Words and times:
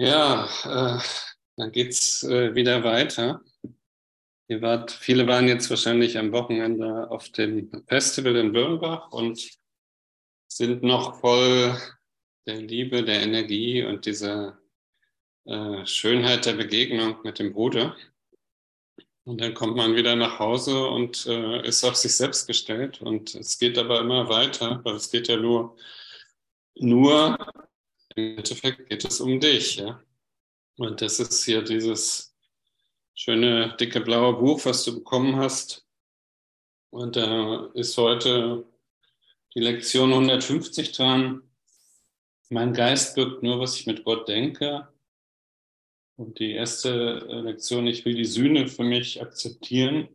Ja, 0.00 0.46
äh, 0.64 1.00
dann 1.56 1.72
geht's 1.72 2.22
äh, 2.22 2.54
wieder 2.54 2.84
weiter. 2.84 3.42
Ihr 4.46 4.62
wart, 4.62 4.92
viele 4.92 5.26
waren 5.26 5.48
jetzt 5.48 5.68
wahrscheinlich 5.70 6.16
am 6.16 6.30
Wochenende 6.30 7.10
auf 7.10 7.30
dem 7.30 7.82
Festival 7.88 8.36
in 8.36 8.52
Birnbach 8.52 9.10
und 9.10 9.58
sind 10.46 10.84
noch 10.84 11.18
voll 11.18 11.76
der 12.46 12.58
Liebe, 12.62 13.02
der 13.02 13.22
Energie 13.22 13.82
und 13.84 14.06
dieser 14.06 14.60
äh, 15.46 15.84
Schönheit 15.84 16.46
der 16.46 16.52
Begegnung 16.52 17.16
mit 17.24 17.40
dem 17.40 17.52
Bruder. 17.52 17.96
Und 19.24 19.40
dann 19.40 19.52
kommt 19.52 19.76
man 19.76 19.96
wieder 19.96 20.14
nach 20.14 20.38
Hause 20.38 20.86
und 20.86 21.26
äh, 21.26 21.66
ist 21.66 21.82
auf 21.82 21.96
sich 21.96 22.14
selbst 22.14 22.46
gestellt. 22.46 23.02
Und 23.02 23.34
es 23.34 23.58
geht 23.58 23.76
aber 23.76 23.98
immer 23.98 24.28
weiter, 24.28 24.80
weil 24.84 24.94
es 24.94 25.10
geht 25.10 25.26
ja 25.26 25.36
nur, 25.36 25.76
nur 26.76 27.36
Endeffekt 28.18 28.88
geht 28.88 29.04
es 29.04 29.20
um 29.20 29.40
dich. 29.40 29.76
Ja? 29.76 30.02
Und 30.76 31.00
das 31.00 31.20
ist 31.20 31.44
hier 31.44 31.62
dieses 31.62 32.36
schöne, 33.14 33.76
dicke 33.78 34.00
blaue 34.00 34.34
Buch, 34.34 34.64
was 34.64 34.84
du 34.84 34.94
bekommen 34.94 35.36
hast. 35.36 35.86
Und 36.90 37.16
da 37.16 37.66
ist 37.74 37.96
heute 37.98 38.64
die 39.54 39.60
Lektion 39.60 40.12
150 40.12 40.92
dran. 40.92 41.42
Mein 42.50 42.72
Geist 42.72 43.16
wirkt 43.16 43.42
nur, 43.42 43.60
was 43.60 43.76
ich 43.76 43.86
mit 43.86 44.04
Gott 44.04 44.28
denke. 44.28 44.88
Und 46.16 46.38
die 46.38 46.52
erste 46.52 47.18
Lektion, 47.44 47.86
ich 47.86 48.04
will 48.04 48.14
die 48.14 48.24
Sühne 48.24 48.68
für 48.68 48.84
mich 48.84 49.20
akzeptieren. 49.22 50.08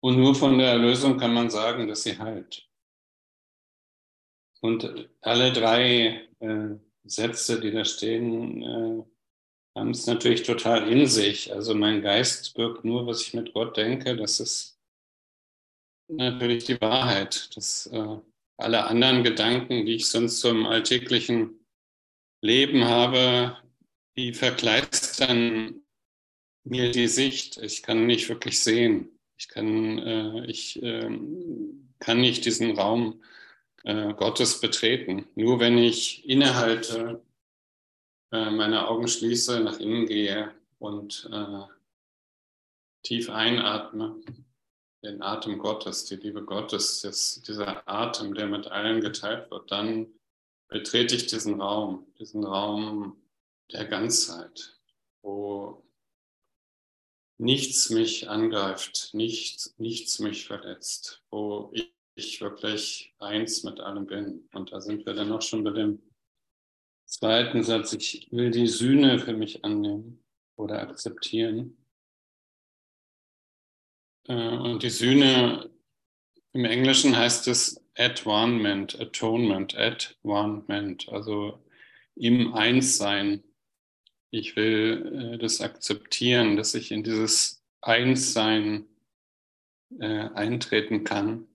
Und 0.00 0.18
nur 0.18 0.34
von 0.34 0.58
der 0.58 0.68
Erlösung 0.68 1.18
kann 1.18 1.34
man 1.34 1.50
sagen, 1.50 1.88
dass 1.88 2.04
sie 2.04 2.18
heilt. 2.18 2.65
Und 4.66 5.08
alle 5.20 5.52
drei 5.52 6.28
äh, 6.40 6.74
Sätze, 7.04 7.60
die 7.60 7.70
da 7.70 7.84
stehen, 7.84 8.62
äh, 8.62 9.04
haben 9.78 9.90
es 9.90 10.06
natürlich 10.06 10.42
total 10.42 10.88
in 10.88 11.06
sich. 11.06 11.52
Also 11.52 11.74
mein 11.74 12.02
Geist 12.02 12.58
wirkt 12.58 12.84
nur, 12.84 13.06
was 13.06 13.22
ich 13.22 13.34
mit 13.34 13.52
Gott 13.52 13.76
denke. 13.76 14.16
Das 14.16 14.40
ist 14.40 14.80
natürlich 16.08 16.64
die 16.64 16.80
Wahrheit. 16.80 17.54
Dass 17.56 17.86
äh, 17.86 18.16
alle 18.56 18.86
anderen 18.86 19.22
Gedanken, 19.22 19.86
die 19.86 19.94
ich 19.94 20.08
sonst 20.08 20.40
so 20.40 20.50
im 20.50 20.66
alltäglichen 20.66 21.64
Leben 22.42 22.86
habe, 22.86 23.56
die 24.16 24.32
verkleistern 24.32 25.82
mir 26.64 26.90
die 26.90 27.06
Sicht. 27.06 27.58
Ich 27.58 27.84
kann 27.84 28.06
nicht 28.06 28.28
wirklich 28.28 28.60
sehen. 28.60 29.16
Ich 29.38 29.46
kann, 29.48 29.98
äh, 29.98 30.46
ich, 30.46 30.82
äh, 30.82 31.08
kann 32.00 32.20
nicht 32.20 32.44
diesen 32.44 32.76
Raum 32.76 33.22
äh, 33.86 34.14
Gottes 34.14 34.60
betreten. 34.60 35.28
Nur 35.36 35.60
wenn 35.60 35.78
ich 35.78 36.28
innehalte, 36.28 37.22
äh, 38.32 38.50
meine 38.50 38.88
Augen 38.88 39.06
schließe, 39.06 39.60
nach 39.60 39.78
innen 39.78 40.06
gehe 40.06 40.52
und 40.80 41.28
äh, 41.32 41.62
tief 43.04 43.30
einatme, 43.30 44.20
den 45.04 45.22
Atem 45.22 45.58
Gottes, 45.58 46.04
die 46.04 46.16
Liebe 46.16 46.44
Gottes, 46.44 47.40
dieser 47.46 47.88
Atem, 47.88 48.34
der 48.34 48.48
mit 48.48 48.66
allen 48.66 49.00
geteilt 49.00 49.52
wird, 49.52 49.70
dann 49.70 50.08
betrete 50.66 51.14
ich 51.14 51.26
diesen 51.26 51.60
Raum, 51.60 52.12
diesen 52.18 52.44
Raum 52.44 53.16
der 53.70 53.84
Ganzheit, 53.84 54.80
wo 55.22 55.86
nichts 57.38 57.90
mich 57.90 58.28
angreift, 58.28 59.10
nichts, 59.12 59.76
nichts 59.78 60.18
mich 60.18 60.46
verletzt, 60.46 61.22
wo 61.30 61.70
ich 62.16 62.26
ich 62.36 62.40
wirklich 62.40 63.14
eins 63.18 63.62
mit 63.62 63.78
allem 63.78 64.06
bin. 64.06 64.48
Und 64.52 64.72
da 64.72 64.80
sind 64.80 65.06
wir 65.06 65.14
dann 65.14 65.30
auch 65.32 65.42
schon 65.42 65.62
bei 65.62 65.70
dem 65.70 66.02
zweiten 67.04 67.62
Satz. 67.62 67.92
Ich 67.92 68.28
will 68.32 68.50
die 68.50 68.66
Sühne 68.66 69.18
für 69.18 69.34
mich 69.34 69.64
annehmen 69.64 70.24
oder 70.56 70.80
akzeptieren. 70.80 71.76
Äh, 74.28 74.56
und 74.56 74.82
die 74.82 74.90
Sühne 74.90 75.70
im 76.52 76.64
Englischen 76.64 77.16
heißt 77.16 77.48
es 77.48 77.84
Advancement, 77.96 78.98
Atonement, 78.98 79.76
Advancement, 79.76 81.08
also 81.10 81.62
im 82.14 82.54
Einssein. 82.54 83.44
Ich 84.30 84.56
will 84.56 85.34
äh, 85.34 85.38
das 85.38 85.60
akzeptieren, 85.60 86.56
dass 86.56 86.74
ich 86.74 86.90
in 86.90 87.04
dieses 87.04 87.62
Einssein 87.82 88.86
äh, 90.00 90.30
eintreten 90.30 91.04
kann 91.04 91.46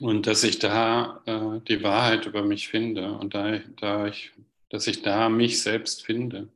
und 0.00 0.26
dass 0.26 0.44
ich 0.44 0.58
da 0.58 1.22
äh, 1.26 1.60
die 1.66 1.82
Wahrheit 1.82 2.26
über 2.26 2.42
mich 2.42 2.68
finde 2.68 3.12
und 3.12 3.34
da, 3.34 3.58
da 3.76 4.06
ich, 4.06 4.32
dass 4.70 4.86
ich 4.86 5.02
da 5.02 5.28
mich 5.28 5.62
selbst 5.62 6.04
finde, 6.04 6.48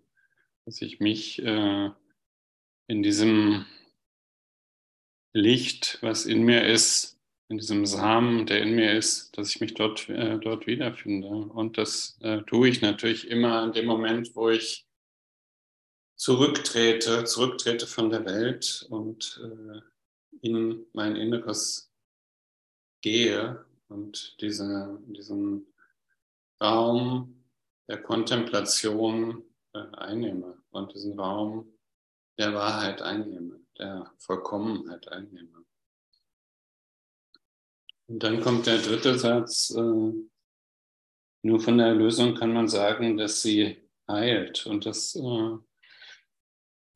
dass 0.64 0.82
ich 0.82 1.00
mich 1.00 1.42
äh, 1.42 1.90
in 2.86 3.02
diesem 3.02 3.66
Licht, 5.32 5.98
was 6.02 6.26
in 6.26 6.42
mir 6.42 6.66
ist, 6.66 7.18
in 7.48 7.58
diesem 7.58 7.86
Samen, 7.86 8.46
der 8.46 8.62
in 8.62 8.74
mir 8.74 8.96
ist, 8.96 9.36
dass 9.36 9.50
ich 9.50 9.60
mich 9.60 9.74
dort, 9.74 10.08
äh, 10.08 10.38
dort 10.38 10.66
wiederfinde. 10.66 11.28
Und 11.28 11.78
das 11.78 12.18
äh, 12.20 12.42
tue 12.42 12.68
ich 12.68 12.80
natürlich 12.80 13.28
immer 13.28 13.64
in 13.64 13.72
dem 13.72 13.86
Moment, 13.86 14.34
wo 14.36 14.50
ich 14.50 14.86
zurücktrete, 16.16 17.24
zurücktrete 17.24 17.86
von 17.86 18.10
der 18.10 18.24
Welt 18.24 18.86
und 18.90 19.40
äh, 19.42 19.80
in 20.42 20.86
mein 20.92 21.16
Inneres 21.16 21.89
gehe 23.00 23.64
und 23.88 24.40
diese, 24.40 24.98
diesen 25.06 25.66
Raum 26.62 27.44
der 27.88 28.02
Kontemplation 28.02 29.42
äh, 29.72 29.84
einnehme 29.96 30.62
und 30.70 30.94
diesen 30.94 31.18
Raum 31.18 31.72
der 32.38 32.54
Wahrheit 32.54 33.02
einnehme, 33.02 33.60
der 33.78 34.12
Vollkommenheit 34.18 35.08
einnehme. 35.08 35.64
Und 38.08 38.22
dann 38.22 38.40
kommt 38.40 38.66
der 38.66 38.78
dritte 38.78 39.18
Satz, 39.18 39.70
äh, 39.70 40.12
nur 41.42 41.60
von 41.60 41.78
der 41.78 41.88
Erlösung 41.88 42.34
kann 42.34 42.52
man 42.52 42.68
sagen, 42.68 43.16
dass 43.16 43.42
sie 43.42 43.76
heilt. 44.08 44.66
Und 44.66 44.84
das, 44.84 45.14
äh, 45.14 45.58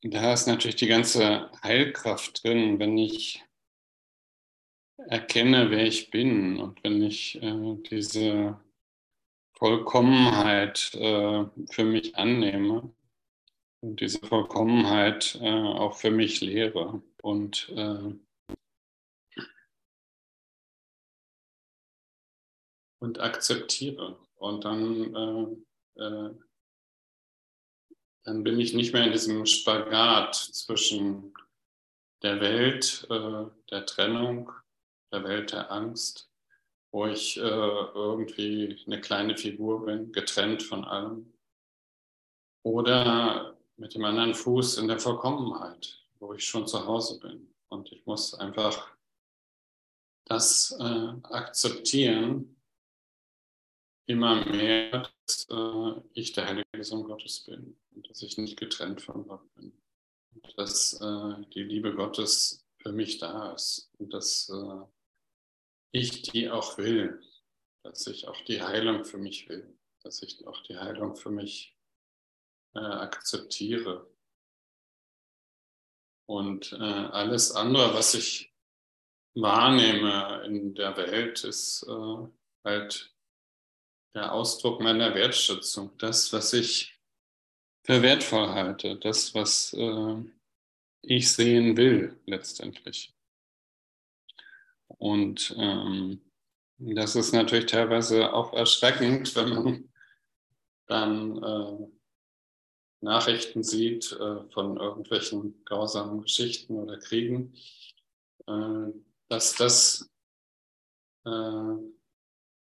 da 0.02 0.32
ist 0.32 0.46
natürlich 0.46 0.76
die 0.76 0.88
ganze 0.88 1.50
Heilkraft 1.62 2.42
drin, 2.42 2.78
wenn 2.78 2.98
ich 2.98 3.43
erkenne, 4.96 5.70
wer 5.70 5.86
ich 5.86 6.10
bin. 6.10 6.58
Und 6.58 6.82
wenn 6.84 7.02
ich 7.02 7.42
äh, 7.42 7.76
diese 7.90 8.58
Vollkommenheit 9.52 10.94
äh, 10.94 11.44
für 11.70 11.84
mich 11.84 12.16
annehme 12.16 12.92
und 13.80 14.00
diese 14.00 14.20
Vollkommenheit 14.20 15.38
äh, 15.40 15.50
auch 15.50 15.96
für 15.96 16.10
mich 16.10 16.40
lehre 16.40 17.02
und 17.22 17.72
äh, 17.76 18.14
und 23.00 23.20
akzeptiere 23.20 24.18
und 24.36 24.64
dann 24.64 25.14
äh, 25.96 26.02
äh, 26.02 26.30
dann 28.24 28.42
bin 28.42 28.58
ich 28.58 28.72
nicht 28.72 28.94
mehr 28.94 29.04
in 29.04 29.12
diesem 29.12 29.44
Spagat 29.44 30.34
zwischen 30.34 31.34
der 32.22 32.40
Welt, 32.40 33.06
der 33.10 33.84
Trennung 33.84 34.50
der 35.14 35.24
Welt 35.24 35.52
der 35.52 35.70
Angst, 35.70 36.28
wo 36.90 37.06
ich 37.06 37.36
äh, 37.36 37.40
irgendwie 37.40 38.82
eine 38.86 39.00
kleine 39.00 39.36
Figur 39.36 39.84
bin, 39.86 40.12
getrennt 40.12 40.62
von 40.62 40.84
allem. 40.84 41.32
Oder 42.62 43.56
mit 43.76 43.94
dem 43.94 44.04
anderen 44.04 44.34
Fuß 44.34 44.78
in 44.78 44.88
der 44.88 44.98
Vollkommenheit, 44.98 46.04
wo 46.18 46.34
ich 46.34 46.44
schon 46.44 46.66
zu 46.66 46.86
Hause 46.86 47.18
bin. 47.20 47.52
Und 47.68 47.90
ich 47.92 48.04
muss 48.06 48.34
einfach 48.34 48.94
das 50.26 50.76
äh, 50.78 51.12
akzeptieren, 51.24 52.56
immer 54.06 54.44
mehr, 54.44 55.10
dass 55.26 55.46
äh, 55.50 56.00
ich 56.14 56.32
der 56.32 56.46
heilige 56.46 56.84
Sohn 56.84 57.04
Gottes 57.04 57.40
bin 57.40 57.76
und 57.94 58.08
dass 58.08 58.22
ich 58.22 58.38
nicht 58.38 58.58
getrennt 58.58 59.02
von 59.02 59.26
Gott 59.26 59.54
bin. 59.54 59.72
Und 60.34 60.58
dass 60.58 60.94
äh, 61.00 61.44
die 61.54 61.62
Liebe 61.62 61.94
Gottes 61.94 62.64
für 62.78 62.92
mich 62.92 63.18
da 63.18 63.52
ist 63.52 63.90
und 63.98 64.12
dass 64.12 64.48
äh, 64.50 64.86
ich 65.94 66.22
die 66.22 66.50
auch 66.50 66.76
will, 66.76 67.22
dass 67.84 68.06
ich 68.08 68.26
auch 68.26 68.40
die 68.44 68.60
Heilung 68.60 69.04
für 69.04 69.18
mich 69.18 69.48
will, 69.48 69.78
dass 70.02 70.22
ich 70.22 70.44
auch 70.44 70.60
die 70.64 70.76
Heilung 70.76 71.14
für 71.14 71.30
mich 71.30 71.76
äh, 72.74 72.80
akzeptiere. 72.80 74.12
Und 76.26 76.72
äh, 76.72 76.76
alles 76.76 77.52
andere, 77.52 77.94
was 77.94 78.14
ich 78.14 78.52
wahrnehme 79.34 80.42
in 80.44 80.74
der 80.74 80.96
Welt, 80.96 81.44
ist 81.44 81.84
äh, 81.84 82.28
halt 82.64 83.14
der 84.14 84.32
Ausdruck 84.32 84.80
meiner 84.80 85.14
Wertschätzung, 85.14 85.96
das, 85.98 86.32
was 86.32 86.52
ich 86.54 86.98
für 87.84 88.02
wertvoll 88.02 88.48
halte, 88.48 88.96
das, 88.96 89.32
was 89.34 89.72
äh, 89.74 90.24
ich 91.02 91.30
sehen 91.30 91.76
will 91.76 92.20
letztendlich. 92.26 93.13
Und 94.88 95.54
ähm, 95.58 96.20
das 96.78 97.16
ist 97.16 97.32
natürlich 97.32 97.66
teilweise 97.66 98.32
auch 98.32 98.52
erschreckend, 98.52 99.34
wenn 99.36 99.48
man 99.48 99.92
dann 100.86 101.42
äh, 101.42 101.86
Nachrichten 103.00 103.62
sieht 103.62 104.12
äh, 104.12 104.44
von 104.50 104.76
irgendwelchen 104.76 105.64
grausamen 105.64 106.22
Geschichten 106.22 106.76
oder 106.76 106.98
Kriegen, 106.98 107.54
äh, 108.46 108.92
dass 109.28 109.54
das 109.54 110.10
äh, 111.24 111.74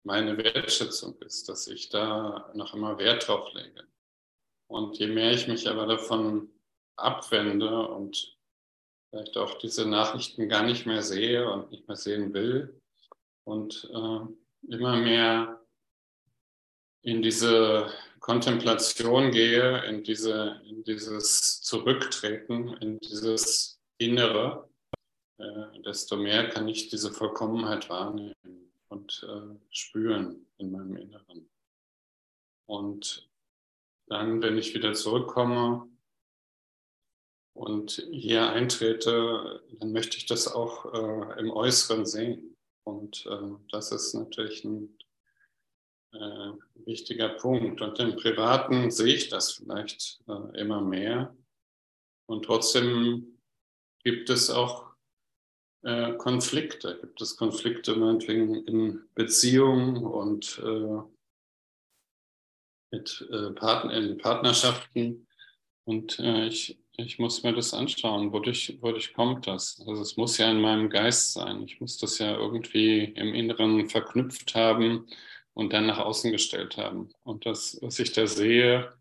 meine 0.04 0.38
Wertschätzung 0.38 1.20
ist, 1.22 1.50
dass 1.50 1.68
ich 1.68 1.90
da 1.90 2.52
noch 2.54 2.74
immer 2.74 2.98
Wert 2.98 3.28
drauf 3.28 3.54
lege. 3.54 3.88
Und 4.68 4.98
je 4.98 5.08
mehr 5.08 5.31
ich 5.31 5.48
mich 5.48 5.70
aber 5.70 5.86
davon 5.86 6.50
abwende 6.96 7.88
und 7.88 8.33
vielleicht 9.13 9.38
auch 9.38 9.60
diese 9.60 9.88
Nachrichten 9.88 10.50
gar 10.50 10.63
nicht 10.63 10.88
mehr 10.88 11.04
sehe 11.04 11.48
und 11.48 11.69
nicht 11.69 11.88
mehr 11.88 11.98
sehen 11.98 12.33
will 12.33 12.81
und 13.44 13.88
äh, 13.94 14.74
immer 14.74 14.95
mehr 14.98 15.62
in 17.04 17.21
diese 17.21 17.92
Kontemplation 18.19 19.30
gehe, 19.30 19.86
in, 19.86 20.04
diese, 20.04 20.60
in 20.65 20.83
dieses 20.83 21.62
Zurücktreten, 21.62 22.69
in 22.77 23.00
dieses 23.01 23.80
Innere, 24.00 24.68
äh, 25.38 25.81
desto 25.86 26.18
mehr 26.18 26.50
kann 26.50 26.68
ich 26.68 26.89
diese 26.89 27.12
Vollkommenheit 27.12 27.92
wahrnehmen 27.92 28.74
und 28.88 29.27
äh, 29.30 29.56
spüren 29.69 30.48
in 30.57 30.71
meinem 30.71 30.95
Inneren. 30.95 31.48
Und 32.65 33.30
dann, 34.07 34.42
wenn 34.42 34.57
ich 34.57 34.74
wieder 34.74 34.94
zurückkomme 34.94 35.93
und 37.54 38.08
hier 38.12 38.50
eintrete, 38.50 39.64
dann 39.80 39.92
möchte 39.92 40.18
ich 40.18 40.26
das 40.26 40.48
auch 40.48 40.86
äh, 40.94 41.40
im 41.40 41.52
Äußeren 41.52 42.06
sehen. 42.06 42.56
Und 42.84 43.26
äh, 43.28 43.56
das 43.72 43.92
ist 43.92 44.14
natürlich 44.14 44.64
ein 44.66 44.98
äh, 46.14 46.52
wichtiger 46.86 47.30
Punkt. 47.30 47.82
Und 47.82 48.00
im 48.00 48.16
Privaten 48.16 48.92
sehe 48.92 49.14
ich 49.16 49.30
das 49.30 49.54
vielleicht 49.54 50.22
äh, 50.28 50.60
immer 50.60 50.82
mehr. 50.82 51.36
Und 52.26 52.46
trotzdem 52.46 53.40
gibt 54.04 54.30
es 54.30 54.50
auch 54.50 54.94
äh, 55.84 56.14
Konflikte. 56.14 56.98
Gibt 57.02 57.22
es 57.22 57.38
Konflikte 57.38 57.96
meinetwegen 57.96 58.56
in 58.66 59.10
Beziehungen 59.14 59.98
und 59.98 60.60
äh, 60.64 61.02
mit 62.92 63.28
äh, 63.32 63.52
Partner, 63.52 63.94
in 63.94 64.18
Partnerschaften. 64.18 65.28
Und 65.86 66.20
äh, 66.20 66.48
ich, 66.48 66.83
ich 66.98 67.18
muss 67.18 67.44
mir 67.44 67.54
das 67.54 67.74
anschauen, 67.74 68.31
wodurch, 68.31 68.78
wodurch 68.81 69.13
kommt 69.13 69.48
das? 69.48 69.84
Also 69.88 70.01
es 70.01 70.16
muss 70.16 70.38
ja 70.38 70.51
in 70.51 70.62
meinem 70.62 70.90
Geist 70.90 71.34
sein. 71.34 71.63
Ich 71.63 71.81
muss 71.81 71.98
das 71.98 72.19
ja 72.19 72.36
irgendwie 72.36 73.06
im 73.06 73.34
Inneren 73.34 73.90
verknüpft 73.90 74.54
haben 74.54 75.07
und 75.54 75.74
dann 75.74 75.88
nach 75.88 76.00
außen 76.00 76.31
gestellt 76.31 76.78
haben. 76.78 77.10
Und 77.24 77.45
das, 77.45 77.80
was 77.81 78.00
ich 78.00 78.12
da 78.12 78.28
sehe, 78.28 78.94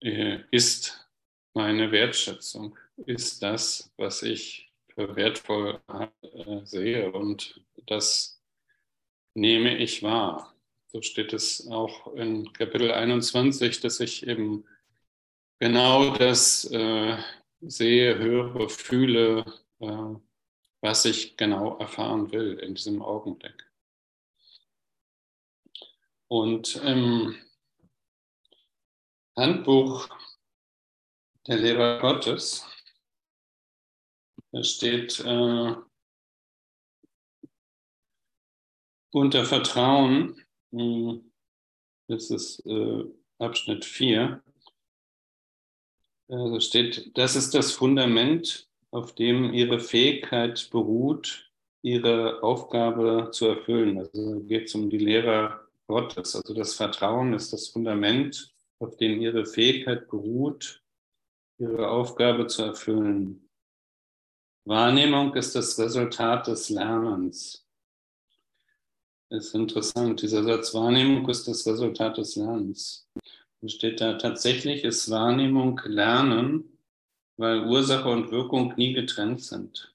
äh, 0.00 0.40
ist 0.50 1.06
meine 1.54 1.92
Wertschätzung, 1.92 2.78
ist 3.04 3.42
das, 3.42 3.92
was 3.96 4.22
ich 4.22 4.72
für 4.88 5.14
wertvoll 5.14 5.80
äh, 6.22 6.64
sehe. 6.64 7.12
Und 7.12 7.60
das 7.86 8.42
nehme 9.34 9.76
ich 9.76 10.02
wahr. 10.02 10.54
So 10.88 11.02
steht 11.02 11.32
es 11.32 11.66
auch 11.68 12.14
in 12.14 12.52
Kapitel 12.52 12.90
21, 12.90 13.80
dass 13.80 14.00
ich 14.00 14.26
eben 14.26 14.64
genau 15.62 16.10
das 16.16 16.64
äh, 16.72 17.16
sehe, 17.60 18.18
höre, 18.18 18.68
fühle, 18.68 19.44
äh, 19.78 20.14
was 20.80 21.04
ich 21.04 21.36
genau 21.36 21.78
erfahren 21.78 22.32
will 22.32 22.58
in 22.58 22.74
diesem 22.74 23.00
Augenblick. 23.00 23.70
Und 26.26 26.74
im 26.82 27.36
Handbuch 29.36 30.08
der 31.46 31.58
Lehrer 31.58 32.00
Gottes 32.00 32.66
steht 34.62 35.20
äh, 35.20 35.76
unter 39.12 39.44
Vertrauen, 39.44 40.44
hm, 40.72 41.32
das 42.08 42.30
ist 42.30 42.66
äh, 42.66 43.04
Abschnitt 43.38 43.84
4, 43.84 44.42
da 46.32 46.60
steht, 46.60 47.16
das 47.18 47.36
ist 47.36 47.54
das 47.54 47.72
Fundament, 47.72 48.66
auf 48.90 49.14
dem 49.14 49.52
Ihre 49.52 49.80
Fähigkeit 49.80 50.70
beruht, 50.70 51.50
Ihre 51.82 52.42
Aufgabe 52.42 53.30
zu 53.32 53.48
erfüllen. 53.48 53.98
Also 53.98 54.40
geht 54.40 54.68
es 54.68 54.74
um 54.74 54.88
die 54.88 54.98
Lehrer 54.98 55.66
Gottes. 55.86 56.34
Also 56.34 56.54
das 56.54 56.74
Vertrauen 56.74 57.34
ist 57.34 57.52
das 57.52 57.68
Fundament, 57.68 58.54
auf 58.78 58.96
dem 58.96 59.20
Ihre 59.20 59.44
Fähigkeit 59.44 60.08
beruht, 60.08 60.82
Ihre 61.58 61.90
Aufgabe 61.90 62.46
zu 62.46 62.62
erfüllen. 62.62 63.48
Wahrnehmung 64.64 65.34
ist 65.34 65.54
das 65.54 65.78
Resultat 65.78 66.46
des 66.46 66.70
Lernens. 66.70 67.66
Das 69.28 69.46
ist 69.46 69.54
interessant. 69.54 70.22
Dieser 70.22 70.44
Satz 70.44 70.72
Wahrnehmung 70.72 71.28
ist 71.28 71.48
das 71.48 71.66
Resultat 71.66 72.16
des 72.16 72.36
Lernens. 72.36 73.06
Steht 73.66 74.00
da, 74.00 74.14
tatsächlich 74.14 74.82
ist 74.82 75.08
Wahrnehmung 75.08 75.80
Lernen, 75.84 76.76
weil 77.36 77.64
Ursache 77.64 78.08
und 78.08 78.32
Wirkung 78.32 78.74
nie 78.76 78.92
getrennt 78.92 79.40
sind. 79.40 79.94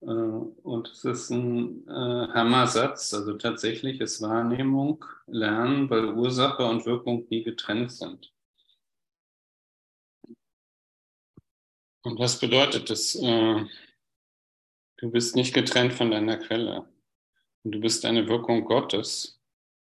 Äh, 0.00 0.06
und 0.06 0.88
es 0.88 1.04
ist 1.04 1.30
ein 1.30 1.86
äh, 1.88 1.92
Hammer-Satz. 1.92 3.14
Also 3.14 3.34
tatsächlich 3.34 4.00
ist 4.00 4.22
Wahrnehmung 4.22 5.04
Lernen, 5.26 5.90
weil 5.90 6.10
Ursache 6.14 6.64
und 6.64 6.86
Wirkung 6.86 7.26
nie 7.30 7.42
getrennt 7.42 7.90
sind. 7.90 8.32
Und 12.02 12.18
was 12.18 12.38
bedeutet 12.38 12.90
das? 12.90 13.16
Äh, 13.16 13.64
du 14.98 15.10
bist 15.10 15.34
nicht 15.34 15.54
getrennt 15.54 15.94
von 15.94 16.10
deiner 16.10 16.36
Quelle. 16.36 16.86
Du 17.64 17.80
bist 17.80 18.04
eine 18.04 18.28
Wirkung 18.28 18.64
Gottes. 18.66 19.40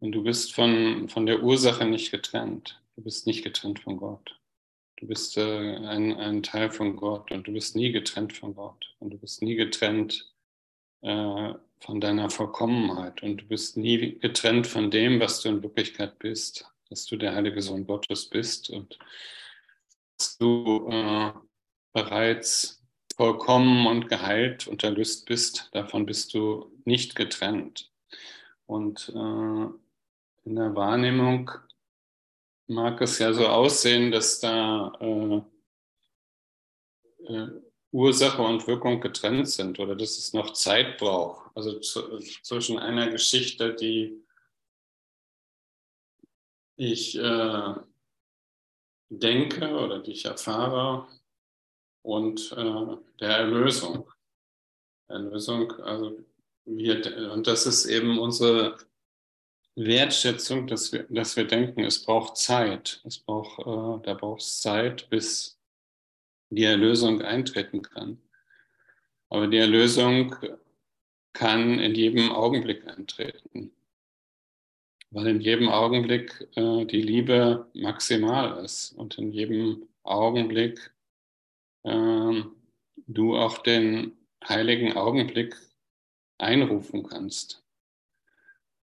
Und 0.06 0.12
du 0.12 0.22
bist 0.22 0.54
von, 0.54 1.10
von 1.10 1.25
der 1.25 1.42
Ursache 1.42 1.84
nicht 1.84 2.12
getrennt. 2.12 2.80
Du 2.96 3.02
bist 3.02 3.25
nicht 3.25 3.44
getrennt 3.44 3.80
von 3.80 3.98
Gott. 3.98 4.40
Du 4.98 5.07
bist 5.07 5.36
äh, 5.36 5.78
ein, 5.78 6.16
ein 6.18 6.44
Teil 6.44 6.69
von 6.69 6.96
Gott 6.96 7.31
und 7.31 7.48
du 7.48 7.54
bist 7.54 7.75
nie 7.75 7.92
getrennt 7.92 8.34
von 8.34 8.54
Gott. 8.54 8.94
Und 9.00 9.10
du 9.10 9.18
bist 9.18 9.42
nie 9.42 9.56
getrennt 9.56 10.31
äh, 11.02 11.54
von 11.80 12.00
deiner 12.00 12.30
Vollkommenheit. 12.30 13.24
Und 13.24 13.38
du 13.38 13.46
bist 13.46 13.78
nie 13.78 14.19
getrennt 14.19 14.68
von 14.68 14.92
dem, 14.92 15.19
was 15.19 15.42
du 15.42 15.50
in 15.50 15.64
Wirklichkeit 15.64 16.19
bist. 16.19 16.71
Dass 16.92 17.07
du 17.07 17.18
der 17.18 17.33
heilige 17.33 17.64
Sohn 17.64 17.88
Gottes 17.88 18.30
bist 18.30 18.69
und 18.69 19.00
dass 20.19 20.38
du 20.38 20.88
äh, 20.88 21.31
bereits 21.94 22.80
vollkommen 23.16 23.88
und 23.88 24.07
geheilt 24.07 24.68
und 24.68 24.83
erlöst 24.83 25.26
bist, 25.26 25.69
davon 25.71 26.06
bist 26.06 26.35
du 26.35 26.71
nicht 26.85 27.16
getrennt. 27.16 27.92
Und 28.68 29.12
äh, 29.16 29.84
in 30.45 30.56
der 30.56 30.75
Wahrnehmung 30.75 31.52
mag 32.68 33.02
es 33.02 33.19
ja 33.19 33.33
so 33.33 33.47
aussehen, 33.47 34.11
dass 34.11 34.40
da 34.40 34.94
äh, 34.99 35.42
äh, 37.25 37.47
Ursache 37.92 38.42
und 38.42 38.68
Wirkung 38.68 39.02
getrennt 39.02 39.49
sind 39.49 39.80
oder 39.80 39.95
dass 39.95 40.18
es 40.18 40.33
noch 40.33 40.54
Zeit 40.54 40.97
braucht. 40.97 41.49
Also 41.56 41.80
zu, 41.80 42.19
zwischen 42.44 42.78
einer 42.78 43.09
Geschichte, 43.09 43.73
die 43.73 44.23
ich 46.75 47.18
äh, 47.18 47.73
denke 49.09 49.78
oder 49.78 49.99
die 49.99 50.11
ich 50.11 50.25
erfahre 50.25 51.07
und 52.02 52.52
äh, 52.52 52.97
der 53.19 53.30
Erlösung. 53.30 54.11
Erlösung, 55.07 55.71
also 55.81 56.18
wir, 56.66 57.31
und 57.31 57.47
das 57.47 57.66
ist 57.66 57.85
eben 57.85 58.18
unsere 58.19 58.78
Wertschätzung, 59.75 60.67
dass 60.67 60.94
wir, 60.94 61.03
dass 61.09 61.35
wir 61.35 61.45
denken, 61.45 61.83
es 61.83 62.03
braucht 62.03 62.37
Zeit. 62.37 63.01
Es 63.05 63.19
braucht, 63.19 63.59
äh, 63.59 64.05
da 64.05 64.13
braucht 64.13 64.41
es 64.41 64.61
Zeit, 64.61 65.09
bis 65.09 65.59
die 66.49 66.63
Erlösung 66.63 67.21
eintreten 67.21 67.81
kann. 67.81 68.21
Aber 69.29 69.47
die 69.47 69.57
Erlösung 69.57 70.35
kann 71.33 71.79
in 71.79 71.94
jedem 71.94 72.31
Augenblick 72.31 72.87
eintreten, 72.87 73.71
weil 75.11 75.27
in 75.27 75.41
jedem 75.41 75.67
Augenblick 75.67 76.47
äh, 76.55 76.85
die 76.85 77.01
Liebe 77.01 77.69
maximal 77.73 78.63
ist 78.63 78.94
und 78.94 79.17
in 79.17 79.31
jedem 79.31 79.89
Augenblick 80.03 80.91
ähm, 81.83 82.55
du 83.07 83.35
auch 83.35 83.57
den 83.57 84.13
heiligen 84.47 84.94
Augenblick 84.94 85.55
einrufen 86.37 87.03
kannst. 87.07 87.65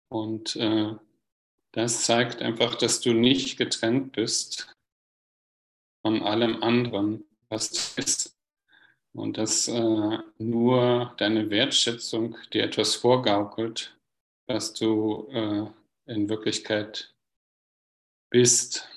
Und 0.09 0.57
äh, 0.57 0.95
das 1.73 2.05
zeigt 2.05 2.41
einfach, 2.43 2.75
dass 2.75 3.01
du 3.01 3.13
nicht 3.13 3.59
getrennt 3.59 4.13
bist 4.13 4.75
von 6.03 6.23
allem 6.23 6.63
anderen, 6.63 7.25
was 7.49 7.71
du 7.71 7.81
bist. 7.97 8.37
Und 9.13 9.39
dass 9.39 9.67
äh, 9.69 10.19
nur 10.39 11.15
deine 11.17 11.51
Wertschätzung 11.51 12.37
dir 12.53 12.65
etwas 12.65 12.95
vorgaukelt, 12.95 13.97
was 14.47 14.75
du 14.75 15.29
äh, 15.33 16.13
in 16.13 16.29
Wirklichkeit 16.29 17.15
bist. 18.31 18.89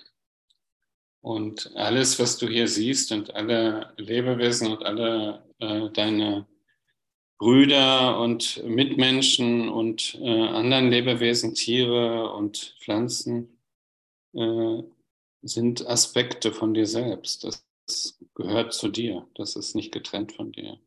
Und 1.21 1.75
alles, 1.75 2.19
was 2.19 2.37
du 2.37 2.47
hier 2.47 2.67
siehst 2.67 3.11
und 3.11 3.33
alle 3.33 3.93
Lebewesen 3.97 4.71
und 4.71 4.83
alle 4.83 5.43
äh, 5.59 5.89
deine 5.89 6.45
Brüder 7.39 8.19
und 8.19 8.61
Mitmenschen 8.65 9.69
und 9.69 10.19
äh, 10.21 10.27
anderen 10.29 10.89
Lebewesen, 10.89 11.55
Tiere 11.55 12.33
und 12.33 12.75
Pflanzen 12.81 13.57
äh, 14.33 14.83
sind 15.41 15.87
Aspekte 15.87 16.51
von 16.51 16.73
dir 16.73 16.85
selbst. 16.85 17.45
Das 17.45 17.65
gehört 18.35 18.73
zu 18.73 18.89
dir. 18.89 19.25
Das 19.35 19.55
ist 19.55 19.73
nicht 19.73 19.93
getrennt 19.93 20.33
von 20.33 20.51
dir. 20.51 20.79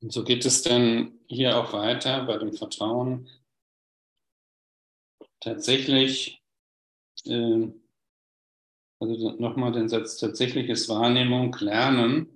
Und 0.00 0.12
so 0.12 0.24
geht 0.24 0.46
es 0.46 0.62
dann 0.62 1.18
hier 1.26 1.58
auch 1.58 1.74
weiter 1.74 2.24
bei 2.24 2.38
dem 2.38 2.54
Vertrauen. 2.54 3.28
Tatsächlich, 5.40 6.42
äh, 7.26 7.68
also 8.98 9.30
nochmal 9.32 9.72
den 9.72 9.90
Satz, 9.90 10.16
tatsächlich 10.16 10.70
ist 10.70 10.88
Wahrnehmung 10.88 11.54
Lernen. 11.60 12.33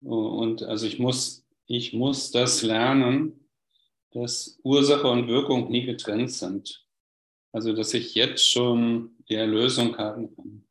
Und 0.00 0.62
also 0.62 0.86
ich 0.86 0.98
muss, 0.98 1.44
ich 1.66 1.92
muss 1.92 2.30
das 2.30 2.62
lernen, 2.62 3.48
dass 4.12 4.58
Ursache 4.62 5.08
und 5.08 5.28
Wirkung 5.28 5.70
nie 5.70 5.84
getrennt 5.84 6.32
sind. 6.32 6.86
Also 7.52 7.72
dass 7.72 7.94
ich 7.94 8.14
jetzt 8.14 8.48
schon 8.50 9.16
die 9.28 9.34
Erlösung 9.34 9.96
haben 9.98 10.34
kann. 10.34 10.64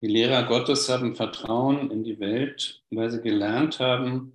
Die 0.00 0.06
Lehrer 0.06 0.44
Gottes 0.44 0.88
haben 0.88 1.16
Vertrauen 1.16 1.90
in 1.90 2.04
die 2.04 2.20
Welt, 2.20 2.84
weil 2.90 3.10
sie 3.10 3.20
gelernt 3.20 3.80
haben, 3.80 4.32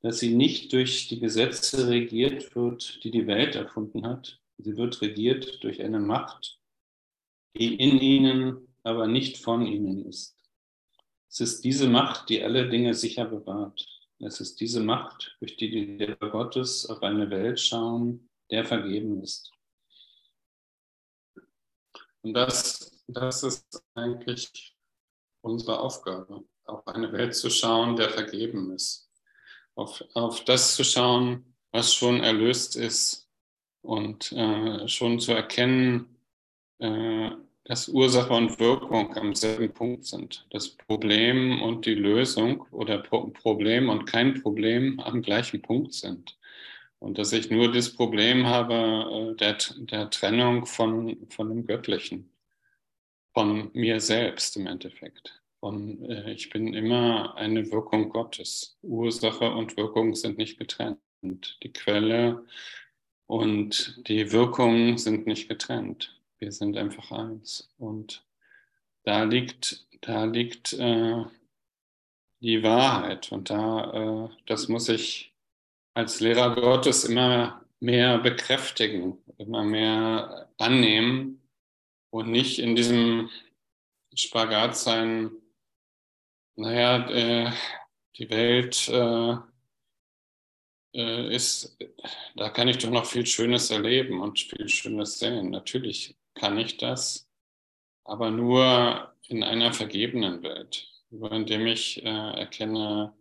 dass 0.00 0.20
sie 0.20 0.34
nicht 0.34 0.72
durch 0.72 1.08
die 1.08 1.18
Gesetze 1.18 1.88
regiert 1.88 2.54
wird, 2.54 3.02
die 3.02 3.10
die 3.10 3.26
Welt 3.26 3.56
erfunden 3.56 4.06
hat. 4.06 4.40
Sie 4.58 4.76
wird 4.76 5.00
regiert 5.00 5.62
durch 5.64 5.82
eine 5.82 5.98
Macht, 5.98 6.60
die 7.56 7.74
in 7.74 7.98
ihnen, 7.98 8.68
aber 8.84 9.06
nicht 9.06 9.38
von 9.38 9.66
ihnen 9.66 10.06
ist. 10.06 10.36
Es 11.32 11.40
ist 11.40 11.64
diese 11.64 11.88
Macht, 11.88 12.28
die 12.28 12.44
alle 12.44 12.68
Dinge 12.68 12.92
sicher 12.92 13.24
bewahrt. 13.24 13.86
Es 14.18 14.38
ist 14.38 14.60
diese 14.60 14.82
Macht, 14.82 15.34
durch 15.40 15.56
die 15.56 15.70
die 15.70 15.96
Lehrer 15.96 16.28
Gottes 16.28 16.84
auf 16.84 17.02
eine 17.02 17.30
Welt 17.30 17.58
schauen, 17.58 18.28
der 18.50 18.66
vergeben 18.66 19.22
ist. 19.22 19.50
Und 22.20 22.34
das, 22.34 23.02
das 23.08 23.42
ist 23.44 23.82
eigentlich 23.94 24.76
unsere 25.40 25.80
Aufgabe, 25.80 26.44
auf 26.64 26.86
eine 26.86 27.10
Welt 27.12 27.34
zu 27.34 27.48
schauen, 27.48 27.96
der 27.96 28.10
vergeben 28.10 28.70
ist. 28.74 29.10
Auf, 29.74 30.04
auf 30.12 30.44
das 30.44 30.74
zu 30.76 30.84
schauen, 30.84 31.56
was 31.70 31.94
schon 31.94 32.20
erlöst 32.20 32.76
ist 32.76 33.26
und 33.80 34.32
äh, 34.32 34.86
schon 34.86 35.18
zu 35.18 35.32
erkennen, 35.32 36.14
äh, 36.78 37.30
dass 37.64 37.88
Ursache 37.88 38.32
und 38.32 38.58
Wirkung 38.58 39.16
am 39.16 39.34
selben 39.34 39.72
Punkt 39.72 40.04
sind. 40.04 40.46
Das 40.50 40.68
Problem 40.68 41.62
und 41.62 41.86
die 41.86 41.94
Lösung 41.94 42.66
oder 42.72 42.98
Pro 42.98 43.28
Problem 43.28 43.88
und 43.88 44.06
kein 44.06 44.42
Problem 44.42 44.98
am 45.00 45.22
gleichen 45.22 45.62
Punkt 45.62 45.94
sind. 45.94 46.36
Und 46.98 47.18
dass 47.18 47.32
ich 47.32 47.50
nur 47.50 47.72
das 47.72 47.94
Problem 47.94 48.46
habe 48.46 49.32
äh, 49.32 49.36
der, 49.36 49.58
der 49.76 50.10
Trennung 50.10 50.66
von, 50.66 51.16
von 51.30 51.48
dem 51.48 51.66
Göttlichen 51.66 52.30
von 53.34 53.70
mir 53.72 54.00
selbst 54.00 54.56
im 54.56 54.66
Endeffekt. 54.66 55.42
Von, 55.60 56.04
äh, 56.08 56.32
ich 56.32 56.50
bin 56.50 56.74
immer 56.74 57.34
eine 57.36 57.70
Wirkung 57.70 58.10
Gottes. 58.10 58.78
Ursache 58.82 59.50
und 59.50 59.76
Wirkung 59.76 60.14
sind 60.14 60.38
nicht 60.38 60.58
getrennt. 60.58 60.98
Die 61.22 61.72
Quelle 61.72 62.44
und 63.26 64.08
die 64.08 64.32
Wirkung 64.32 64.98
sind 64.98 65.26
nicht 65.26 65.48
getrennt. 65.48 66.21
Wir 66.42 66.50
sind 66.50 66.76
einfach 66.76 67.12
eins. 67.12 67.72
Und 67.78 68.26
da 69.04 69.22
liegt, 69.22 69.86
da 70.00 70.24
liegt 70.24 70.72
äh, 70.72 71.24
die 72.40 72.64
Wahrheit. 72.64 73.30
Und 73.30 73.48
da, 73.48 74.24
äh, 74.24 74.28
das 74.46 74.66
muss 74.66 74.88
ich 74.88 75.36
als 75.94 76.18
Lehrer 76.18 76.56
Gottes 76.56 77.04
immer 77.04 77.64
mehr 77.78 78.18
bekräftigen, 78.18 79.18
immer 79.38 79.62
mehr 79.62 80.50
annehmen, 80.58 81.40
und 82.10 82.28
nicht 82.32 82.58
in 82.58 82.74
diesem 82.74 83.30
Spagat 84.12 84.76
sein, 84.76 85.30
naja, 86.56 87.08
äh, 87.08 87.52
die 88.16 88.28
Welt 88.30 88.88
äh, 88.88 89.36
äh, 90.92 91.36
ist, 91.36 91.78
da 92.34 92.50
kann 92.50 92.66
ich 92.66 92.78
doch 92.78 92.90
noch 92.90 93.06
viel 93.06 93.26
Schönes 93.26 93.70
erleben 93.70 94.20
und 94.20 94.40
viel 94.40 94.68
Schönes 94.68 95.20
sehen. 95.20 95.50
Natürlich 95.50 96.16
kann 96.34 96.58
ich 96.58 96.76
das, 96.78 97.28
aber 98.04 98.30
nur 98.30 99.14
in 99.28 99.42
einer 99.42 99.72
vergebenen 99.72 100.42
Welt, 100.42 100.88
indem 101.10 101.66
ich 101.66 102.04
äh, 102.04 102.08
erkenne, 102.08 103.14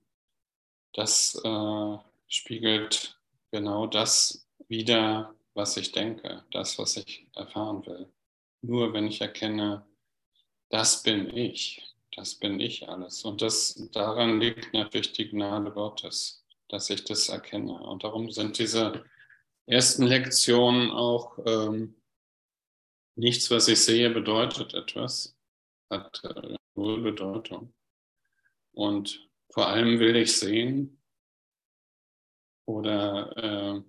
das 0.94 1.40
äh, 1.44 1.98
spiegelt 2.28 3.20
genau 3.52 3.88
das 3.88 4.48
wider, 4.68 5.36
was 5.54 5.78
ich 5.78 5.92
denke, 5.92 6.44
das, 6.52 6.78
was 6.80 6.98
ich 6.98 7.28
erfahren 7.36 7.86
will 7.86 8.12
nur 8.62 8.94
wenn 8.94 9.08
ich 9.08 9.22
erkenne, 9.22 9.86
das 10.70 11.04
bin 11.04 11.36
ich, 11.36 11.82
das 12.16 12.36
bin 12.36 12.60
ich 12.60 12.88
alles. 12.88 13.24
Und 13.24 13.42
das, 13.42 13.90
daran 13.92 14.40
liegt 14.40 14.74
natürlich 14.74 15.14
die 15.14 15.30
Gnade 15.30 15.72
Gottes, 15.72 16.44
dass 16.70 16.90
ich 16.90 17.04
das 17.04 17.30
erkenne. 17.30 17.74
Und 17.74 18.04
darum 18.04 18.32
sind 18.32 18.58
diese 18.58 19.04
ersten 19.66 20.04
Lektionen 20.04 20.92
auch 20.92 21.38
ähm, 21.46 21.96
nichts, 23.16 23.52
was 23.52 23.68
ich 23.68 23.80
sehe, 23.82 24.10
bedeutet 24.10 24.74
etwas, 24.74 25.38
hat 25.90 26.22
äh, 26.24 26.58
Bedeutung. 26.76 27.74
Und 28.74 29.30
vor 29.50 29.68
allem 29.68 30.00
will 30.00 30.16
ich 30.16 30.38
sehen 30.38 31.02
oder 32.66 33.84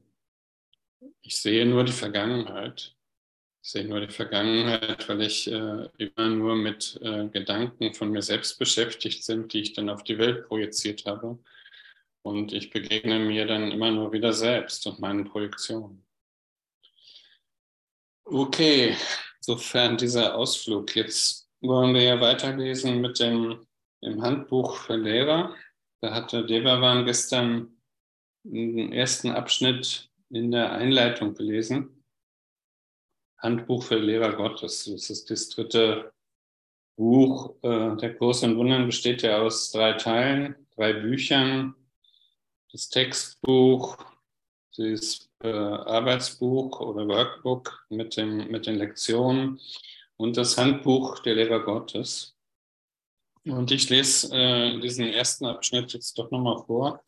äh, 1.01 1.11
ich 1.23 1.37
sehe 1.37 1.65
nur 1.67 1.85
die 1.85 1.93
Vergangenheit 1.93 2.97
ich 3.65 3.71
sehe 3.71 3.85
nur 3.85 4.01
die 4.01 4.13
Vergangenheit, 4.13 5.09
weil 5.09 5.23
ich 5.23 5.47
äh, 5.47 5.89
immer 5.97 6.29
nur 6.29 6.57
mit 6.57 6.99
äh, 7.01 7.29
Gedanken 7.29 7.95
von 7.95 8.11
mir 8.11 8.23
selbst 8.23 8.59
beschäftigt 8.59 9.23
sind, 9.23 9.53
die 9.53 9.61
ich 9.61 9.73
dann 9.73 9.89
auf 9.89 10.03
die 10.03 10.19
Welt 10.19 10.49
projiziert 10.49 11.07
habe. 11.07 11.39
Und 12.23 12.53
ich 12.53 12.71
begegne 12.71 13.21
mir 13.21 13.47
dann 13.47 13.71
immer 13.71 13.93
nur 13.93 14.13
wieder 14.13 14.33
selbst 14.33 14.85
und 14.89 14.99
meinen 14.99 15.27
Projektionen. 15.27 16.05
Okay, 18.25 18.97
sofern 19.41 19.97
dieser 19.97 20.35
Ausflug. 20.37 20.95
Jetzt 20.95 21.49
wollen 21.61 21.95
wir 21.95 22.03
ja 22.03 22.21
weiterlesen 22.21 23.01
mit 23.01 23.19
dem 23.19 23.67
im 24.01 24.23
Handbuch 24.23 24.77
für 24.77 24.97
Lehrer. 24.97 25.55
Da 26.01 26.15
hatte 26.15 26.45
Devavan 26.45 27.05
gestern 27.05 27.77
den 28.45 28.93
ersten 28.93 29.31
Abschnitt 29.31 30.11
in 30.31 30.51
der 30.51 30.73
Einleitung 30.73 31.35
gelesen. 31.35 32.05
Handbuch 33.39 33.85
für 33.85 33.99
Lehrer 33.99 34.35
Gottes. 34.35 34.85
Das 34.85 35.11
ist 35.11 35.31
das 35.31 35.49
dritte 35.49 36.13
Buch. 36.97 37.55
Äh, 37.63 37.97
der 37.97 38.17
Kurs 38.17 38.43
in 38.43 38.57
Wundern 38.57 38.87
besteht 38.87 39.23
ja 39.23 39.39
aus 39.39 39.71
drei 39.71 39.95
Teilen, 39.95 40.67
drei 40.75 40.93
Büchern. 40.93 41.75
Das 42.71 42.89
Textbuch, 42.89 43.97
das 44.77 45.31
äh, 45.43 45.49
Arbeitsbuch 45.49 46.81
oder 46.81 47.07
Workbook 47.07 47.87
mit, 47.91 48.17
dem, 48.17 48.51
mit 48.51 48.67
den 48.67 48.77
Lektionen 48.77 49.61
und 50.17 50.37
das 50.37 50.57
Handbuch 50.57 51.19
der 51.21 51.35
Lehrer 51.35 51.61
Gottes. 51.61 52.37
Und 53.45 53.71
ich 53.73 53.91
lese 53.91 54.35
äh, 54.35 54.81
diesen 54.81 55.07
ersten 55.07 55.47
Abschnitt 55.47 55.93
jetzt 55.93 56.17
doch 56.19 56.31
nochmal 56.31 56.63
vor. 56.65 57.05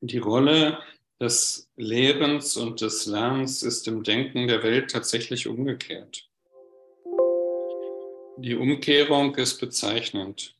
Die 0.00 0.18
Rolle 0.18 0.78
des 1.20 1.70
Lehrens 1.76 2.56
und 2.56 2.80
des 2.80 3.06
Lernens 3.06 3.62
ist 3.62 3.86
im 3.88 4.02
Denken 4.02 4.48
der 4.48 4.62
Welt 4.62 4.90
tatsächlich 4.90 5.46
umgekehrt. 5.46 6.28
Die 8.38 8.54
Umkehrung 8.54 9.34
ist 9.36 9.58
bezeichnend. 9.58 10.55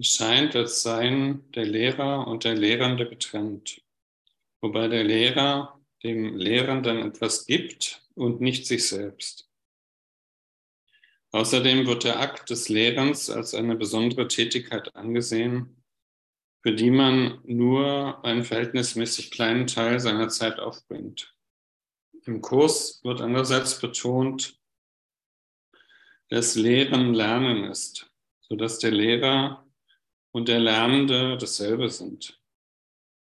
Es 0.00 0.14
scheint, 0.14 0.54
als 0.54 0.82
seien 0.82 1.50
der 1.52 1.64
Lehrer 1.64 2.28
und 2.28 2.44
der 2.44 2.54
Lehrende 2.54 3.08
getrennt, 3.08 3.82
wobei 4.60 4.86
der 4.86 5.02
Lehrer 5.02 5.80
dem 6.04 6.36
Lehrenden 6.36 6.98
etwas 6.98 7.46
gibt 7.46 8.08
und 8.14 8.40
nicht 8.40 8.66
sich 8.66 8.86
selbst. 8.86 9.50
Außerdem 11.32 11.86
wird 11.86 12.04
der 12.04 12.20
Akt 12.20 12.48
des 12.50 12.68
Lehrens 12.68 13.28
als 13.28 13.54
eine 13.54 13.74
besondere 13.74 14.28
Tätigkeit 14.28 14.94
angesehen, 14.94 15.82
für 16.62 16.72
die 16.72 16.90
man 16.90 17.40
nur 17.44 18.24
einen 18.24 18.44
verhältnismäßig 18.44 19.32
kleinen 19.32 19.66
Teil 19.66 19.98
seiner 19.98 20.28
Zeit 20.28 20.60
aufbringt. 20.60 21.34
Im 22.24 22.40
Kurs 22.40 23.02
wird 23.02 23.20
andererseits 23.20 23.80
betont, 23.80 24.58
dass 26.28 26.54
Lehren 26.54 27.14
Lernen 27.14 27.64
ist, 27.64 28.10
sodass 28.40 28.78
der 28.78 28.92
Lehrer 28.92 29.67
und 30.38 30.46
der 30.46 30.60
Lernende 30.60 31.36
dasselbe 31.36 31.90
sind. 31.90 32.40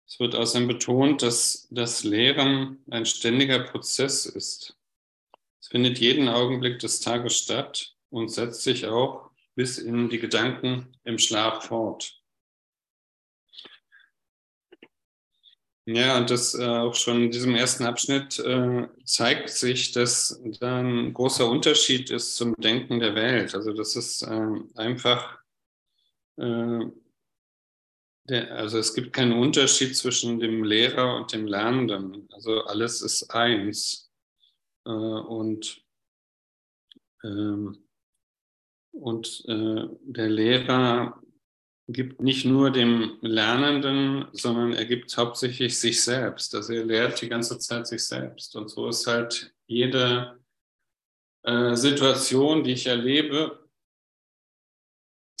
Es 0.06 0.20
wird 0.20 0.34
außerdem 0.34 0.68
betont, 0.68 1.22
dass 1.22 1.66
das 1.70 2.04
Lehren 2.04 2.84
ein 2.90 3.06
ständiger 3.06 3.60
Prozess 3.60 4.26
ist. 4.26 4.76
Es 5.58 5.68
findet 5.68 5.98
jeden 5.98 6.28
Augenblick 6.28 6.78
des 6.80 7.00
Tages 7.00 7.38
statt 7.38 7.94
und 8.10 8.28
setzt 8.30 8.62
sich 8.62 8.86
auch 8.86 9.30
bis 9.54 9.78
in 9.78 10.10
die 10.10 10.18
Gedanken 10.18 10.92
im 11.04 11.18
Schlaf 11.18 11.64
fort. 11.64 12.20
Ja, 15.86 16.18
und 16.18 16.28
das 16.28 16.54
äh, 16.54 16.66
auch 16.66 16.94
schon 16.94 17.22
in 17.24 17.30
diesem 17.30 17.54
ersten 17.54 17.84
Abschnitt 17.84 18.38
äh, 18.40 18.86
zeigt 19.04 19.48
sich, 19.48 19.92
dass 19.92 20.38
da 20.60 20.80
ein 20.80 21.14
großer 21.14 21.48
Unterschied 21.48 22.10
ist 22.10 22.36
zum 22.36 22.54
Denken 22.58 23.00
der 23.00 23.14
Welt. 23.14 23.54
Also 23.54 23.72
das 23.72 23.96
ist 23.96 24.20
äh, 24.20 24.50
einfach, 24.74 25.37
der, 26.38 26.92
also 28.56 28.78
es 28.78 28.94
gibt 28.94 29.12
keinen 29.12 29.32
Unterschied 29.32 29.96
zwischen 29.96 30.38
dem 30.38 30.64
Lehrer 30.64 31.16
und 31.16 31.32
dem 31.32 31.46
Lernenden. 31.46 32.28
Also 32.32 32.62
alles 32.64 33.02
ist 33.02 33.30
eins. 33.30 34.10
Äh, 34.86 34.90
und 34.90 35.82
ähm, 37.24 37.84
und 38.92 39.44
äh, 39.46 39.88
der 40.02 40.28
Lehrer 40.28 41.22
gibt 41.88 42.20
nicht 42.20 42.44
nur 42.44 42.70
dem 42.70 43.18
Lernenden, 43.22 44.26
sondern 44.32 44.72
er 44.72 44.84
gibt 44.84 45.16
hauptsächlich 45.16 45.78
sich 45.78 46.02
selbst. 46.02 46.54
Also 46.54 46.74
er 46.74 46.84
lehrt 46.84 47.20
die 47.22 47.28
ganze 47.28 47.58
Zeit 47.58 47.86
sich 47.86 48.04
selbst. 48.04 48.56
Und 48.56 48.68
so 48.68 48.88
ist 48.88 49.06
halt 49.06 49.54
jede 49.66 50.38
äh, 51.44 51.74
Situation, 51.76 52.64
die 52.64 52.72
ich 52.72 52.86
erlebe, 52.86 53.67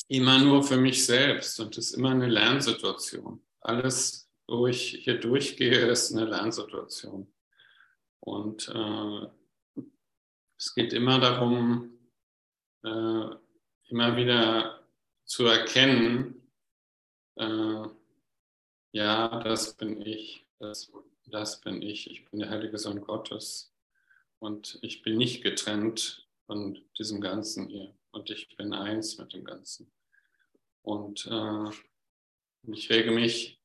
immer 0.08 0.38
nur 0.38 0.62
für 0.62 0.78
mich 0.78 1.04
selbst 1.04 1.60
und 1.60 1.76
ist 1.76 1.92
immer 1.92 2.10
eine 2.10 2.26
Lernsituation. 2.26 3.42
Alles, 3.60 4.30
wo 4.46 4.66
ich 4.66 5.00
hier 5.02 5.20
durchgehe, 5.20 5.86
ist 5.86 6.12
eine 6.12 6.24
Lernsituation. 6.24 7.32
Und 8.20 8.68
äh, 8.74 9.82
es 10.56 10.74
geht 10.74 10.92
immer 10.92 11.20
darum, 11.20 11.98
äh, 12.82 13.28
immer 13.88 14.16
wieder 14.16 14.82
zu 15.24 15.44
erkennen, 15.44 16.50
äh, 17.36 17.84
ja, 18.92 19.40
das 19.40 19.74
bin 19.76 20.00
ich, 20.00 20.46
das, 20.58 20.90
das 21.26 21.60
bin 21.60 21.82
ich, 21.82 22.10
ich 22.10 22.24
bin 22.30 22.40
der 22.40 22.48
heilige 22.48 22.78
Sohn 22.78 23.02
Gottes 23.02 23.74
und 24.38 24.78
ich 24.82 25.02
bin 25.02 25.18
nicht 25.18 25.42
getrennt 25.42 26.26
von 26.46 26.78
diesem 26.98 27.20
Ganzen 27.20 27.68
hier 27.68 27.94
und 28.10 28.30
ich 28.30 28.56
bin 28.56 28.72
eins 28.72 29.18
mit 29.18 29.34
dem 29.34 29.44
Ganzen. 29.44 29.92
Und 30.82 31.26
äh, 31.26 31.70
ich 32.72 32.90
rege 32.90 33.10
mich 33.10 33.60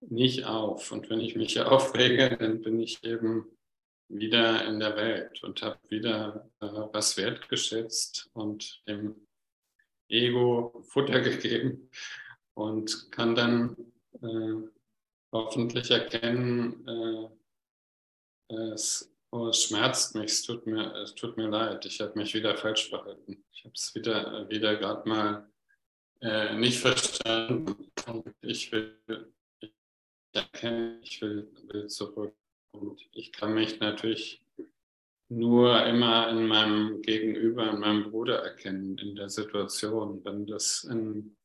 nicht 0.00 0.44
auf 0.44 0.92
und 0.92 1.10
wenn 1.10 1.20
ich 1.20 1.36
mich 1.36 1.60
aufrege, 1.60 2.36
dann 2.36 2.60
bin 2.62 2.80
ich 2.80 3.02
eben 3.04 3.46
wieder 4.08 4.64
in 4.66 4.78
der 4.78 4.96
Welt 4.96 5.42
und 5.42 5.62
habe 5.62 5.78
wieder 5.88 6.50
äh, 6.60 6.66
was 6.66 7.16
wertgeschätzt 7.16 8.28
und 8.34 8.82
dem 8.86 9.26
Ego 10.08 10.82
Futter 10.82 11.20
gegeben 11.22 11.88
und 12.54 13.10
kann 13.10 13.34
dann 13.34 13.76
äh, 14.20 14.68
hoffentlich 15.32 15.90
erkennen, 15.90 16.86
äh, 16.86 18.54
es, 18.54 19.10
oh, 19.30 19.48
es, 19.48 19.64
schmerzt 19.64 20.14
mich, 20.14 20.30
es 20.30 20.42
tut 20.42 20.66
mir, 20.66 20.94
es 20.96 21.14
tut 21.14 21.38
mir 21.38 21.48
leid, 21.48 21.86
ich 21.86 22.00
habe 22.00 22.18
mich 22.18 22.34
wieder 22.34 22.54
falsch 22.56 22.90
verhalten. 22.90 23.42
Ich 23.50 23.64
habe 23.64 23.74
es 23.74 23.94
wieder, 23.94 24.48
wieder 24.50 24.76
gerade 24.76 25.08
mal 25.08 25.51
äh, 26.22 26.56
nicht 26.56 26.78
verstanden 26.78 27.92
ich 28.42 28.72
will, 28.72 29.32
ich 29.60 29.72
ich 31.02 31.22
will, 31.22 31.50
will 31.68 31.86
zurück. 31.88 32.34
Und 32.72 33.00
ich 33.12 33.32
kann 33.32 33.54
mich 33.54 33.80
natürlich 33.80 34.44
nur 35.28 35.84
immer 35.86 36.28
in 36.28 36.46
meinem 36.46 37.02
Gegenüber, 37.02 37.70
in 37.70 37.80
meinem 37.80 38.10
Bruder 38.10 38.42
erkennen, 38.42 38.98
in 38.98 39.14
der 39.14 39.28
Situation, 39.28 40.24
wenn 40.24 40.46
das 40.46 40.84
in, 40.84 41.36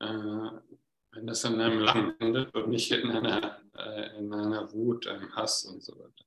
äh, 0.00 0.06
wenn 0.06 1.26
das 1.26 1.44
in 1.44 1.60
einem 1.60 1.80
Lachen 1.80 2.20
endet 2.20 2.54
und 2.54 2.68
nicht 2.68 2.90
in 2.92 3.10
einer, 3.10 3.62
äh, 3.76 4.18
in 4.18 4.32
einer 4.32 4.72
Wut, 4.72 5.06
einem 5.06 5.34
Hass 5.34 5.64
und 5.64 5.82
so 5.82 5.98
weiter. 5.98 6.24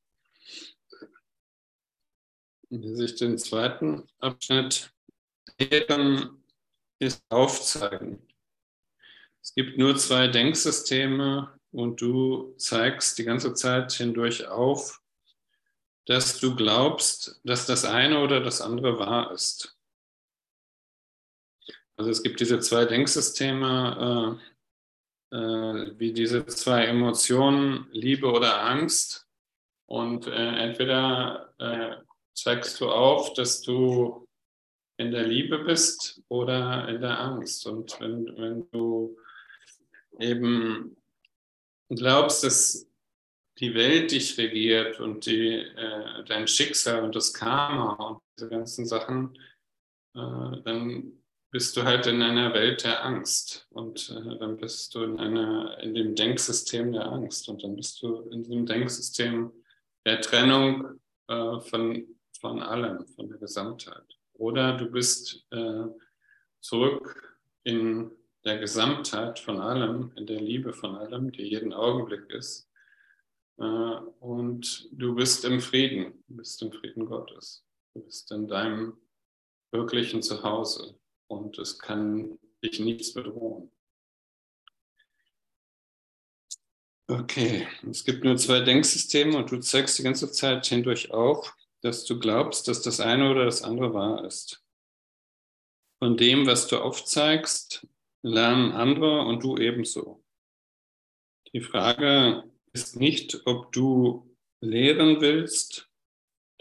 Wie 2.69 2.95
sich 2.95 3.15
den 3.15 3.37
zweiten 3.37 4.07
Abschnitt 4.19 4.91
Lehren 5.59 6.40
ist 7.01 7.23
aufzeigen. 7.29 8.21
Es 9.41 9.55
gibt 9.55 9.77
nur 9.77 9.97
zwei 9.97 10.27
Denksysteme 10.27 11.51
und 11.71 11.99
du 11.99 12.53
zeigst 12.57 13.17
die 13.17 13.23
ganze 13.23 13.53
Zeit 13.53 13.91
hindurch 13.91 14.47
auf, 14.47 15.01
dass 16.05 16.39
du 16.39 16.55
glaubst, 16.55 17.41
dass 17.43 17.65
das 17.65 17.85
eine 17.85 18.19
oder 18.19 18.39
das 18.39 18.61
andere 18.61 18.99
wahr 18.99 19.31
ist. 19.31 19.75
Also 21.97 22.11
es 22.11 22.21
gibt 22.23 22.39
diese 22.39 22.59
zwei 22.59 22.85
Denksysteme, 22.85 24.39
äh, 25.31 25.37
äh, 25.37 25.99
wie 25.99 26.13
diese 26.13 26.45
zwei 26.45 26.85
Emotionen, 26.85 27.87
Liebe 27.91 28.31
oder 28.31 28.63
Angst. 28.63 29.27
Und 29.87 30.27
äh, 30.27 30.31
entweder 30.31 31.53
äh, 31.57 31.95
zeigst 32.33 32.79
du 32.79 32.89
auf, 32.89 33.33
dass 33.33 33.61
du 33.61 34.27
in 35.01 35.11
der 35.11 35.27
Liebe 35.27 35.59
bist 35.59 36.21
oder 36.29 36.87
in 36.87 37.01
der 37.01 37.19
Angst. 37.19 37.65
Und 37.65 37.99
wenn, 37.99 38.25
wenn 38.37 38.69
du 38.71 39.17
eben 40.19 40.95
glaubst, 41.89 42.43
dass 42.43 42.87
die 43.57 43.73
Welt 43.73 44.11
dich 44.11 44.37
regiert 44.37 44.99
und 44.99 45.25
die, 45.25 45.55
äh, 45.57 46.23
dein 46.25 46.47
Schicksal 46.47 47.03
und 47.03 47.15
das 47.15 47.33
Karma 47.33 47.93
und 47.93 48.21
diese 48.37 48.49
ganzen 48.49 48.85
Sachen, 48.85 49.35
äh, 50.15 50.61
dann 50.63 51.13
bist 51.51 51.75
du 51.75 51.83
halt 51.83 52.07
in 52.07 52.21
einer 52.21 52.53
Welt 52.53 52.83
der 52.83 53.03
Angst 53.03 53.67
und 53.71 54.09
äh, 54.09 54.37
dann 54.37 54.57
bist 54.57 54.95
du 54.95 55.03
in, 55.03 55.19
einer, 55.19 55.77
in 55.79 55.93
dem 55.93 56.15
Denksystem 56.15 56.93
der 56.93 57.11
Angst 57.11 57.49
und 57.49 57.63
dann 57.63 57.75
bist 57.75 58.01
du 58.01 58.29
in 58.31 58.43
diesem 58.43 58.65
Denksystem 58.65 59.51
der 60.05 60.21
Trennung 60.21 61.01
äh, 61.27 61.59
von, 61.59 62.05
von 62.39 62.61
allem, 62.61 63.05
von 63.07 63.27
der 63.27 63.37
Gesamtheit. 63.37 64.20
Oder 64.41 64.75
du 64.75 64.89
bist 64.89 65.45
äh, 65.51 65.85
zurück 66.61 67.37
in 67.63 68.09
der 68.43 68.57
Gesamtheit 68.57 69.37
von 69.37 69.59
allem, 69.59 70.13
in 70.15 70.25
der 70.25 70.41
Liebe 70.41 70.73
von 70.73 70.95
allem, 70.95 71.31
die 71.31 71.43
jeden 71.43 71.73
Augenblick 71.73 72.27
ist 72.31 72.67
äh, 73.59 73.63
und 73.63 74.89
du 74.93 75.13
bist 75.13 75.45
im 75.45 75.61
Frieden, 75.61 76.23
du 76.27 76.37
bist 76.37 76.59
im 76.63 76.71
Frieden 76.71 77.05
Gottes. 77.05 77.63
Du 77.93 78.01
bist 78.01 78.31
in 78.31 78.47
deinem 78.47 78.97
wirklichen 79.71 80.23
Zuhause 80.23 80.99
und 81.27 81.59
es 81.59 81.77
kann 81.77 82.39
dich 82.63 82.79
nichts 82.79 83.13
bedrohen. 83.13 83.71
Okay, 87.07 87.67
es 87.87 88.03
gibt 88.03 88.23
nur 88.23 88.37
zwei 88.37 88.61
Denksysteme 88.61 89.37
und 89.37 89.51
du 89.51 89.59
zeigst 89.59 89.99
die 89.99 90.03
ganze 90.03 90.31
Zeit 90.31 90.65
hindurch 90.65 91.11
auf, 91.11 91.55
dass 91.81 92.05
du 92.05 92.19
glaubst, 92.19 92.67
dass 92.67 92.81
das 92.81 92.99
eine 92.99 93.29
oder 93.29 93.45
das 93.45 93.63
andere 93.63 93.93
wahr 93.93 94.25
ist. 94.25 94.63
Von 95.99 96.17
dem, 96.17 96.47
was 96.47 96.67
du 96.67 96.77
aufzeigst, 96.77 97.87
lernen 98.23 98.71
andere 98.71 99.21
und 99.21 99.43
du 99.43 99.57
ebenso. 99.57 100.23
Die 101.53 101.61
Frage 101.61 102.43
ist 102.73 102.95
nicht, 102.95 103.41
ob 103.45 103.71
du 103.71 104.35
lehren 104.61 105.21
willst, 105.21 105.89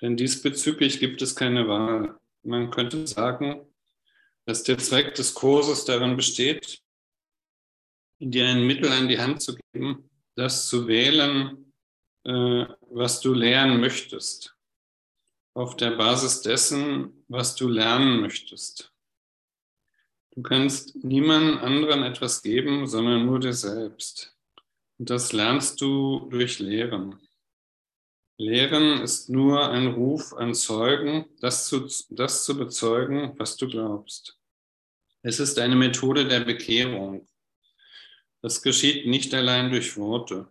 denn 0.00 0.16
diesbezüglich 0.16 0.98
gibt 0.98 1.22
es 1.22 1.36
keine 1.36 1.68
Wahl. 1.68 2.18
Man 2.42 2.70
könnte 2.70 3.06
sagen, 3.06 3.66
dass 4.46 4.62
der 4.62 4.78
Zweck 4.78 5.14
des 5.14 5.34
Kurses 5.34 5.84
darin 5.84 6.16
besteht, 6.16 6.82
dir 8.18 8.46
ein 8.46 8.66
Mittel 8.66 8.90
an 8.90 9.08
die 9.08 9.18
Hand 9.18 9.42
zu 9.42 9.56
geben, 9.72 10.10
das 10.34 10.68
zu 10.68 10.86
wählen, 10.86 11.72
äh, 12.24 12.66
was 12.90 13.20
du 13.20 13.32
lernen 13.32 13.80
möchtest, 13.80 14.56
auf 15.60 15.76
der 15.76 15.90
Basis 15.90 16.40
dessen, 16.40 17.24
was 17.28 17.54
du 17.54 17.68
lernen 17.68 18.22
möchtest. 18.22 18.92
Du 20.30 20.40
kannst 20.42 20.96
niemand 21.04 21.60
anderen 21.60 22.02
etwas 22.02 22.40
geben, 22.40 22.86
sondern 22.86 23.26
nur 23.26 23.40
dir 23.40 23.52
selbst. 23.52 24.34
Und 24.98 25.10
das 25.10 25.34
lernst 25.34 25.80
du 25.82 26.28
durch 26.30 26.60
Lehren. 26.60 27.20
Lehren 28.38 29.02
ist 29.02 29.28
nur 29.28 29.70
ein 29.70 29.88
Ruf 29.88 30.32
an 30.32 30.54
Zeugen, 30.54 31.26
das 31.40 31.66
zu, 31.66 31.86
das 32.08 32.44
zu 32.44 32.56
bezeugen, 32.56 33.34
was 33.36 33.58
du 33.58 33.68
glaubst. 33.68 34.38
Es 35.20 35.40
ist 35.40 35.58
eine 35.58 35.76
Methode 35.76 36.26
der 36.26 36.40
Bekehrung. 36.40 37.28
Das 38.40 38.62
geschieht 38.62 39.06
nicht 39.06 39.34
allein 39.34 39.70
durch 39.70 39.98
Worte. 39.98 40.48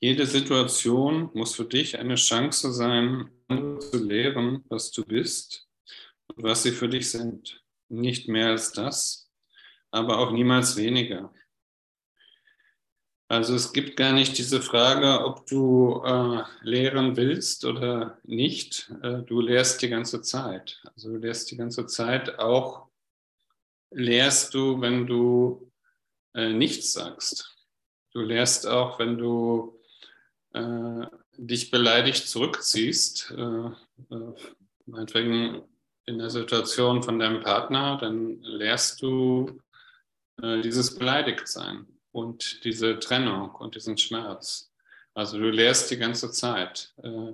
Jede 0.00 0.26
Situation 0.26 1.30
muss 1.34 1.54
für 1.54 1.66
dich 1.66 2.00
eine 2.00 2.16
Chance 2.16 2.72
sein, 2.72 3.30
zu 3.48 4.04
lehren, 4.04 4.64
was 4.68 4.90
du 4.90 5.04
bist 5.04 5.68
und 6.28 6.44
was 6.44 6.62
sie 6.62 6.72
für 6.72 6.88
dich 6.88 7.10
sind. 7.10 7.62
Nicht 7.88 8.28
mehr 8.28 8.48
als 8.48 8.72
das, 8.72 9.30
aber 9.90 10.18
auch 10.18 10.32
niemals 10.32 10.76
weniger. 10.76 11.32
Also 13.28 13.54
es 13.54 13.72
gibt 13.72 13.96
gar 13.96 14.12
nicht 14.12 14.36
diese 14.36 14.60
Frage, 14.60 15.24
ob 15.24 15.46
du 15.46 16.02
äh, 16.04 16.42
lehren 16.62 17.16
willst 17.16 17.64
oder 17.64 18.18
nicht. 18.22 18.92
Äh, 19.02 19.22
du 19.22 19.40
lehrst 19.40 19.80
die 19.82 19.88
ganze 19.88 20.20
Zeit. 20.22 20.82
Also 20.94 21.10
du 21.10 21.16
lehrst 21.16 21.50
die 21.50 21.56
ganze 21.56 21.86
Zeit 21.86 22.38
auch, 22.38 22.88
lehrst 23.90 24.54
du, 24.54 24.80
wenn 24.80 25.06
du 25.06 25.72
äh, 26.34 26.52
nichts 26.52 26.92
sagst. 26.92 27.56
Du 28.12 28.20
lehrst 28.20 28.66
auch, 28.66 28.98
wenn 28.98 29.16
du 29.16 29.80
äh, 30.52 31.06
dich 31.36 31.70
beleidigt 31.70 32.28
zurückziehst, 32.28 33.34
äh, 33.36 34.14
äh, 34.14 34.34
meinetwegen 34.86 35.62
in 36.06 36.18
der 36.18 36.30
Situation 36.30 37.02
von 37.02 37.18
deinem 37.18 37.42
Partner, 37.42 37.96
dann 37.98 38.40
lehrst 38.42 39.00
du 39.00 39.60
dieses 40.36 40.98
Beleidigtsein 40.98 41.86
und 42.10 42.64
diese 42.64 42.98
Trennung 42.98 43.54
und 43.54 43.76
diesen 43.76 43.96
Schmerz. 43.96 44.70
Also 45.14 45.38
du 45.38 45.48
lehrst 45.48 45.90
die 45.90 45.96
ganze 45.96 46.30
Zeit 46.32 46.92
äh, 47.02 47.32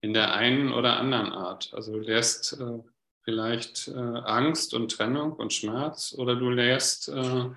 in 0.00 0.12
der 0.14 0.34
einen 0.34 0.72
oder 0.72 0.98
anderen 0.98 1.32
Art. 1.32 1.72
Also 1.72 1.92
du 1.92 1.98
lehrst 2.00 2.58
äh, 2.58 2.78
vielleicht 3.22 3.88
äh, 3.88 3.92
Angst 3.92 4.72
und 4.72 4.92
Trennung 4.92 5.32
und 5.32 5.52
Schmerz 5.52 6.14
oder 6.16 6.36
du 6.36 6.48
lehrst 6.48 7.08
äh, 7.08 7.50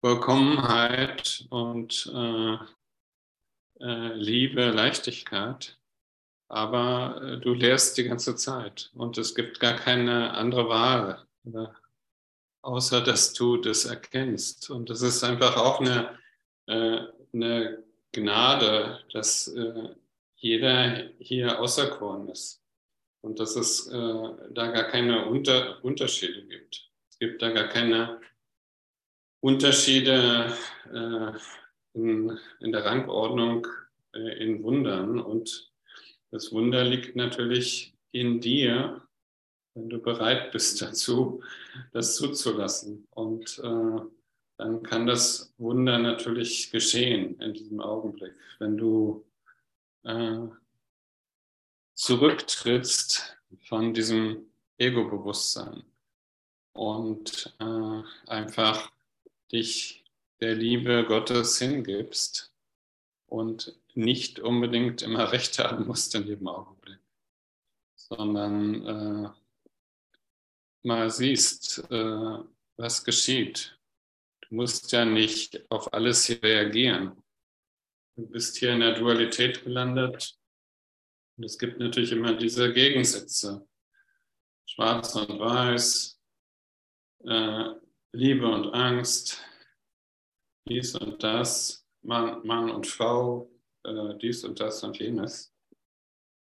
Vollkommenheit 0.00 1.46
und 1.50 2.10
äh, 2.14 2.54
äh, 2.54 2.58
Liebe, 3.80 4.70
Leichtigkeit. 4.70 5.78
Aber 6.48 7.38
du 7.40 7.54
lehrst 7.54 7.96
die 7.96 8.04
ganze 8.04 8.36
Zeit 8.36 8.90
und 8.94 9.18
es 9.18 9.34
gibt 9.34 9.60
gar 9.60 9.74
keine 9.74 10.34
andere 10.34 10.68
Wahl 10.68 11.26
außer 12.62 13.00
dass 13.00 13.32
du 13.32 13.56
das 13.56 13.84
erkennst. 13.84 14.70
Und 14.70 14.90
das 14.90 15.02
ist 15.02 15.24
einfach 15.24 15.56
auch 15.56 15.80
eine, 15.80 16.18
äh, 16.66 17.00
eine 17.32 17.82
Gnade, 18.12 19.00
dass 19.12 19.48
äh, 19.48 19.94
jeder 20.36 21.10
hier 21.18 21.60
auserkoren 21.60 22.28
ist 22.28 22.62
und 23.22 23.38
dass 23.38 23.56
es 23.56 23.86
äh, 23.88 24.28
da 24.50 24.68
gar 24.68 24.84
keine 24.84 25.26
Unter 25.26 25.82
Unterschiede 25.84 26.44
gibt. 26.46 26.90
Es 27.10 27.18
gibt 27.18 27.42
da 27.42 27.50
gar 27.50 27.68
keine 27.68 28.20
Unterschiede 29.40 30.52
in, 31.94 32.38
in 32.60 32.72
der 32.72 32.84
Rangordnung 32.84 33.66
in 34.12 34.62
Wundern. 34.62 35.20
Und 35.20 35.70
das 36.30 36.52
Wunder 36.52 36.84
liegt 36.84 37.16
natürlich 37.16 37.94
in 38.12 38.40
dir 38.40 39.02
wenn 39.74 39.88
du 39.88 39.98
bereit 39.98 40.52
bist 40.52 40.82
dazu, 40.82 41.42
das 41.92 42.16
zuzulassen. 42.16 43.06
Und 43.10 43.58
äh, 43.58 44.00
dann 44.56 44.82
kann 44.82 45.06
das 45.06 45.54
Wunder 45.58 45.98
natürlich 45.98 46.70
geschehen 46.70 47.40
in 47.40 47.54
diesem 47.54 47.80
Augenblick. 47.80 48.34
Wenn 48.58 48.76
du 48.76 49.24
äh, 50.04 50.48
zurücktrittst 51.94 53.38
von 53.64 53.94
diesem 53.94 54.46
Ego-Bewusstsein 54.78 55.82
und 56.72 57.54
äh, 57.58 58.02
einfach 58.26 58.90
dich 59.50 59.99
der 60.40 60.54
Liebe 60.54 61.04
Gottes 61.04 61.58
hingibst 61.58 62.52
und 63.26 63.78
nicht 63.94 64.40
unbedingt 64.40 65.02
immer 65.02 65.32
recht 65.32 65.58
haben 65.58 65.86
musst 65.86 66.14
in 66.14 66.26
jedem 66.26 66.48
Augenblick, 66.48 67.00
sondern 67.94 68.86
äh, 68.86 69.30
mal 70.82 71.10
siehst, 71.10 71.84
äh, 71.90 72.38
was 72.76 73.04
geschieht. 73.04 73.78
Du 74.42 74.54
musst 74.54 74.90
ja 74.92 75.04
nicht 75.04 75.70
auf 75.70 75.92
alles 75.92 76.24
hier 76.24 76.42
reagieren. 76.42 77.22
Du 78.16 78.26
bist 78.26 78.56
hier 78.56 78.72
in 78.72 78.80
der 78.80 78.94
Dualität 78.94 79.64
gelandet. 79.64 80.36
Und 81.36 81.44
es 81.44 81.58
gibt 81.58 81.78
natürlich 81.78 82.12
immer 82.12 82.34
diese 82.34 82.72
Gegensätze. 82.72 83.66
Schwarz 84.66 85.14
und 85.16 85.38
Weiß, 85.38 86.20
äh, 87.24 87.64
Liebe 88.12 88.46
und 88.46 88.72
Angst, 88.74 89.42
dies 90.70 90.94
und 90.94 91.22
das, 91.22 91.86
Mann, 92.02 92.46
Mann 92.46 92.70
und 92.70 92.86
Frau, 92.86 93.50
äh, 93.84 94.16
dies 94.20 94.44
und 94.44 94.60
das 94.60 94.82
und 94.82 94.98
jenes. 94.98 95.52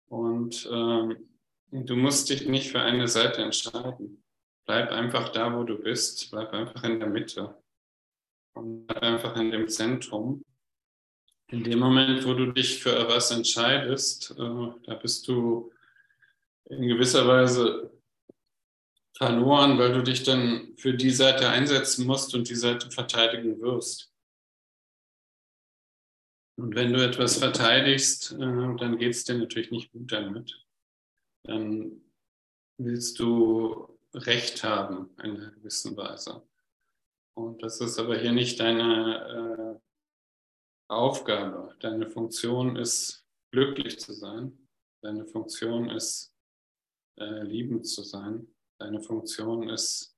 Und 0.08 0.68
ähm, 0.70 1.30
Du 1.72 1.94
musst 1.94 2.28
dich 2.30 2.46
nicht 2.48 2.70
für 2.72 2.80
eine 2.80 3.06
Seite 3.06 3.42
entscheiden. 3.42 4.24
Bleib 4.66 4.90
einfach 4.90 5.28
da, 5.28 5.56
wo 5.56 5.62
du 5.62 5.78
bist. 5.78 6.30
Bleib 6.32 6.52
einfach 6.52 6.82
in 6.82 6.98
der 6.98 7.08
Mitte. 7.08 7.56
Und 8.54 8.88
bleib 8.88 9.02
einfach 9.02 9.36
in 9.36 9.52
dem 9.52 9.68
Zentrum. 9.68 10.44
In 11.48 11.62
dem 11.62 11.78
Moment, 11.78 12.26
wo 12.26 12.34
du 12.34 12.52
dich 12.52 12.82
für 12.82 13.08
was 13.08 13.30
entscheidest, 13.30 14.32
äh, 14.32 14.68
da 14.84 14.94
bist 15.00 15.28
du 15.28 15.72
in 16.64 16.88
gewisser 16.88 17.26
Weise 17.26 17.92
verloren, 19.16 19.78
weil 19.78 19.92
du 19.92 20.02
dich 20.02 20.24
dann 20.24 20.76
für 20.76 20.94
die 20.94 21.10
Seite 21.10 21.48
einsetzen 21.48 22.06
musst 22.06 22.34
und 22.34 22.48
die 22.48 22.56
Seite 22.56 22.90
verteidigen 22.90 23.60
wirst. 23.60 24.09
Und 26.60 26.74
wenn 26.74 26.92
du 26.92 27.04
etwas 27.04 27.38
verteidigst, 27.38 28.32
äh, 28.32 28.36
dann 28.38 28.98
geht 28.98 29.12
es 29.12 29.24
dir 29.24 29.38
natürlich 29.38 29.70
nicht 29.70 29.92
gut 29.92 30.12
damit 30.12 30.54
dann 31.44 32.02
willst 32.78 33.18
du 33.18 33.98
Recht 34.12 34.64
haben 34.64 35.10
in 35.22 35.36
einer 35.36 35.50
gewissen 35.52 35.96
Weise. 35.96 36.42
Und 37.36 37.62
das 37.62 37.80
ist 37.80 37.98
aber 37.98 38.18
hier 38.18 38.32
nicht 38.32 38.58
deine 38.58 39.78
äh, 39.78 40.92
Aufgabe. 40.92 41.76
Deine 41.78 42.08
Funktion 42.08 42.76
ist, 42.76 43.24
glücklich 43.52 44.00
zu 44.00 44.12
sein. 44.12 44.68
Deine 45.02 45.26
Funktion 45.26 45.90
ist, 45.90 46.34
äh, 47.18 47.42
liebend 47.42 47.86
zu 47.86 48.02
sein. 48.02 48.52
Deine 48.78 49.00
Funktion 49.00 49.68
ist, 49.68 50.16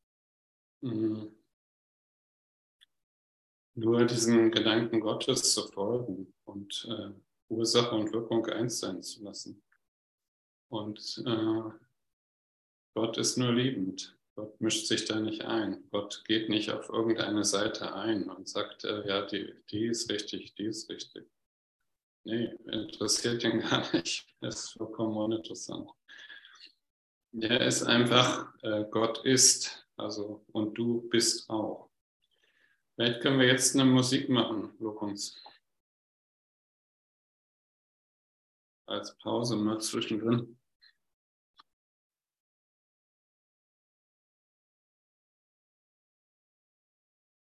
nur 3.74 4.04
diesen 4.04 4.50
Gedanken 4.50 5.00
Gottes 5.00 5.54
zu 5.54 5.66
folgen 5.68 6.32
und 6.44 6.87
äh, 6.90 7.11
Ursache 7.48 7.94
und 7.94 8.12
Wirkung 8.12 8.46
eins 8.46 8.80
sein 8.80 9.02
zu 9.02 9.22
lassen. 9.24 9.62
Und 10.68 11.22
äh, 11.26 11.70
Gott 12.94 13.18
ist 13.18 13.37
nur 13.37 13.52
liebend. 13.52 14.16
Gott 14.35 14.58
mischt 14.61 14.87
sich 14.87 15.04
da 15.04 15.20
nicht 15.20 15.44
ein. 15.44 15.85
Gott 15.90 16.24
geht 16.26 16.48
nicht 16.48 16.70
auf 16.70 16.88
irgendeine 16.88 17.44
Seite 17.44 17.94
ein 17.94 18.30
und 18.30 18.48
sagt, 18.48 18.85
äh, 18.85 19.06
ja, 19.06 19.26
die, 19.26 19.54
die 19.70 19.87
ist 19.87 20.11
richtig, 20.11 20.54
die 20.54 20.64
ist 20.64 20.88
richtig. 20.88 21.30
Nee, 22.24 22.54
interessiert 22.66 23.44
ihn 23.44 23.61
gar 23.70 23.94
nicht. 23.94 24.26
Das 24.40 24.64
ist 24.64 24.70
vollkommen 24.72 25.16
uninteressant. 25.16 25.90
Er 27.32 27.66
ist 27.66 27.82
einfach, 27.82 28.54
äh, 28.62 28.85
Gott 28.90 29.24
ist, 29.24 29.87
also 29.96 30.44
und 30.52 30.74
du 30.74 31.08
bist 31.08 31.48
auch. 31.50 31.91
Vielleicht 33.02 33.20
können 33.20 33.40
wir 33.40 33.48
jetzt 33.48 33.74
eine 33.74 33.84
Musik 33.84 34.28
machen, 34.28 34.76
Lokunz. 34.78 35.42
Als 38.86 39.18
Pause 39.18 39.56
mal 39.56 39.80
zwischendrin. 39.80 40.56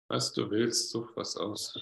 Was 0.08 0.32
du 0.32 0.50
willst, 0.50 0.88
such 0.88 1.14
was 1.14 1.36
aus. 1.36 1.78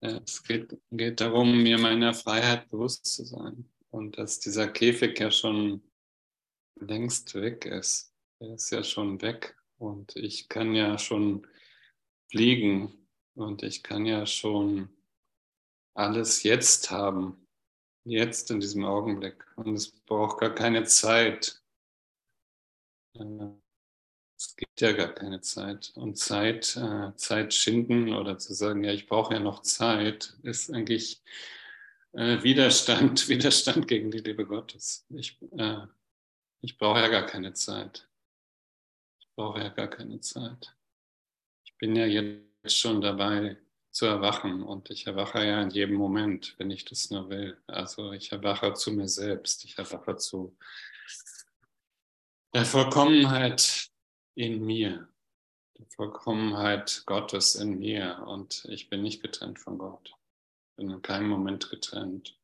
es 0.00 0.44
geht, 0.44 0.80
geht 0.92 1.20
darum, 1.20 1.60
mir 1.60 1.78
meiner 1.78 2.14
Freiheit 2.14 2.70
bewusst 2.70 3.04
zu 3.06 3.24
sein 3.24 3.68
und 3.90 4.16
dass 4.16 4.38
dieser 4.38 4.68
Käfig 4.68 5.18
ja 5.18 5.32
schon 5.32 5.82
längst 6.76 7.34
weg 7.34 7.64
ist. 7.66 8.14
Er 8.38 8.54
ist 8.54 8.70
ja 8.70 8.84
schon 8.84 9.20
weg 9.20 9.56
und 9.82 10.14
ich 10.14 10.48
kann 10.48 10.74
ja 10.74 10.96
schon 10.96 11.44
fliegen 12.30 13.08
und 13.34 13.64
ich 13.64 13.82
kann 13.82 14.06
ja 14.06 14.26
schon 14.26 14.88
alles 15.94 16.44
jetzt 16.44 16.92
haben, 16.92 17.48
jetzt 18.04 18.52
in 18.52 18.60
diesem 18.60 18.84
Augenblick. 18.84 19.44
Und 19.56 19.74
es 19.74 19.90
braucht 19.90 20.38
gar 20.38 20.54
keine 20.54 20.84
Zeit. 20.84 21.60
Äh, 23.18 23.48
es 24.38 24.54
gibt 24.54 24.80
ja 24.80 24.92
gar 24.92 25.12
keine 25.12 25.40
Zeit. 25.40 25.92
Und 25.96 26.16
Zeit, 26.16 26.76
äh, 26.76 27.14
Zeit 27.16 27.52
schinden 27.52 28.14
oder 28.14 28.38
zu 28.38 28.54
sagen, 28.54 28.84
ja, 28.84 28.92
ich 28.92 29.08
brauche 29.08 29.34
ja 29.34 29.40
noch 29.40 29.62
Zeit, 29.62 30.36
ist 30.44 30.70
eigentlich 30.70 31.22
äh, 32.12 32.40
Widerstand, 32.44 33.28
Widerstand 33.28 33.88
gegen 33.88 34.12
die 34.12 34.18
Liebe 34.18 34.46
Gottes. 34.46 35.06
Ich, 35.10 35.40
ich 36.60 36.78
brauche 36.78 37.00
ja 37.00 37.08
gar 37.08 37.26
keine 37.26 37.52
Zeit. 37.52 38.08
Brauche 39.36 39.60
ja 39.60 39.68
gar 39.70 39.88
keine 39.88 40.20
Zeit. 40.20 40.76
Ich 41.64 41.76
bin 41.78 41.96
ja 41.96 42.06
jetzt 42.06 42.78
schon 42.78 43.00
dabei 43.00 43.56
zu 43.90 44.06
erwachen 44.06 44.62
und 44.62 44.90
ich 44.90 45.06
erwache 45.06 45.44
ja 45.44 45.62
in 45.62 45.70
jedem 45.70 45.96
Moment, 45.96 46.54
wenn 46.58 46.70
ich 46.70 46.84
das 46.84 47.10
nur 47.10 47.28
will. 47.28 47.58
Also 47.66 48.12
ich 48.12 48.32
erwache 48.32 48.74
zu 48.74 48.92
mir 48.92 49.08
selbst, 49.08 49.64
ich 49.64 49.76
erwache 49.78 50.16
zu 50.16 50.56
der 52.54 52.64
Vollkommenheit 52.66 53.90
in 54.34 54.64
mir. 54.64 55.08
die 55.78 55.86
Vollkommenheit 55.86 57.02
Gottes 57.06 57.54
in 57.54 57.78
mir 57.78 58.24
und 58.26 58.64
ich 58.66 58.88
bin 58.88 59.02
nicht 59.02 59.22
getrennt 59.22 59.58
von 59.58 59.78
Gott. 59.78 60.14
Bin 60.76 60.90
in 60.90 61.02
keinem 61.02 61.28
Moment 61.28 61.70
getrennt. 61.70 62.38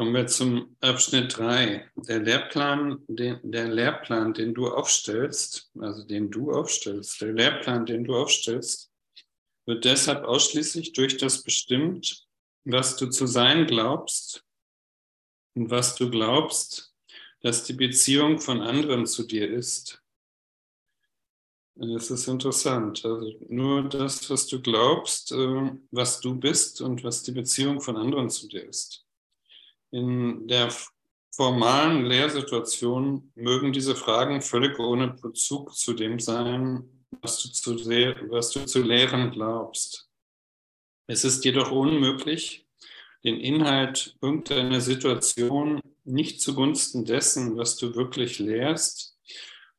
Kommen 0.00 0.14
wir 0.14 0.28
zum 0.28 0.78
Abschnitt 0.80 1.36
3. 1.36 1.90
Der 2.08 2.20
Lehrplan, 2.20 3.04
den, 3.06 3.38
der 3.42 3.68
Lehrplan, 3.68 4.32
den 4.32 4.54
du 4.54 4.68
aufstellst, 4.68 5.70
also 5.78 6.04
den 6.04 6.30
du 6.30 6.52
aufstellst, 6.52 7.20
der 7.20 7.34
Lehrplan, 7.34 7.84
den 7.84 8.04
du 8.04 8.16
aufstellst, 8.16 8.90
wird 9.66 9.84
deshalb 9.84 10.24
ausschließlich 10.24 10.94
durch 10.94 11.18
das 11.18 11.42
bestimmt, 11.42 12.26
was 12.64 12.96
du 12.96 13.10
zu 13.10 13.26
sein 13.26 13.66
glaubst 13.66 14.42
und 15.54 15.68
was 15.68 15.96
du 15.96 16.08
glaubst, 16.08 16.94
dass 17.42 17.64
die 17.64 17.74
Beziehung 17.74 18.38
von 18.38 18.62
anderen 18.62 19.04
zu 19.04 19.24
dir 19.24 19.50
ist. 19.50 20.02
Das 21.74 22.10
ist 22.10 22.26
interessant. 22.26 23.04
Also 23.04 23.34
nur 23.50 23.86
das, 23.86 24.30
was 24.30 24.46
du 24.46 24.62
glaubst, 24.62 25.32
äh, 25.32 25.72
was 25.90 26.22
du 26.22 26.34
bist 26.36 26.80
und 26.80 27.04
was 27.04 27.22
die 27.22 27.32
Beziehung 27.32 27.82
von 27.82 27.98
anderen 27.98 28.30
zu 28.30 28.48
dir 28.48 28.64
ist. 28.64 29.04
In 29.90 30.46
der 30.46 30.72
formalen 31.34 32.04
Lehrsituation 32.04 33.32
mögen 33.34 33.72
diese 33.72 33.96
Fragen 33.96 34.42
völlig 34.42 34.78
ohne 34.78 35.08
Bezug 35.08 35.74
zu 35.74 35.94
dem 35.94 36.18
sein, 36.18 36.88
was 37.22 37.42
du 37.42 37.48
zu, 37.48 37.76
was 38.30 38.50
du 38.50 38.64
zu 38.66 38.82
lehren 38.82 39.30
glaubst. 39.30 40.08
Es 41.06 41.24
ist 41.24 41.44
jedoch 41.44 41.70
unmöglich, 41.70 42.66
den 43.24 43.36
Inhalt 43.40 44.16
irgendeiner 44.20 44.80
Situation 44.80 45.80
nicht 46.04 46.40
zugunsten 46.40 47.04
dessen, 47.04 47.56
was 47.56 47.76
du 47.76 47.94
wirklich 47.94 48.38
lehrst 48.38 49.18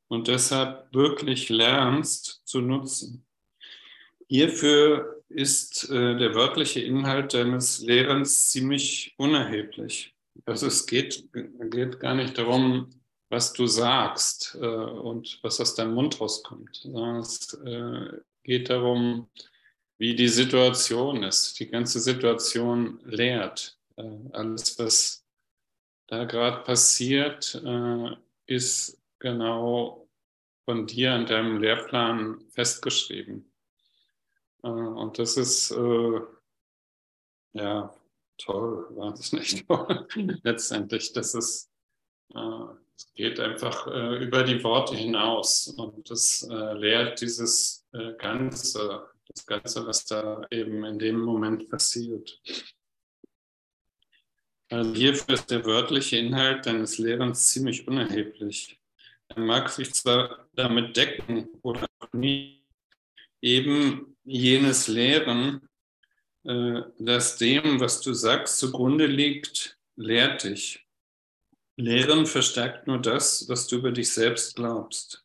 und 0.07 0.27
deshalb 0.27 0.93
wirklich 0.93 1.49
lernst, 1.49 2.41
zu 2.45 2.59
nutzen. 2.59 3.25
Hierfür 4.27 5.20
ist 5.33 5.89
äh, 5.89 6.17
der 6.17 6.35
wörtliche 6.35 6.81
Inhalt 6.81 7.33
deines 7.33 7.79
Lehrens 7.79 8.49
ziemlich 8.49 9.13
unerheblich. 9.17 10.13
Also 10.45 10.67
es 10.67 10.85
geht, 10.85 11.29
geht 11.33 11.99
gar 11.99 12.15
nicht 12.15 12.37
darum, 12.37 12.89
was 13.29 13.53
du 13.53 13.67
sagst 13.67 14.57
äh, 14.61 14.65
und 14.65 15.39
was 15.41 15.59
aus 15.61 15.75
deinem 15.75 15.93
Mund 15.93 16.19
rauskommt, 16.19 16.75
sondern 16.75 17.17
es 17.17 17.53
äh, 17.65 18.17
geht 18.43 18.69
darum, 18.69 19.29
wie 19.97 20.15
die 20.15 20.27
Situation 20.27 21.23
ist. 21.23 21.59
Die 21.59 21.67
ganze 21.67 21.99
Situation 21.99 22.99
lehrt. 23.05 23.77
Äh, 23.97 24.03
alles, 24.33 24.77
was 24.79 25.25
da 26.07 26.25
gerade 26.25 26.63
passiert, 26.63 27.61
äh, 27.63 28.15
ist 28.47 29.01
genau 29.19 30.07
von 30.65 30.87
dir 30.87 31.13
an 31.13 31.25
deinem 31.25 31.61
Lehrplan 31.61 32.41
festgeschrieben. 32.49 33.50
Äh, 34.63 34.69
und 34.69 35.17
das 35.19 35.37
ist 35.37 35.71
ja 37.53 37.93
toll, 38.37 38.87
wahnsinnig 38.91 39.65
toll. 39.67 40.07
Letztendlich, 40.43 41.13
das 41.13 41.35
ist, 41.35 41.69
es 42.33 43.13
geht 43.13 43.39
einfach 43.41 43.87
über 43.87 44.43
die 44.43 44.63
Worte 44.63 44.95
hinaus 44.95 45.67
und 45.67 46.09
das 46.09 46.47
lehrt 46.49 47.19
dieses 47.19 47.85
Ganze 48.17 49.11
das 49.33 49.45
Ganze, 49.45 49.85
was 49.85 50.05
da 50.05 50.45
eben 50.51 50.83
in 50.83 50.99
dem 50.99 51.19
Moment 51.19 51.69
passiert. 51.69 52.41
Also 54.69 54.93
hierfür 54.93 55.33
ist 55.33 55.51
der 55.51 55.65
wörtliche 55.65 56.17
Inhalt 56.17 56.65
deines 56.65 56.97
Lehrens 56.97 57.49
ziemlich 57.49 57.87
unerheblich. 57.87 58.79
Er 59.27 59.39
mag 59.39 59.69
sich 59.69 59.93
zwar 59.93 60.47
damit 60.53 60.95
decken 60.95 61.49
oder 61.61 61.87
auch 61.99 62.13
nie 62.13 62.65
eben 63.41 64.10
jenes 64.23 64.87
Lehren, 64.87 65.67
äh, 66.43 66.81
das 66.99 67.37
dem, 67.37 67.79
was 67.79 68.01
du 68.01 68.13
sagst, 68.13 68.59
zugrunde 68.59 69.05
liegt, 69.05 69.77
lehrt 69.95 70.43
dich. 70.43 70.85
Lehren 71.77 72.25
verstärkt 72.25 72.87
nur 72.87 72.99
das, 72.99 73.47
was 73.49 73.67
du 73.67 73.77
über 73.77 73.91
dich 73.91 74.11
selbst 74.11 74.55
glaubst. 74.55 75.23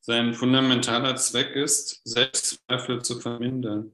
Sein 0.00 0.34
fundamentaler 0.34 1.16
Zweck 1.16 1.54
ist, 1.54 2.00
Selbstzweifel 2.04 3.02
zu 3.02 3.20
vermindern. 3.20 3.92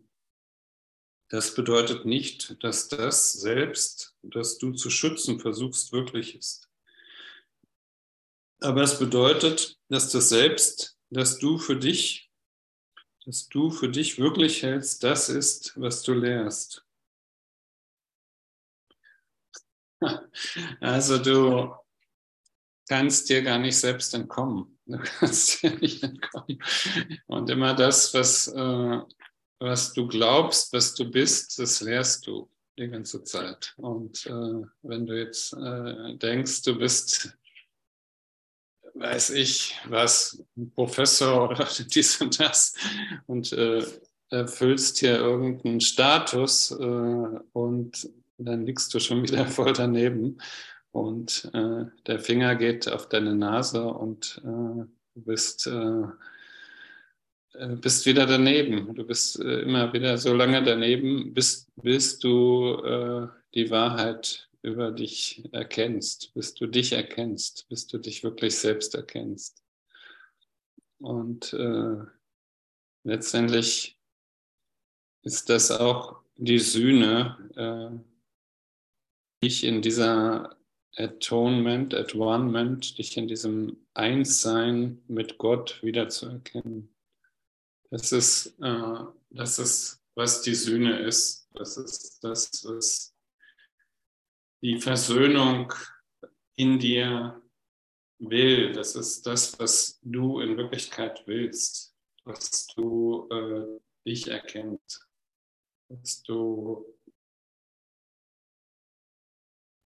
Das 1.28 1.54
bedeutet 1.54 2.04
nicht, 2.04 2.62
dass 2.62 2.88
das 2.88 3.32
Selbst, 3.32 4.14
das 4.22 4.58
du 4.58 4.72
zu 4.72 4.90
schützen 4.90 5.40
versuchst, 5.40 5.92
wirklich 5.92 6.36
ist. 6.36 6.68
Aber 8.60 8.82
es 8.82 8.98
bedeutet, 8.98 9.78
dass 9.88 10.10
das 10.10 10.28
Selbst, 10.28 10.96
das 11.10 11.38
du 11.38 11.58
für 11.58 11.76
dich, 11.76 12.30
das 13.24 13.48
du 13.48 13.70
für 13.70 13.88
dich 13.88 14.18
wirklich 14.18 14.62
hältst, 14.62 15.02
das 15.02 15.28
ist, 15.28 15.78
was 15.80 16.02
du 16.02 16.14
lehrst. 16.14 16.84
Also 20.80 21.18
du 21.18 21.74
kannst 22.88 23.30
dir 23.30 23.42
gar 23.42 23.58
nicht 23.58 23.76
selbst 23.76 24.12
entkommen. 24.14 24.78
Du 24.86 24.98
kannst 24.98 25.62
dir 25.62 25.70
nicht 25.78 26.02
entkommen. 26.02 26.62
Und 27.26 27.48
immer 27.48 27.74
das, 27.74 28.12
was, 28.12 28.48
äh, 28.48 29.00
was 29.58 29.94
du 29.94 30.06
glaubst, 30.06 30.72
was 30.74 30.94
du 30.94 31.10
bist, 31.10 31.58
das 31.58 31.80
lehrst 31.80 32.26
du 32.26 32.50
die 32.78 32.88
ganze 32.88 33.24
Zeit. 33.24 33.72
Und 33.78 34.26
äh, 34.26 34.66
wenn 34.82 35.06
du 35.06 35.18
jetzt 35.18 35.54
äh, 35.54 36.16
denkst, 36.16 36.62
du 36.62 36.76
bist, 36.76 37.34
weiß 38.94 39.30
ich, 39.30 39.78
was, 39.88 40.42
Professor 40.74 41.50
oder 41.50 41.68
dies 41.94 42.20
und 42.20 42.40
das 42.40 42.74
und 43.26 43.52
äh, 43.52 43.84
erfüllst 44.30 44.98
hier 44.98 45.18
irgendeinen 45.18 45.80
Status 45.80 46.70
äh, 46.70 47.40
und 47.52 48.08
dann 48.38 48.66
liegst 48.66 48.92
du 48.94 49.00
schon 49.00 49.22
wieder 49.22 49.46
voll 49.46 49.72
daneben 49.72 50.38
und 50.92 51.50
äh, 51.54 51.86
der 52.06 52.20
Finger 52.20 52.54
geht 52.54 52.88
auf 52.88 53.08
deine 53.08 53.34
Nase 53.34 53.84
und 53.84 54.40
äh, 54.44 54.86
du 55.14 55.20
bist, 55.24 55.66
äh, 55.66 56.02
äh 57.54 57.76
bist 57.76 58.06
wieder 58.06 58.26
daneben. 58.26 58.94
Du 58.94 59.04
bist 59.04 59.36
immer 59.36 59.92
wieder 59.92 60.18
so 60.18 60.32
lange 60.34 60.62
daneben, 60.62 61.34
bis, 61.34 61.66
bis 61.76 62.18
du 62.18 63.28
die 63.54 63.70
Wahrheit 63.70 64.48
über 64.64 64.90
dich 64.90 65.44
erkennst, 65.52 66.34
bis 66.34 66.54
du 66.54 66.66
dich 66.66 66.92
erkennst, 66.92 67.68
bis 67.68 67.86
du 67.86 67.98
dich 67.98 68.24
wirklich 68.24 68.56
selbst 68.56 68.94
erkennst. 68.94 69.62
Und 70.98 71.56
letztendlich 73.02 73.98
ist 75.22 75.50
das 75.50 75.70
auch 75.70 76.20
die 76.36 76.58
Sühne, 76.58 78.02
dich 79.42 79.64
in 79.64 79.82
dieser 79.82 80.56
Atonement, 80.96 81.92
Atonement, 81.94 82.98
dich 82.98 83.16
in 83.16 83.28
diesem 83.28 83.76
Einssein 83.94 85.02
mit 85.08 85.38
Gott 85.38 85.82
wiederzuerkennen. 85.82 86.94
Das 87.90 88.12
ist, 88.12 88.54
äh, 88.60 89.04
das 89.30 89.58
ist, 89.58 90.02
was 90.14 90.42
die 90.42 90.54
Sühne 90.54 90.98
ist. 91.00 91.48
Das 91.54 91.76
ist 91.76 92.22
das, 92.22 92.64
was 92.64 93.13
die 94.64 94.80
Versöhnung 94.80 95.74
in 96.56 96.78
dir 96.78 97.42
will. 98.18 98.72
Das 98.72 98.96
ist 98.96 99.26
das, 99.26 99.58
was 99.58 100.00
du 100.02 100.40
in 100.40 100.56
Wirklichkeit 100.56 101.22
willst, 101.26 101.94
was 102.24 102.66
du 102.68 103.28
äh, 103.30 103.78
dich 104.08 104.28
erkennst, 104.28 105.06
dass 105.90 106.22
du 106.22 106.86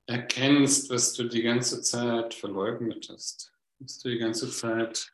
erkennst, 0.06 0.90
was 0.90 1.12
du 1.12 1.24
die 1.24 1.42
ganze 1.42 1.82
Zeit 1.82 2.32
verleugnet 2.32 3.08
hast, 3.10 3.52
was 3.80 3.98
du 3.98 4.10
die 4.10 4.18
ganze 4.18 4.48
Zeit 4.48 5.12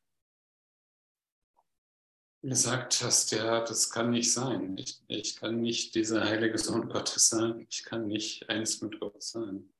gesagt 2.48 3.02
hast, 3.02 3.33
ja, 3.33 3.61
das 3.61 3.90
kann 3.90 4.11
nicht 4.11 4.33
sein. 4.33 4.76
Ich, 4.76 5.02
ich 5.09 5.37
kann 5.37 5.61
nicht 5.61 5.94
dieser 5.94 6.24
heilige 6.24 6.59
Sohn 6.59 6.88
Gottes 6.90 7.28
sein. 7.28 7.66
Ich 7.70 7.85
kann 7.85 8.07
nicht 8.07 8.48
eins 8.50 8.83
mit 8.83 9.00
Gott 9.00 9.22
sein. 9.22 9.72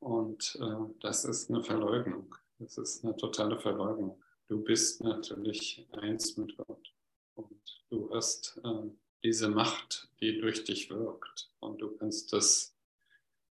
Und 0.00 0.58
äh, 0.60 0.94
das 1.00 1.24
ist 1.24 1.50
eine 1.50 1.62
Verleugnung. 1.62 2.34
Das 2.58 2.78
ist 2.78 3.04
eine 3.04 3.16
totale 3.16 3.58
Verleugnung. 3.58 4.22
Du 4.48 4.62
bist 4.62 5.02
natürlich 5.02 5.86
eins 5.92 6.36
mit 6.36 6.56
Gott. 6.56 6.94
Und 7.34 7.60
du 7.90 8.14
hast 8.14 8.60
äh, 8.64 8.90
diese 9.22 9.48
Macht, 9.48 10.08
die 10.20 10.40
durch 10.40 10.64
dich 10.64 10.88
wirkt. 10.88 11.50
Und 11.60 11.80
du 11.80 11.96
kannst 11.96 12.32
das 12.32 12.74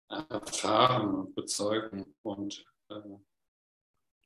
erfahren 0.09 1.15
und 1.15 1.35
bezeugen. 1.35 2.15
Und 2.21 2.65
äh, 2.89 3.01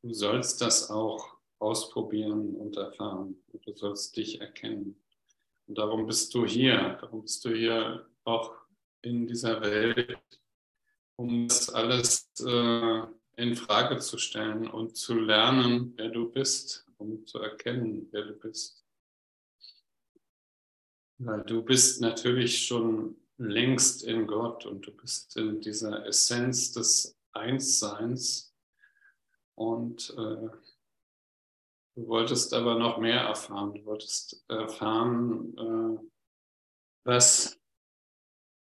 du 0.01 0.13
sollst 0.13 0.59
das 0.59 0.89
auch 0.89 1.32
ausprobieren 1.63 2.55
und 2.55 2.77
erfahren. 2.77 3.41
Du 3.51 3.73
sollst 3.73 4.15
dich 4.17 4.41
erkennen. 4.41 5.01
Und 5.67 5.77
darum 5.77 6.05
bist 6.05 6.33
du 6.33 6.45
hier. 6.45 6.97
Darum 7.01 7.21
bist 7.21 7.43
du 7.45 7.49
hier 7.49 8.05
auch 8.25 8.53
in 9.01 9.27
dieser 9.27 9.61
Welt, 9.61 10.19
um 11.15 11.47
das 11.47 11.69
alles 11.69 12.29
äh, 12.45 13.01
in 13.37 13.55
Frage 13.55 13.97
zu 13.99 14.17
stellen 14.17 14.69
und 14.69 14.95
zu 14.95 15.15
lernen, 15.15 15.93
wer 15.95 16.09
du 16.09 16.29
bist 16.29 16.83
um 17.03 17.25
zu 17.25 17.39
erkennen, 17.39 18.07
wer 18.11 18.25
du 18.25 18.33
bist. 18.33 18.83
Weil 21.17 21.43
du 21.43 21.61
bist 21.61 22.01
natürlich 22.01 22.65
schon 22.65 23.17
längst 23.37 24.03
in 24.03 24.27
Gott 24.27 24.65
und 24.65 24.87
du 24.87 24.91
bist 24.91 25.35
in 25.37 25.61
dieser 25.61 26.05
Essenz 26.05 26.71
des 26.71 27.17
Einsseins 27.31 28.53
und 29.55 30.13
äh, 30.17 30.49
du 31.95 32.07
wolltest 32.07 32.53
aber 32.53 32.75
noch 32.75 32.97
mehr 32.97 33.21
erfahren. 33.21 33.73
Du 33.73 33.85
wolltest 33.85 34.43
erfahren, 34.49 35.57
äh, 35.57 36.07
was, 37.05 37.59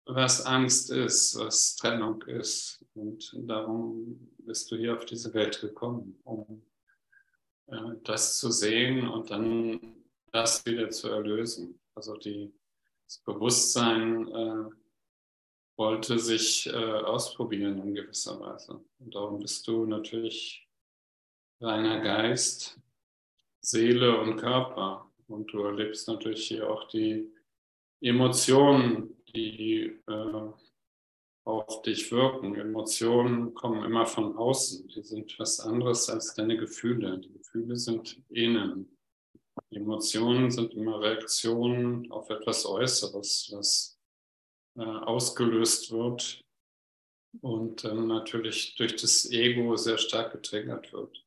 was 0.05 0.45
Angst 0.45 0.91
ist, 0.91 1.37
was 1.37 1.75
Trennung 1.75 2.21
ist. 2.23 2.85
Und 2.93 3.33
darum 3.47 4.33
bist 4.39 4.71
du 4.71 4.77
hier 4.77 4.95
auf 4.95 5.05
diese 5.05 5.33
Welt 5.33 5.59
gekommen, 5.61 6.19
um 6.23 6.65
äh, 7.67 7.95
das 8.03 8.37
zu 8.37 8.51
sehen 8.51 9.07
und 9.07 9.29
dann 9.29 10.03
das 10.31 10.65
wieder 10.65 10.89
zu 10.89 11.09
erlösen. 11.09 11.79
Also 11.95 12.15
die, 12.15 12.53
das 13.05 13.19
Bewusstsein 13.19 14.27
äh, 14.27 14.69
wollte 15.77 16.19
sich 16.19 16.67
äh, 16.67 16.75
ausprobieren 16.75 17.79
in 17.79 17.95
gewisser 17.95 18.39
Weise. 18.39 18.83
Und 18.99 19.15
darum 19.15 19.39
bist 19.39 19.67
du 19.67 19.85
natürlich 19.85 20.67
reiner 21.61 22.01
Geist, 22.01 22.79
Seele 23.61 24.19
und 24.19 24.37
Körper. 24.37 25.09
Und 25.27 25.51
du 25.53 25.63
erlebst 25.63 26.07
natürlich 26.07 26.47
hier 26.47 26.69
auch 26.69 26.87
die 26.87 27.31
Emotionen, 28.01 29.15
die 29.33 29.99
äh, 30.07 30.51
auf 31.43 31.81
dich 31.81 32.11
wirken. 32.11 32.55
Emotionen 32.55 33.53
kommen 33.53 33.83
immer 33.83 34.05
von 34.05 34.37
außen. 34.37 34.87
Die 34.87 35.01
sind 35.03 35.37
was 35.39 35.59
anderes 35.59 36.09
als 36.09 36.33
deine 36.33 36.57
Gefühle. 36.57 37.19
Die 37.19 37.31
Gefühle 37.33 37.75
sind 37.75 38.21
innen. 38.29 38.97
Emotionen 39.71 40.51
sind 40.51 40.73
immer 40.73 41.01
Reaktionen 41.01 42.11
auf 42.11 42.29
etwas 42.29 42.65
Äußeres, 42.65 43.51
was 43.53 43.99
äh, 44.77 44.81
ausgelöst 44.81 45.91
wird 45.91 46.43
und 47.41 47.83
dann 47.83 48.07
natürlich 48.07 48.75
durch 48.75 48.95
das 48.95 49.29
Ego 49.29 49.75
sehr 49.75 49.97
stark 49.97 50.31
getriggert 50.31 50.91
wird. 50.93 51.25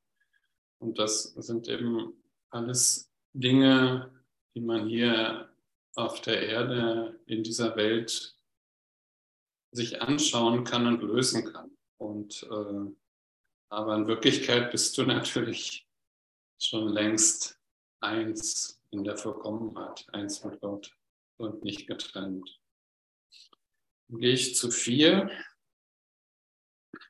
Und 0.79 0.99
das 0.99 1.25
sind 1.35 1.69
eben 1.69 2.22
alles 2.53 3.11
Dinge, 3.33 4.13
die 4.55 4.61
man 4.61 4.87
hier 4.87 5.51
auf 5.95 6.21
der 6.21 6.47
Erde 6.47 7.21
in 7.27 7.43
dieser 7.43 7.77
Welt 7.77 8.37
sich 9.73 10.03
anschauen 10.03 10.65
kann 10.65 10.87
und 10.87 11.03
lösen 11.03 11.51
kann. 11.53 11.77
Und 11.99 12.43
äh, 12.45 12.93
aber 13.71 13.97
in 13.97 14.07
Wirklichkeit 14.07 14.71
bist 14.71 14.97
du 14.99 15.03
natürlich 15.07 15.89
schon 16.61 16.89
längst 16.89 17.59
eins 18.01 18.81
in 18.91 19.05
der 19.05 19.17
Vollkommenheit, 19.17 20.07
eins 20.13 20.45
mit 20.45 20.61
Gott 20.61 20.95
und 21.39 21.65
nicht 21.65 21.87
getrennt. 21.87 22.61
Dann 24.09 24.21
gehe 24.21 24.35
ich 24.35 24.57
zu 24.57 24.71
vier. 24.71 25.31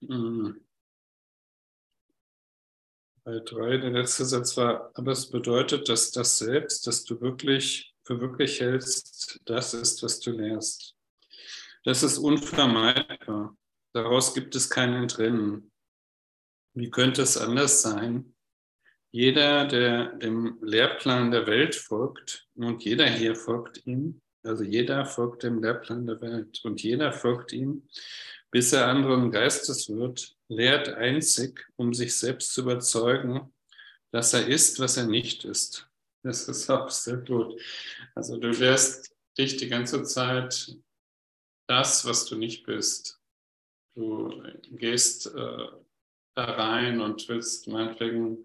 Hm. 0.01 0.65
Bei 3.25 3.39
drei, 3.39 3.77
der 3.77 3.91
letzte 3.91 4.25
Satz 4.25 4.57
war, 4.57 4.91
aber 4.95 5.13
es 5.13 5.31
bedeutet, 5.31 5.89
dass 5.89 6.11
das 6.11 6.39
Selbst, 6.39 6.89
das 6.89 7.05
du 7.05 7.21
wirklich 7.21 7.95
für 8.03 8.21
wirklich 8.21 8.61
hältst, 8.61 9.41
das 9.45 9.75
ist, 9.75 10.03
was 10.03 10.19
du 10.19 10.33
lehrst. 10.33 10.97
Das 11.85 12.03
ist 12.03 12.19
unvermeidbar. 12.19 13.57
Daraus 13.93 14.35
gibt 14.35 14.57
es 14.57 14.69
kein 14.69 14.95
Entrinnen. 14.95 15.71
Wie 16.75 16.91
könnte 16.91 17.23
es 17.23 17.37
anders 17.37 17.83
sein? 17.83 18.35
Jeder, 19.13 19.67
der 19.67 20.17
dem 20.17 20.59
Lehrplan 20.61 21.31
der 21.31 21.47
Welt 21.47 21.77
folgt, 21.77 22.49
und 22.57 22.83
jeder 22.83 23.07
hier 23.07 23.37
folgt 23.37 23.87
ihm, 23.87 24.21
also 24.43 24.65
jeder 24.65 25.05
folgt 25.05 25.45
dem 25.45 25.63
Lehrplan 25.63 26.07
der 26.07 26.21
Welt 26.23 26.61
und 26.65 26.83
jeder 26.83 27.13
folgt 27.13 27.53
ihm, 27.53 27.87
bis 28.51 28.73
er 28.73 28.89
anderen 28.89 29.31
Geistes 29.31 29.89
wird, 29.89 30.35
lehrt 30.55 30.89
einzig, 30.89 31.67
um 31.77 31.95
sich 31.95 32.15
selbst 32.15 32.53
zu 32.53 32.63
überzeugen, 32.63 33.53
dass 34.13 34.35
er 34.35 34.47
ist, 34.47 34.79
was 34.79 34.97
er 34.97 35.07
nicht 35.07 35.45
ist. 35.45 35.89
Das 36.23 36.49
ist 36.49 36.71
gut. 37.27 37.61
Also 38.15 38.37
du 38.37 38.51
lehrst 38.51 39.15
dich 39.37 39.57
die 39.57 39.69
ganze 39.69 40.03
Zeit 40.05 40.77
das, 41.67 42.05
was 42.05 42.27
du 42.27 42.37
nicht 42.37 42.65
bist. 42.65 43.19
Du 43.95 44.43
gehst 44.71 45.27
äh, 45.27 45.67
da 46.35 46.45
rein 46.45 47.01
und 47.01 47.29
willst 47.29 47.67
meinetwegen 47.69 48.45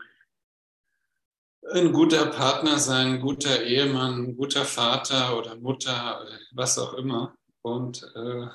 ein 1.72 1.92
guter 1.92 2.28
Partner 2.28 2.80
sein, 2.80 3.16
ein 3.16 3.22
guter 3.22 3.64
Ehemann, 3.64 4.24
ein 4.24 4.38
guter 4.38 4.66
Vater 4.66 5.38
oder 5.38 5.56
Mutter, 5.56 6.26
was 6.52 6.78
auch 6.80 6.94
immer. 6.94 7.36
Und 7.62 8.04
äh, 8.16 8.48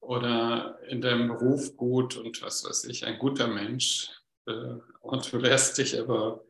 oder 0.00 0.78
in 0.88 1.00
deinem 1.00 1.28
Beruf 1.28 1.76
gut 1.76 2.16
und 2.16 2.42
was 2.42 2.64
weiß 2.64 2.84
ich, 2.84 3.04
ein 3.06 3.18
guter 3.18 3.46
Mensch. 3.46 4.10
Äh, 4.46 4.76
und 5.00 5.32
du 5.32 5.38
lässt 5.38 5.78
dich 5.78 5.98
aber 5.98 6.44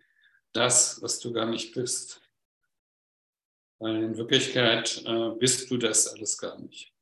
das, 0.52 1.02
was 1.02 1.18
du 1.20 1.32
gar 1.32 1.46
nicht 1.46 1.74
bist. 1.74 2.20
Weil 3.78 4.02
in 4.02 4.16
Wirklichkeit 4.16 5.02
äh, 5.06 5.30
bist 5.38 5.70
du 5.70 5.78
das 5.78 6.08
alles 6.08 6.38
gar 6.38 6.58
nicht. 6.58 6.92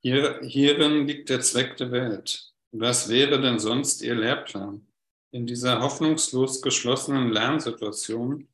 Hier, 0.00 0.40
hierin 0.42 1.06
liegt 1.06 1.30
der 1.30 1.40
Zweck 1.40 1.76
der 1.78 1.90
Welt. 1.90 2.52
Was 2.70 3.08
wäre 3.08 3.40
denn 3.40 3.58
sonst 3.58 4.02
Ihr 4.02 4.14
Lehrplan? 4.14 4.86
In 5.32 5.46
dieser 5.46 5.80
hoffnungslos 5.80 6.62
geschlossenen 6.62 7.30
Lernsituation, 7.32 8.48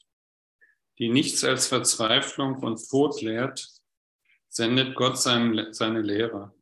die 0.99 1.09
nichts 1.09 1.45
als 1.45 1.67
Verzweiflung 1.67 2.63
und 2.63 2.89
Tod 2.89 3.21
lehrt, 3.23 3.69
sendet 4.49 4.95
Gott 4.95 5.19
seine, 5.19 5.73
seine 5.73 6.03
Lehrer. 6.03 6.55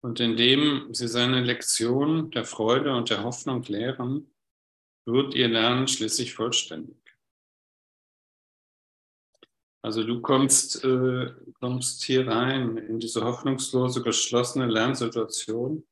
Und 0.00 0.20
indem 0.20 0.92
sie 0.94 1.08
seine 1.08 1.42
Lektion 1.42 2.30
der 2.30 2.44
Freude 2.44 2.94
und 2.94 3.10
der 3.10 3.24
Hoffnung 3.24 3.62
lehren, 3.64 4.30
wird 5.04 5.34
ihr 5.34 5.48
Lernen 5.48 5.88
schließlich 5.88 6.34
vollständig. 6.34 6.96
Also 9.82 10.02
du 10.04 10.20
kommst, 10.20 10.84
äh, 10.84 11.32
kommst 11.60 12.04
hier 12.04 12.26
rein 12.26 12.76
in 12.76 12.98
diese 12.98 13.24
hoffnungslose, 13.24 14.02
geschlossene 14.02 14.66
Lernsituation, 14.66 15.86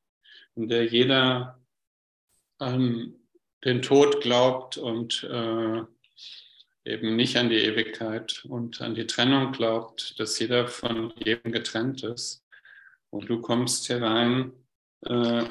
in 0.54 0.68
der 0.68 0.86
jeder 0.86 1.60
an 2.58 3.14
den 3.64 3.82
Tod 3.82 4.20
glaubt 4.20 4.76
und 4.76 5.22
äh, 5.24 5.82
eben 6.86 7.16
nicht 7.16 7.36
an 7.36 7.50
die 7.50 7.56
Ewigkeit 7.56 8.44
und 8.48 8.80
an 8.80 8.94
die 8.94 9.06
Trennung 9.06 9.52
glaubt, 9.52 10.18
dass 10.20 10.38
jeder 10.38 10.68
von 10.68 11.12
jedem 11.16 11.52
getrennt 11.52 12.04
ist. 12.04 12.44
Und 13.10 13.28
du 13.28 13.40
kommst 13.40 13.86
hier 13.86 14.02
rein, 14.02 14.52
äh, 15.02 15.44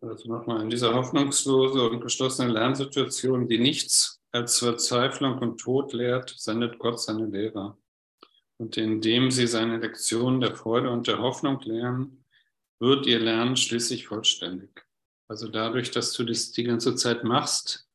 also 0.00 0.28
nochmal 0.28 0.62
in 0.62 0.70
dieser 0.70 0.94
hoffnungslose 0.94 1.90
und 1.90 2.00
geschlossene 2.00 2.52
Lernsituation, 2.52 3.48
die 3.48 3.58
nichts 3.58 4.20
als 4.30 4.60
Verzweiflung 4.60 5.38
und 5.38 5.58
Tod 5.58 5.92
lehrt, 5.92 6.30
sendet 6.38 6.78
Gott 6.78 7.00
seine 7.00 7.26
Lehrer. 7.26 7.76
Und 8.58 8.76
indem 8.76 9.30
sie 9.30 9.46
seine 9.46 9.78
Lektionen 9.78 10.40
der 10.40 10.54
Freude 10.54 10.90
und 10.90 11.06
der 11.06 11.18
Hoffnung 11.18 11.60
lehren, 11.62 12.24
wird 12.80 13.06
ihr 13.06 13.18
Lernen 13.18 13.56
schließlich 13.56 14.06
vollständig. 14.06 14.86
Also 15.28 15.48
dadurch, 15.48 15.90
dass 15.90 16.12
du 16.12 16.24
das 16.24 16.52
die 16.52 16.64
ganze 16.64 16.94
Zeit 16.94 17.24
machst, 17.24 17.87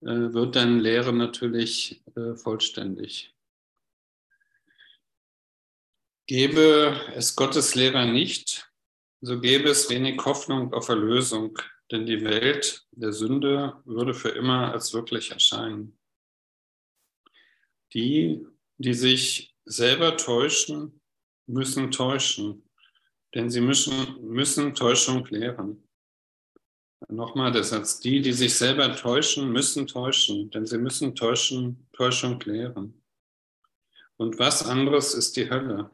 wird 0.00 0.56
deine 0.56 0.80
Lehre 0.80 1.12
natürlich 1.12 2.02
äh, 2.14 2.34
vollständig. 2.34 3.34
Gäbe 6.26 7.00
es 7.14 7.36
Gottes 7.36 7.74
Lehrer 7.74 8.04
nicht, 8.04 8.70
so 9.20 9.40
gäbe 9.40 9.68
es 9.68 9.88
wenig 9.90 10.24
Hoffnung 10.24 10.72
auf 10.72 10.88
Erlösung, 10.88 11.58
denn 11.90 12.04
die 12.04 12.24
Welt 12.24 12.84
der 12.90 13.12
Sünde 13.12 13.80
würde 13.84 14.12
für 14.12 14.30
immer 14.30 14.72
als 14.72 14.92
wirklich 14.92 15.30
erscheinen. 15.30 15.98
Die, 17.94 18.44
die 18.78 18.94
sich 18.94 19.54
selber 19.64 20.16
täuschen, 20.16 21.00
müssen 21.46 21.90
täuschen, 21.92 22.68
denn 23.34 23.50
sie 23.50 23.60
müssen, 23.60 24.20
müssen 24.20 24.74
Täuschung 24.74 25.24
lehren. 25.26 25.85
Nochmal 27.08 27.52
der 27.52 27.64
Satz, 27.64 28.00
die, 28.00 28.20
die 28.22 28.32
sich 28.32 28.54
selber 28.54 28.94
täuschen, 28.96 29.52
müssen 29.52 29.86
täuschen, 29.86 30.50
denn 30.50 30.66
sie 30.66 30.78
müssen 30.78 31.14
täuschen, 31.14 31.86
Täuschung 31.92 32.40
lehren. 32.40 33.02
Und 34.16 34.38
was 34.38 34.64
anderes 34.64 35.14
ist 35.14 35.36
die 35.36 35.50
Hölle? 35.50 35.90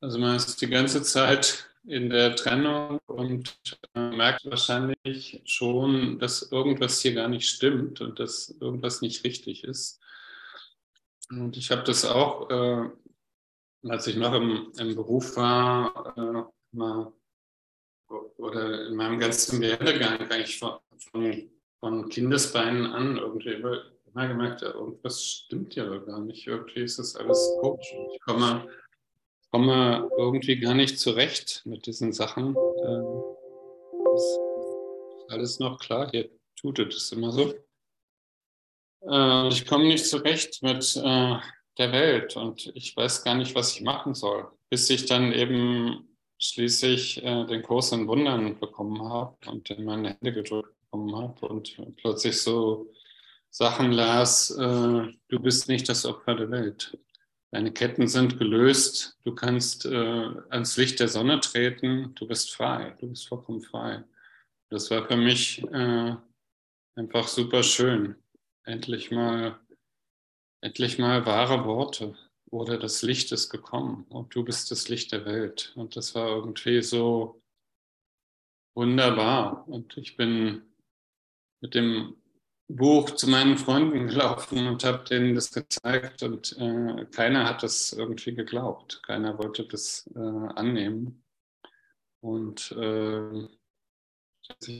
Also 0.00 0.18
man 0.18 0.36
ist 0.36 0.60
die 0.60 0.68
ganze 0.68 1.02
Zeit 1.02 1.70
in 1.84 2.08
der 2.08 2.34
Trennung 2.34 2.98
und 3.06 3.58
äh, 3.94 4.10
merkt 4.10 4.44
wahrscheinlich 4.46 5.42
schon, 5.44 6.18
dass 6.18 6.50
irgendwas 6.50 7.00
hier 7.00 7.14
gar 7.14 7.28
nicht 7.28 7.48
stimmt 7.48 8.00
und 8.00 8.18
dass 8.18 8.48
irgendwas 8.60 9.02
nicht 9.02 9.22
richtig 9.24 9.64
ist. 9.64 10.00
Und 11.28 11.56
ich 11.58 11.70
habe 11.70 11.82
das 11.82 12.06
auch 12.06 12.48
äh, 12.50 12.90
als 13.88 14.06
ich 14.06 14.16
noch 14.16 14.32
im, 14.34 14.72
im 14.78 14.94
Beruf 14.94 15.36
war, 15.36 16.16
äh, 16.16 16.76
mal, 16.76 17.12
oder 18.08 18.86
in 18.88 18.96
meinem 18.96 19.18
ganzen 19.18 19.60
Werdegang 19.60 20.20
eigentlich 20.30 20.58
von, 20.58 20.78
von, 20.98 21.50
von 21.80 22.08
Kindesbeinen 22.08 22.86
an 22.86 23.16
irgendwie 23.16 23.52
immer, 23.52 23.82
immer 24.12 24.28
gemerkt, 24.28 24.62
ja, 24.62 24.72
irgendwas 24.72 25.24
stimmt 25.24 25.74
ja 25.74 25.84
gar 25.98 26.20
nicht. 26.20 26.46
Irgendwie 26.46 26.82
ist 26.82 26.98
das 26.98 27.16
alles 27.16 27.38
komisch. 27.60 27.94
Ich 28.12 28.20
komme, 28.20 28.68
komme 29.50 30.08
irgendwie 30.18 30.58
gar 30.58 30.74
nicht 30.74 30.98
zurecht 30.98 31.62
mit 31.64 31.86
diesen 31.86 32.12
Sachen. 32.12 32.56
Ähm, 32.86 33.22
ist 34.14 34.38
alles 35.28 35.58
noch 35.58 35.78
klar, 35.78 36.10
hier 36.10 36.28
tut 36.56 36.78
es 36.78 37.12
immer 37.12 37.32
so. 37.32 37.54
Äh, 39.08 39.48
ich 39.48 39.66
komme 39.66 39.84
nicht 39.84 40.06
zurecht 40.06 40.62
mit 40.62 40.96
äh, 40.96 41.36
der 41.78 41.92
Welt 41.92 42.36
und 42.36 42.70
ich 42.74 42.96
weiß 42.96 43.24
gar 43.24 43.34
nicht, 43.34 43.54
was 43.54 43.74
ich 43.74 43.82
machen 43.82 44.14
soll, 44.14 44.50
bis 44.70 44.88
ich 44.90 45.06
dann 45.06 45.32
eben 45.32 46.13
schließlich 46.44 47.24
äh, 47.24 47.46
den 47.46 47.62
Kurs 47.62 47.92
in 47.92 48.06
Wundern 48.06 48.58
bekommen 48.58 49.02
habe 49.02 49.36
und 49.46 49.70
in 49.70 49.84
meine 49.84 50.10
Hände 50.10 50.32
gedrückt 50.32 50.74
bekommen 50.80 51.16
habe 51.16 51.48
und 51.48 51.76
plötzlich 51.96 52.40
so 52.40 52.92
Sachen 53.50 53.92
las, 53.92 54.50
äh, 54.50 55.12
du 55.28 55.40
bist 55.40 55.68
nicht 55.68 55.88
das 55.88 56.04
Opfer 56.04 56.34
der 56.34 56.50
Welt. 56.50 56.98
Deine 57.50 57.72
Ketten 57.72 58.08
sind 58.08 58.38
gelöst, 58.38 59.16
du 59.24 59.34
kannst 59.34 59.86
äh, 59.86 60.30
ans 60.50 60.76
Licht 60.76 61.00
der 61.00 61.08
Sonne 61.08 61.40
treten, 61.40 62.14
du 62.14 62.26
bist 62.26 62.52
frei, 62.52 62.94
du 62.98 63.08
bist 63.08 63.28
vollkommen 63.28 63.62
frei. 63.62 64.04
Das 64.70 64.90
war 64.90 65.06
für 65.06 65.16
mich 65.16 65.62
äh, 65.72 66.16
einfach 66.96 67.28
super 67.28 67.62
schön, 67.62 68.16
endlich 68.64 69.10
mal 69.10 69.58
endlich 70.60 70.98
mal 70.98 71.26
wahre 71.26 71.64
Worte 71.66 72.16
oder 72.54 72.78
das 72.78 73.02
Licht 73.02 73.32
ist 73.32 73.50
gekommen 73.50 74.06
und 74.10 74.32
du 74.32 74.44
bist 74.44 74.70
das 74.70 74.88
Licht 74.88 75.10
der 75.10 75.24
Welt. 75.24 75.72
Und 75.74 75.96
das 75.96 76.14
war 76.14 76.28
irgendwie 76.28 76.82
so 76.82 77.42
wunderbar. 78.76 79.66
Und 79.66 79.96
ich 79.96 80.16
bin 80.16 80.62
mit 81.60 81.74
dem 81.74 82.14
Buch 82.68 83.10
zu 83.10 83.28
meinen 83.28 83.58
Freunden 83.58 84.06
gelaufen 84.06 84.68
und 84.68 84.84
habe 84.84 85.02
denen 85.02 85.34
das 85.34 85.50
gezeigt 85.50 86.22
und 86.22 86.56
äh, 86.56 87.06
keiner 87.06 87.44
hat 87.48 87.64
das 87.64 87.92
irgendwie 87.92 88.34
geglaubt. 88.36 89.02
Keiner 89.02 89.36
wollte 89.36 89.66
das 89.66 90.08
äh, 90.14 90.18
annehmen. 90.20 91.24
Und 92.20 92.70
äh, 92.70 93.48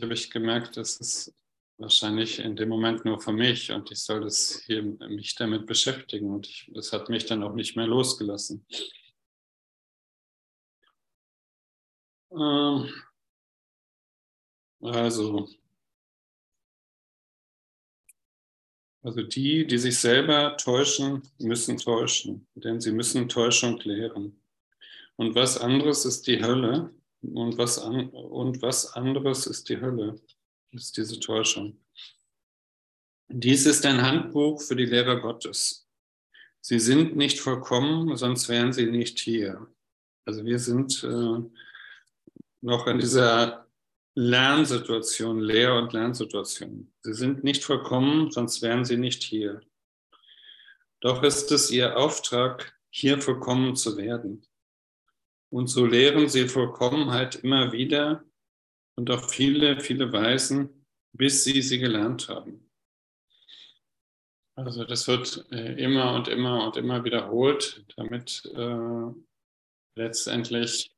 habe 0.00 0.14
ich 0.14 0.30
gemerkt, 0.30 0.76
dass 0.76 1.00
es 1.00 1.34
wahrscheinlich 1.78 2.38
in 2.38 2.56
dem 2.56 2.68
Moment 2.68 3.04
nur 3.04 3.20
für 3.20 3.32
mich 3.32 3.70
und 3.72 3.90
ich 3.90 4.00
soll 4.00 4.20
das 4.20 4.62
hier 4.66 4.82
mich 4.82 5.34
damit 5.34 5.66
beschäftigen 5.66 6.30
und 6.30 6.46
ich, 6.46 6.70
das 6.74 6.92
hat 6.92 7.08
mich 7.08 7.26
dann 7.26 7.42
auch 7.42 7.54
nicht 7.54 7.76
mehr 7.76 7.86
losgelassen. 7.86 8.64
Ähm, 12.32 12.90
also, 14.80 15.48
also 19.02 19.22
die, 19.22 19.66
die 19.66 19.78
sich 19.78 19.98
selber 19.98 20.56
täuschen, 20.56 21.22
müssen 21.38 21.78
täuschen, 21.78 22.46
denn 22.54 22.80
sie 22.80 22.92
müssen 22.92 23.28
Täuschung 23.28 23.78
lehren. 23.80 24.40
Und 25.16 25.34
was 25.34 25.58
anderes 25.58 26.04
ist 26.04 26.26
die 26.26 26.42
Hölle 26.42 26.92
und 27.22 27.56
was, 27.56 27.78
an, 27.78 28.10
und 28.10 28.62
was 28.62 28.94
anderes 28.94 29.46
ist 29.46 29.68
die 29.68 29.80
Hölle 29.80 30.20
ist 30.74 30.96
diese 30.96 31.20
Täuschung. 31.20 31.78
Dies 33.28 33.66
ist 33.66 33.86
ein 33.86 34.02
Handbuch 34.02 34.60
für 34.60 34.76
die 34.76 34.86
Lehrer 34.86 35.20
Gottes. 35.20 35.88
Sie 36.60 36.78
sind 36.78 37.16
nicht 37.16 37.40
vollkommen, 37.40 38.16
sonst 38.16 38.48
wären 38.48 38.72
sie 38.72 38.86
nicht 38.86 39.18
hier. 39.18 39.66
Also 40.24 40.44
wir 40.44 40.58
sind 40.58 41.02
äh, 41.04 41.38
noch 42.60 42.86
in 42.86 42.98
dieser 42.98 43.68
Lernsituation, 44.14 45.40
Lehr- 45.40 45.76
und 45.76 45.92
Lernsituation. 45.92 46.92
Sie 47.02 47.14
sind 47.14 47.44
nicht 47.44 47.64
vollkommen, 47.64 48.30
sonst 48.30 48.62
wären 48.62 48.84
sie 48.84 48.96
nicht 48.96 49.22
hier. 49.22 49.60
Doch 51.00 51.22
ist 51.22 51.52
es 51.52 51.70
ihr 51.70 51.96
Auftrag, 51.98 52.78
hier 52.88 53.20
vollkommen 53.20 53.76
zu 53.76 53.96
werden. 53.96 54.46
Und 55.50 55.66
so 55.66 55.84
lehren 55.84 56.28
sie 56.28 56.48
Vollkommenheit 56.48 57.36
immer 57.36 57.72
wieder 57.72 58.24
und 58.96 59.10
auf 59.10 59.30
viele, 59.30 59.80
viele 59.80 60.12
Weisen, 60.12 60.86
bis 61.12 61.44
sie 61.44 61.62
sie 61.62 61.78
gelernt 61.78 62.28
haben. 62.28 62.70
Also 64.56 64.84
das 64.84 65.08
wird 65.08 65.46
äh, 65.50 65.74
immer 65.82 66.14
und 66.14 66.28
immer 66.28 66.66
und 66.66 66.76
immer 66.76 67.04
wiederholt, 67.04 67.84
damit 67.96 68.44
äh, 68.54 69.12
letztendlich 69.96 70.92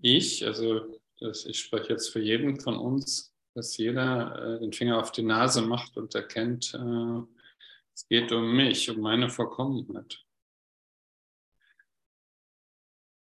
ich, 0.00 0.46
also 0.46 0.98
das, 1.18 1.46
ich 1.46 1.58
spreche 1.58 1.90
jetzt 1.90 2.10
für 2.10 2.20
jeden 2.20 2.60
von 2.60 2.76
uns, 2.76 3.34
dass 3.54 3.76
jeder 3.76 4.56
äh, 4.56 4.60
den 4.60 4.72
Finger 4.72 5.00
auf 5.00 5.10
die 5.10 5.22
Nase 5.22 5.62
macht 5.62 5.96
und 5.96 6.14
erkennt, 6.14 6.74
äh, 6.74 7.22
es 7.94 8.06
geht 8.08 8.30
um 8.30 8.54
mich, 8.54 8.90
um 8.90 9.00
meine 9.00 9.30
Vollkommenheit. 9.30 10.25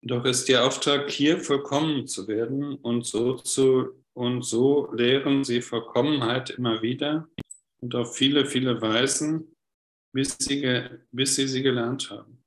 Doch 0.05 0.25
ist 0.25 0.49
der 0.49 0.65
Auftrag, 0.67 1.11
hier 1.11 1.39
vollkommen 1.39 2.09
zu 2.09 2.27
werden 2.27 2.75
und 2.75 3.07
so, 3.07 3.35
zu, 3.35 4.05
und 4.15 4.43
so 4.43 4.93
lehren 4.93 5.45
sie 5.45 5.63
Vollkommenheit 5.63 6.51
immer 6.51 6.83
wieder 6.83 7.29
und 7.81 7.95
auf 7.95 8.17
viele, 8.17 8.45
viele 8.45 8.83
Weisen, 8.83 9.55
bis 10.13 10.37
sie, 10.41 10.83
bis 11.13 11.37
sie 11.37 11.47
sie 11.47 11.63
gelernt 11.63 12.11
haben. 12.11 12.43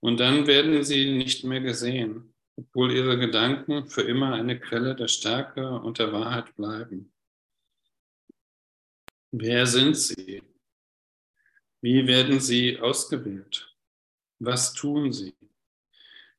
Und 0.00 0.18
dann 0.18 0.48
werden 0.48 0.82
sie 0.82 1.16
nicht 1.16 1.44
mehr 1.44 1.60
gesehen, 1.60 2.34
obwohl 2.56 2.90
ihre 2.90 3.16
Gedanken 3.16 3.86
für 3.86 4.02
immer 4.02 4.34
eine 4.34 4.58
Quelle 4.58 4.96
der 4.96 5.08
Stärke 5.08 5.70
und 5.80 6.00
der 6.00 6.12
Wahrheit 6.12 6.54
bleiben. 6.56 7.12
Wer 9.30 9.66
sind 9.66 9.96
sie? 9.96 10.42
Wie 11.80 12.06
werden 12.08 12.40
sie 12.40 12.80
ausgewählt? 12.80 13.72
Was 14.40 14.72
tun 14.72 15.12
sie? 15.12 15.34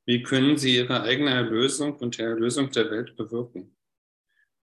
Wie 0.08 0.24
können 0.24 0.56
Sie 0.58 0.78
Ihre 0.78 1.02
eigene 1.04 1.32
Erlösung 1.32 1.98
und 1.98 2.18
die 2.18 2.22
Erlösung 2.22 2.72
der 2.72 2.90
Welt 2.90 3.18
bewirken? 3.18 3.76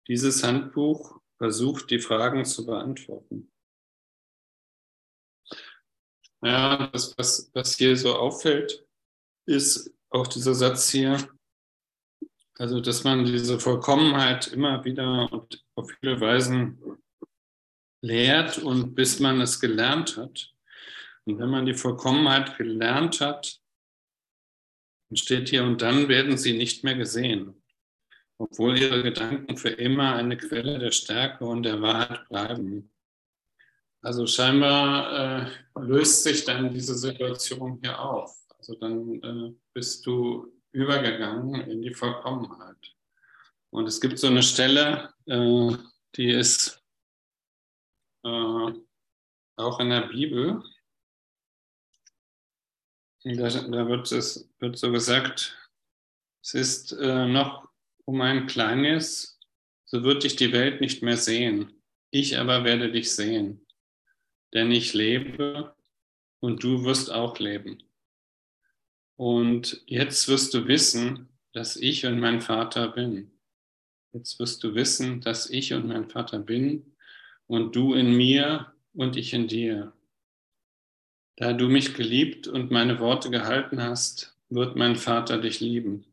Dieses 0.08 0.44
Handbuch 0.44 1.20
versucht, 1.38 1.89
die 1.89 1.98
Fragen 1.98 2.46
zu 2.46 2.64
beantworten. 2.64 3.52
Ja, 6.44 6.88
das, 6.94 7.18
was, 7.18 7.50
was 7.56 7.76
hier 7.76 7.98
so 7.98 8.16
auffällt, 8.16 8.86
ist 9.48 9.92
auch 10.12 10.28
dieser 10.28 10.54
Satz 10.54 10.89
hier, 10.92 11.18
also 12.60 12.80
dass 12.80 13.04
man 13.04 13.26
diese 13.26 13.60
Vollkommenheit 13.60 14.48
immer 14.48 14.86
wieder 14.86 15.32
und 15.32 15.66
auf 15.74 15.89
viele 16.00 16.22
Weisen 16.22 17.02
lehrt 18.02 18.60
und 18.60 18.94
bis 18.94 19.20
man 19.20 19.42
es 19.42 19.60
gelernt 19.60 20.18
hat. 20.18 20.54
Und 21.26 21.39
wenn 21.39 21.50
man 21.50 21.66
die 21.66 21.74
Vollkommenheit 21.74 22.58
gelernt 22.58 23.22
hat, 23.22 23.61
und 25.12 25.18
steht 25.18 25.49
hier, 25.49 25.64
und 25.64 25.82
dann 25.82 26.07
werden 26.07 26.38
sie 26.38 26.57
nicht 26.57 26.86
mehr 26.86 26.95
gesehen, 26.95 27.62
obwohl 28.38 28.80
ihre 28.80 29.03
Gedanken 29.03 29.57
für 29.57 29.70
immer 29.70 30.16
eine 30.16 30.38
Quelle 30.38 30.80
der 30.80 30.91
Stärke 30.91 31.43
und 31.43 31.64
der 31.64 31.82
Wahrheit 31.82 32.28
bleiben. 32.30 32.89
Also 34.01 34.26
scheinbar 34.26 35.45
äh, 35.45 35.51
löst 35.82 36.24
sich 36.24 36.45
dann 36.45 36.74
diese 36.74 36.95
Situation 36.95 37.80
hier 37.84 37.99
auf. 37.99 38.36
Also 38.57 38.76
dann 38.76 39.22
äh, 39.22 39.53
bist 39.74 40.05
du 40.05 40.47
übergegangen 40.72 41.55
in 41.70 41.82
die 41.82 41.93
Vollkommenheit. 41.93 42.95
Und 43.70 43.88
es 43.88 43.99
gibt 43.99 44.18
so 44.18 44.28
eine 44.28 44.43
Stelle, 44.43 45.14
äh, 45.26 45.76
die 46.16 46.32
ist 46.32 46.82
äh, 48.24 48.72
auch 49.57 49.80
in 49.82 49.89
der 49.89 50.07
Bibel, 50.07 50.64
da, 53.24 53.49
da 53.49 53.88
wird, 53.88 54.11
es, 54.11 54.49
wird 54.59 54.78
so 54.78 54.91
gesagt, 54.91 55.57
es 56.41 56.53
ist 56.53 56.91
äh, 56.93 57.28
noch 57.28 57.69
um 58.05 58.22
ein 58.22 58.47
kleines, 58.47 59.39
so 59.86 60.03
wird 60.03 60.24
dich 60.24 60.36
die 60.36 60.51
Welt 60.51 60.82
nicht 60.82 61.03
mehr 61.03 61.17
sehen. 61.17 61.74
Ich 62.09 62.38
aber 62.38 62.63
werde 62.63 62.91
dich 62.91 63.13
sehen, 63.13 63.65
denn 64.53 64.72
ich 64.72 64.93
lebe 64.93 65.76
und 66.39 66.63
du 66.63 66.84
wirst 66.84 67.11
auch 67.11 67.39
leben. 67.39 67.84
Und 69.15 69.84
jetzt 69.86 70.28
wirst 70.28 70.53
du 70.53 70.67
wissen, 70.67 71.30
dass 71.53 71.76
ich 71.76 72.05
und 72.05 72.19
mein 72.19 72.41
Vater 72.41 72.88
bin. 72.88 73.32
Jetzt 74.13 74.39
wirst 74.39 74.63
du 74.63 74.74
wissen, 74.74 75.22
dass 75.22 75.49
ich 75.49 75.74
und 75.74 75.88
mein 75.88 76.09
Vater 76.09 76.39
bin 76.39 76.95
und 77.47 77.76
du 77.76 77.93
in 77.93 78.15
mir 78.15 78.74
und 78.93 79.15
ich 79.15 79.34
in 79.34 79.47
dir. 79.47 79.93
Da 81.38 81.53
du 81.53 81.69
mich 81.69 81.93
geliebt 81.93 82.47
und 82.47 82.71
meine 82.71 82.99
Worte 82.99 83.29
gehalten 83.29 83.82
hast, 83.82 84.38
wird 84.49 84.75
mein 84.75 84.95
Vater 84.95 85.39
dich 85.39 85.59
lieben. 85.59 86.05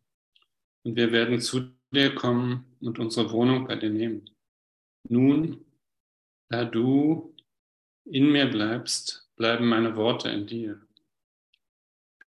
Und 0.84 0.96
wir 0.96 1.12
werden 1.12 1.40
zu 1.40 1.70
dir 1.90 2.14
kommen 2.14 2.64
und 2.80 2.98
unsere 2.98 3.30
Wohnung 3.30 3.66
bei 3.66 3.76
dir 3.76 3.90
nehmen. 3.90 4.30
Nun, 5.08 5.64
da 6.48 6.64
du 6.64 7.34
in 8.04 8.30
mir 8.30 8.46
bleibst, 8.46 9.28
bleiben 9.36 9.68
meine 9.68 9.96
Worte 9.96 10.30
in 10.30 10.46
dir. 10.46 10.80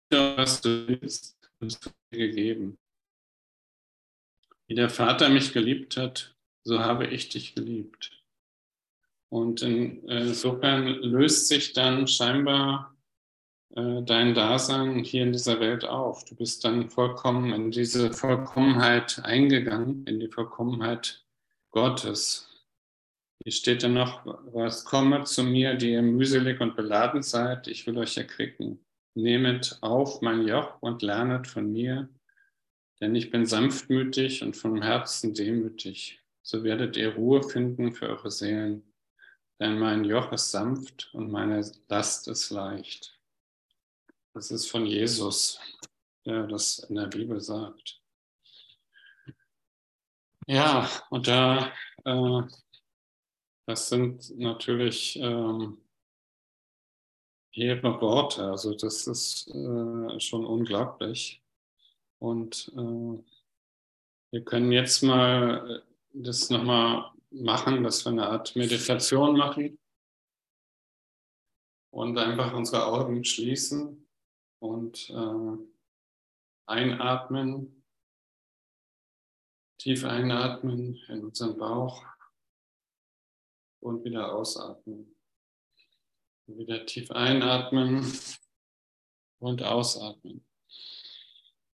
was 0.09 0.61
du 0.61 0.99
hast 1.59 1.85
du 1.85 1.89
mir 2.11 2.27
gegeben. 2.27 2.77
Wie 4.67 4.75
der 4.75 4.89
Vater 4.89 5.29
mich 5.29 5.53
geliebt 5.53 5.97
hat, 5.97 6.35
so 6.63 6.79
habe 6.79 7.07
ich 7.07 7.29
dich 7.29 7.55
geliebt. 7.55 8.16
Und 9.29 9.61
insofern 9.61 10.87
löst 11.01 11.47
sich 11.47 11.73
dann 11.73 12.07
scheinbar 12.07 12.95
äh, 13.75 14.01
dein 14.03 14.33
Dasein 14.33 15.03
hier 15.03 15.23
in 15.23 15.33
dieser 15.33 15.59
Welt 15.59 15.83
auf. 15.83 16.23
Du 16.25 16.35
bist 16.35 16.63
dann 16.63 16.89
vollkommen 16.89 17.53
in 17.53 17.71
diese 17.71 18.13
Vollkommenheit 18.13 19.19
eingegangen, 19.23 20.05
in 20.05 20.19
die 20.19 20.29
Vollkommenheit 20.29 21.25
Gottes. 21.71 22.47
Hier 23.43 23.51
steht 23.51 23.83
dann 23.83 23.93
noch, 23.93 24.25
was 24.53 24.85
komme 24.85 25.23
zu 25.25 25.43
mir, 25.43 25.75
die 25.75 25.91
ihr 25.91 26.01
mühselig 26.01 26.59
und 26.59 26.75
beladen 26.75 27.21
seid, 27.21 27.67
ich 27.67 27.85
will 27.85 27.97
euch 27.97 28.17
erquicken. 28.17 28.79
Nehmet 29.13 29.77
auf 29.81 30.21
mein 30.21 30.47
Joch 30.47 30.81
und 30.81 31.01
lernet 31.01 31.47
von 31.47 31.71
mir, 31.71 32.09
denn 32.99 33.15
ich 33.15 33.29
bin 33.29 33.45
sanftmütig 33.45 34.41
und 34.43 34.55
von 34.55 34.81
Herzen 34.81 35.33
demütig. 35.33 36.19
So 36.41 36.63
werdet 36.63 36.97
ihr 36.97 37.15
Ruhe 37.15 37.43
finden 37.43 37.91
für 37.91 38.07
eure 38.09 38.31
Seelen 38.31 38.86
denn 39.59 39.79
mein 39.79 40.03
Joch 40.03 40.31
ist 40.31 40.51
sanft 40.51 41.09
und 41.13 41.31
meine 41.31 41.69
Last 41.87 42.27
ist 42.27 42.49
leicht. 42.51 43.19
Das 44.33 44.51
ist 44.51 44.69
von 44.69 44.85
Jesus, 44.85 45.59
der 46.25 46.45
das 46.45 46.79
in 46.79 46.95
der 46.95 47.07
Bibel 47.07 47.41
sagt. 47.41 48.01
Ja, 50.45 50.89
und 51.09 51.27
da, 51.27 51.73
äh, 52.05 52.41
das 53.65 53.89
sind 53.89 54.37
natürlich 54.37 55.17
ähm, 55.19 55.81
hehre 57.51 57.99
Worte. 57.99 58.45
Also 58.45 58.75
das 58.75 59.07
ist 59.07 59.47
äh, 59.49 60.19
schon 60.19 60.45
unglaublich. 60.45 61.41
Und 62.19 62.71
äh, 62.77 63.23
wir 64.31 64.45
können 64.45 64.71
jetzt 64.71 65.01
mal 65.01 65.83
das 66.13 66.49
nochmal 66.49 67.11
machen, 67.43 67.83
dass 67.83 68.05
wir 68.05 68.11
eine 68.11 68.27
Art 68.27 68.55
Meditation 68.55 69.37
machen 69.37 69.79
und 71.91 72.17
einfach 72.17 72.53
unsere 72.53 72.85
Augen 72.85 73.23
schließen 73.23 74.07
und 74.59 75.09
äh, 75.09 75.57
einatmen, 76.67 77.83
tief 79.79 80.03
einatmen 80.03 80.95
in 81.07 81.25
unseren 81.25 81.57
Bauch 81.57 82.03
und 83.79 84.03
wieder 84.03 84.33
ausatmen. 84.33 85.15
Wieder 86.47 86.85
tief 86.85 87.11
einatmen 87.11 88.09
und 89.39 89.61
ausatmen. 89.63 90.45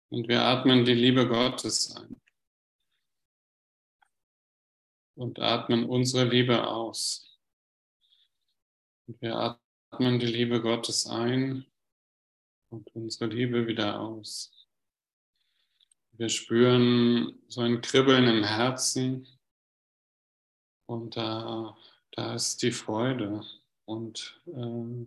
Und 0.10 0.28
wir 0.28 0.42
atmen 0.42 0.84
die 0.86 0.94
Liebe 0.94 1.28
Gottes 1.28 1.96
ein 1.96 2.23
und 5.16 5.40
atmen 5.40 5.86
unsere 5.86 6.26
Liebe 6.26 6.68
aus. 6.68 7.40
Und 9.08 9.22
wir 9.22 9.60
atmen 9.92 10.20
die 10.20 10.26
Liebe 10.26 10.62
Gottes 10.62 11.06
ein 11.08 11.66
und 12.70 12.94
unsere 12.96 13.28
Liebe 13.28 13.68
wieder 13.68 14.00
aus. 14.00 14.52
Wir 16.14 16.30
spüren 16.30 17.40
so 17.48 17.62
ein 17.62 17.82
Kribbeln 17.82 18.28
im 18.28 18.44
Herzen 18.44 19.28
und 20.86 21.16
da, 21.18 21.76
da 22.12 22.36
ist 22.36 22.62
die 22.62 22.72
Freude 22.72 23.44
und, 23.86 24.40
äh, 24.48 25.06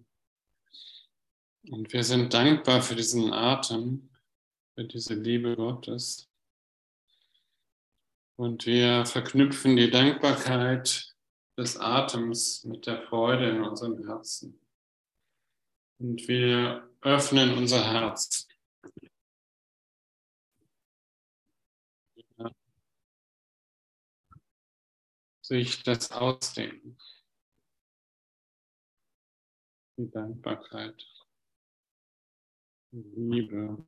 und 1.70 1.92
wir 1.92 2.04
sind 2.04 2.34
dankbar 2.34 2.82
für 2.82 2.96
diesen 2.96 3.32
Atem, 3.32 4.08
für 4.74 4.84
diese 4.84 5.14
Liebe 5.14 5.56
Gottes. 5.56 6.28
Und 8.36 8.66
wir 8.66 9.06
verknüpfen 9.06 9.76
die 9.76 9.90
Dankbarkeit 9.90 11.14
des 11.56 11.78
Atems 11.78 12.64
mit 12.64 12.86
der 12.86 13.00
Freude 13.08 13.48
in 13.48 13.62
unserem 13.62 14.06
Herzen. 14.06 14.60
Und 15.98 16.28
wir 16.28 16.90
öffnen 17.00 17.56
unser 17.56 17.82
Herz. 17.82 18.46
Sich 25.40 25.82
das 25.82 26.12
ausdehnen. 26.12 26.98
Die 29.96 30.10
Dankbarkeit, 30.10 31.06
die 32.90 33.00
Liebe, 33.00 33.86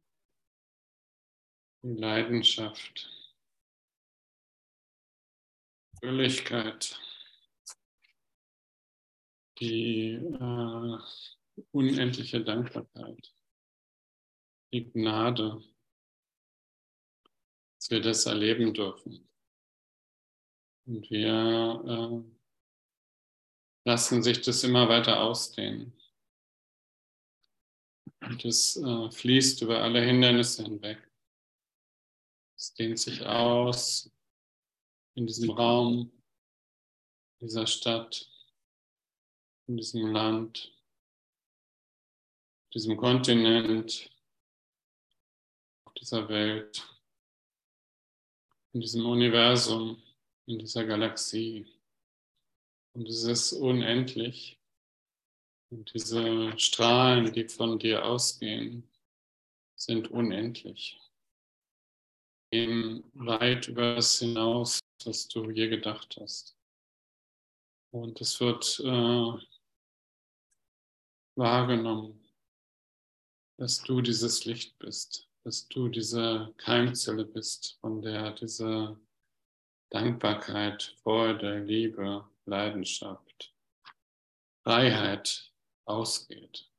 die 1.82 1.94
Leidenschaft. 1.94 3.17
Fröhlichkeit, 6.00 6.98
die 9.58 10.12
äh, 10.12 10.98
unendliche 11.72 12.44
Dankbarkeit, 12.44 13.34
die 14.72 14.90
Gnade, 14.92 15.60
dass 17.76 17.90
wir 17.90 18.00
das 18.00 18.26
erleben 18.26 18.72
dürfen. 18.72 19.28
Und 20.86 21.10
wir 21.10 21.82
äh, 21.84 22.38
lassen 23.84 24.22
sich 24.22 24.40
das 24.42 24.62
immer 24.62 24.88
weiter 24.88 25.20
ausdehnen. 25.20 25.92
Und 28.20 28.44
es 28.44 28.76
äh, 28.76 29.10
fließt 29.10 29.62
über 29.62 29.82
alle 29.82 30.00
Hindernisse 30.00 30.62
hinweg. 30.62 31.10
Es 32.56 32.74
dehnt 32.74 32.98
sich 32.98 33.24
aus, 33.24 34.10
in 35.18 35.26
diesem 35.26 35.50
Raum, 35.50 36.12
dieser 37.40 37.66
Stadt, 37.66 38.30
in 39.66 39.76
diesem 39.76 40.12
Land, 40.12 40.72
diesem 42.72 42.96
Kontinent, 42.96 44.12
auf 45.84 45.94
dieser 45.94 46.28
Welt, 46.28 46.86
in 48.72 48.80
diesem 48.80 49.06
Universum, 49.06 50.00
in 50.46 50.60
dieser 50.60 50.84
Galaxie. 50.84 51.66
Und 52.92 53.08
es 53.08 53.24
ist 53.24 53.52
unendlich. 53.54 54.60
Und 55.70 55.92
diese 55.94 56.56
Strahlen, 56.60 57.32
die 57.32 57.48
von 57.48 57.80
dir 57.80 58.04
ausgehen, 58.04 58.88
sind 59.74 60.12
unendlich. 60.12 60.96
Gehen 62.52 63.02
weit 63.14 63.66
über 63.66 63.96
das 63.96 64.20
hinaus, 64.20 64.78
was 65.06 65.28
du 65.28 65.50
je 65.50 65.68
gedacht 65.68 66.16
hast. 66.20 66.56
Und 67.90 68.20
es 68.20 68.38
wird 68.40 68.80
äh, 68.80 69.46
wahrgenommen, 71.36 72.28
dass 73.58 73.82
du 73.82 74.00
dieses 74.00 74.44
Licht 74.44 74.78
bist, 74.78 75.28
dass 75.44 75.68
du 75.68 75.88
diese 75.88 76.54
Keimzelle 76.58 77.24
bist, 77.24 77.78
von 77.80 78.02
der 78.02 78.32
diese 78.32 79.00
Dankbarkeit, 79.90 80.94
Freude, 81.02 81.60
Liebe, 81.60 82.28
Leidenschaft, 82.44 83.54
Freiheit 84.64 85.52
ausgeht. 85.86 86.70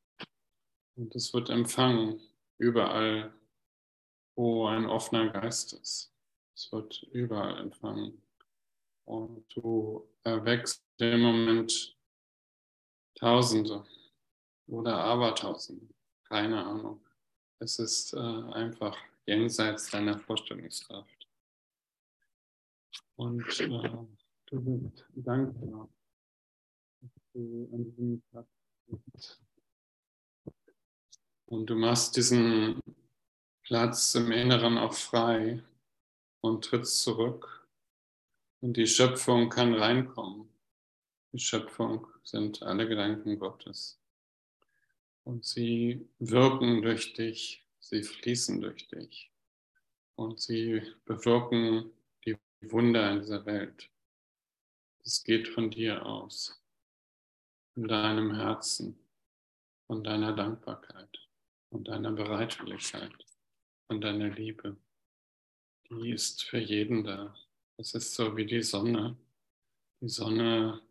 Und 0.96 1.16
es 1.16 1.34
wird 1.34 1.50
empfangen 1.50 2.22
überall, 2.60 3.34
wo 4.36 4.68
ein 4.68 4.86
offener 4.86 5.30
Geist 5.30 5.74
ist. 5.74 6.09
Es 6.60 6.70
wird 6.74 7.04
überall 7.14 7.58
empfangen. 7.58 8.22
Und 9.06 9.46
du 9.56 10.06
erwächst 10.24 10.84
im 10.98 11.22
Moment 11.22 11.96
Tausende 13.16 13.86
oder 14.68 14.98
Abertausende. 14.98 15.88
Keine 16.26 16.62
Ahnung. 16.62 17.00
Es 17.60 17.80
ist 17.80 18.14
äh, 18.14 18.18
einfach 18.18 18.98
jenseits 19.26 19.90
deiner 19.90 20.20
Vorstellungskraft. 20.20 21.30
Und 23.16 23.60
äh, 23.62 23.92
du 24.48 24.62
bist 24.62 25.06
dankbar, 25.16 25.90
dass 27.00 27.12
du 27.32 27.70
an 27.72 27.86
diesem 27.86 28.22
Platz 28.32 28.50
bist. 29.14 29.42
Und 31.46 31.68
du 31.68 31.76
machst 31.76 32.18
diesen 32.18 32.82
Platz 33.64 34.14
im 34.16 34.34
Inneren 34.34 34.78
auch 34.78 34.94
frei 34.94 35.64
und 36.42 36.66
trittst 36.66 37.02
zurück. 37.02 37.68
Und 38.62 38.78
die 38.78 38.88
Schöpfung 38.88 39.50
kann 39.50 39.74
reinkommen. 39.74 40.50
Die 41.32 41.40
Schöpfung 41.40 42.08
sind 42.24 42.62
alle 42.64 42.88
Gedanken 42.88 43.40
Gottes. 43.40 44.00
Und 45.24 45.46
sie 45.46 46.08
wirken 46.20 46.82
durch 46.82 47.14
dich, 47.14 47.66
sie 47.80 48.04
fließen 48.04 48.62
durch 48.62 48.88
dich. 48.88 49.32
Und 50.16 50.40
sie 50.42 50.82
bewirken 51.06 51.92
die 52.26 52.38
Wunder 52.62 53.12
in 53.12 53.20
dieser 53.20 53.46
Welt. 53.46 53.90
Es 55.04 55.24
geht 55.24 55.48
von 55.48 55.72
dir 55.72 56.06
aus, 56.06 56.62
von 57.74 57.88
deinem 57.88 58.36
Herzen, 58.36 59.00
von 59.88 60.04
deiner 60.04 60.34
Dankbarkeit. 60.34 61.20
und 61.72 61.88
deiner 61.88 62.12
Bereitwilligkeit 62.12 63.14
und 63.88 64.02
deiner 64.02 64.30
Liebe. 64.30 64.76
Die 65.92 66.12
ist 66.12 66.44
für 66.44 66.60
jeden 66.60 67.04
da. 67.04 67.36
Es 67.78 67.96
ist 67.96 68.14
so 68.14 68.38
wie 68.38 68.46
die 68.46 68.62
Sonne. 68.62 69.18
Die 70.02 70.10
Sonne, 70.10 70.82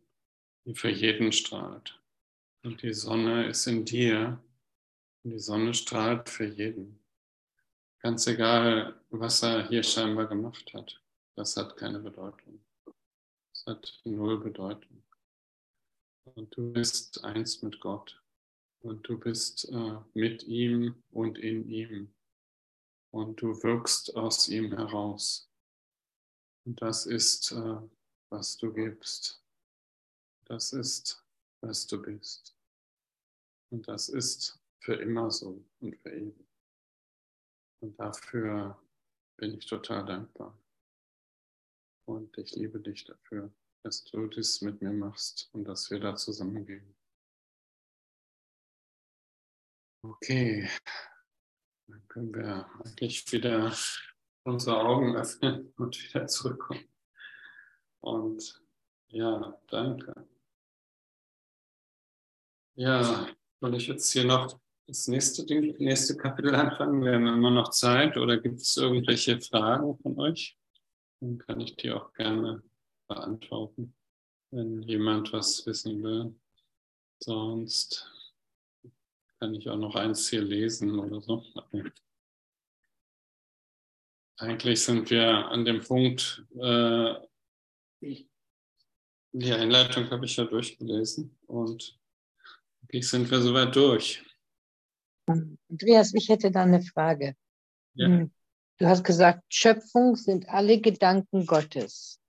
die 0.64 0.74
für 0.74 0.90
jeden 0.90 1.30
strahlt. 1.30 2.00
Und 2.64 2.82
die 2.82 2.92
Sonne 2.92 3.46
ist 3.46 3.66
in 3.68 3.84
dir. 3.84 4.42
Und 5.22 5.30
die 5.30 5.38
Sonne 5.38 5.72
strahlt 5.72 6.28
für 6.28 6.46
jeden. 6.46 6.98
Ganz 8.00 8.26
egal, 8.26 9.00
was 9.10 9.42
er 9.42 9.68
hier 9.68 9.84
scheinbar 9.84 10.26
gemacht 10.26 10.74
hat. 10.74 11.00
Das 11.36 11.56
hat 11.56 11.76
keine 11.76 12.00
Bedeutung. 12.00 12.60
Das 13.52 13.66
hat 13.66 14.00
null 14.04 14.40
Bedeutung. 14.40 15.04
Und 16.34 16.56
du 16.56 16.72
bist 16.72 17.24
eins 17.24 17.62
mit 17.62 17.78
Gott. 17.78 18.20
Und 18.80 19.08
du 19.08 19.18
bist 19.18 19.68
äh, 19.70 19.98
mit 20.14 20.42
ihm 20.44 20.96
und 21.12 21.38
in 21.38 21.68
ihm. 21.68 22.12
Und 23.10 23.40
du 23.40 23.62
wirkst 23.62 24.14
aus 24.16 24.48
ihm 24.48 24.72
heraus. 24.72 25.50
Und 26.64 26.80
das 26.82 27.06
ist, 27.06 27.52
äh, 27.52 27.80
was 28.30 28.56
du 28.58 28.72
gibst. 28.72 29.42
Das 30.44 30.72
ist, 30.72 31.24
was 31.60 31.86
du 31.86 32.00
bist. 32.00 32.54
Und 33.70 33.88
das 33.88 34.08
ist 34.08 34.58
für 34.80 34.94
immer 34.94 35.30
so 35.30 35.64
und 35.80 35.96
für 35.96 36.10
ewig. 36.10 36.46
Und 37.80 37.98
dafür 37.98 38.80
bin 39.36 39.54
ich 39.54 39.66
total 39.66 40.04
dankbar. 40.04 40.56
Und 42.06 42.36
ich 42.38 42.54
liebe 42.56 42.80
dich 42.80 43.04
dafür, 43.04 43.52
dass 43.82 44.04
du 44.04 44.26
das 44.26 44.60
mit 44.62 44.80
mir 44.80 44.92
machst 44.92 45.48
und 45.52 45.64
dass 45.64 45.90
wir 45.90 46.00
da 46.00 46.16
zusammengehen. 46.16 46.94
Okay, 50.02 50.68
dann 51.88 52.06
können 52.08 52.34
wir 52.34 52.66
eigentlich 52.84 53.30
wieder 53.32 53.72
unsere 54.44 54.80
Augen 54.80 55.16
öffnen 55.16 55.72
und 55.76 56.02
wieder 56.02 56.26
zurückkommen. 56.26 56.84
Und 58.00 58.62
ja, 59.08 59.58
danke. 59.68 60.26
Ja, 62.74 63.28
soll 63.60 63.74
ich 63.74 63.88
jetzt 63.88 64.12
hier 64.12 64.24
noch 64.24 64.60
das 64.86 65.08
nächste 65.08 65.44
Ding, 65.44 65.76
nächste 65.78 66.16
Kapitel 66.16 66.54
anfangen? 66.54 67.02
Wir 67.02 67.14
haben 67.14 67.26
immer 67.26 67.50
noch 67.50 67.70
Zeit 67.70 68.16
oder 68.16 68.38
gibt 68.38 68.60
es 68.60 68.76
irgendwelche 68.76 69.40
Fragen 69.40 69.98
von 69.98 70.18
euch? 70.18 70.56
Dann 71.20 71.38
kann 71.38 71.60
ich 71.60 71.76
die 71.76 71.90
auch 71.90 72.12
gerne 72.12 72.62
beantworten, 73.08 73.94
wenn 74.50 74.82
jemand 74.82 75.32
was 75.32 75.66
wissen 75.66 76.02
will. 76.02 76.38
Sonst 77.20 78.17
kann 79.38 79.54
ich 79.54 79.68
auch 79.68 79.76
noch 79.76 79.94
eins 79.94 80.28
hier 80.28 80.42
lesen 80.42 80.98
oder 80.98 81.20
so. 81.20 81.44
Eigentlich 84.36 84.82
sind 84.82 85.10
wir 85.10 85.48
an 85.48 85.64
dem 85.64 85.80
Punkt, 85.80 86.44
äh, 86.60 87.14
die 89.32 89.52
Einleitung 89.52 90.10
habe 90.10 90.24
ich 90.24 90.36
ja 90.36 90.44
durchgelesen 90.44 91.36
und 91.46 91.98
eigentlich 92.82 93.08
sind 93.08 93.30
wir 93.30 93.40
soweit 93.40 93.74
durch. 93.74 94.24
Andreas, 95.26 96.14
ich 96.14 96.28
hätte 96.28 96.50
da 96.50 96.62
eine 96.62 96.82
Frage. 96.82 97.36
Ja. 97.94 98.06
Hm. 98.06 98.32
Du 98.78 98.86
hast 98.86 99.02
gesagt, 99.02 99.42
Schöpfung 99.52 100.14
sind 100.14 100.48
alle 100.48 100.80
Gedanken 100.80 101.46
Gottes. 101.46 102.20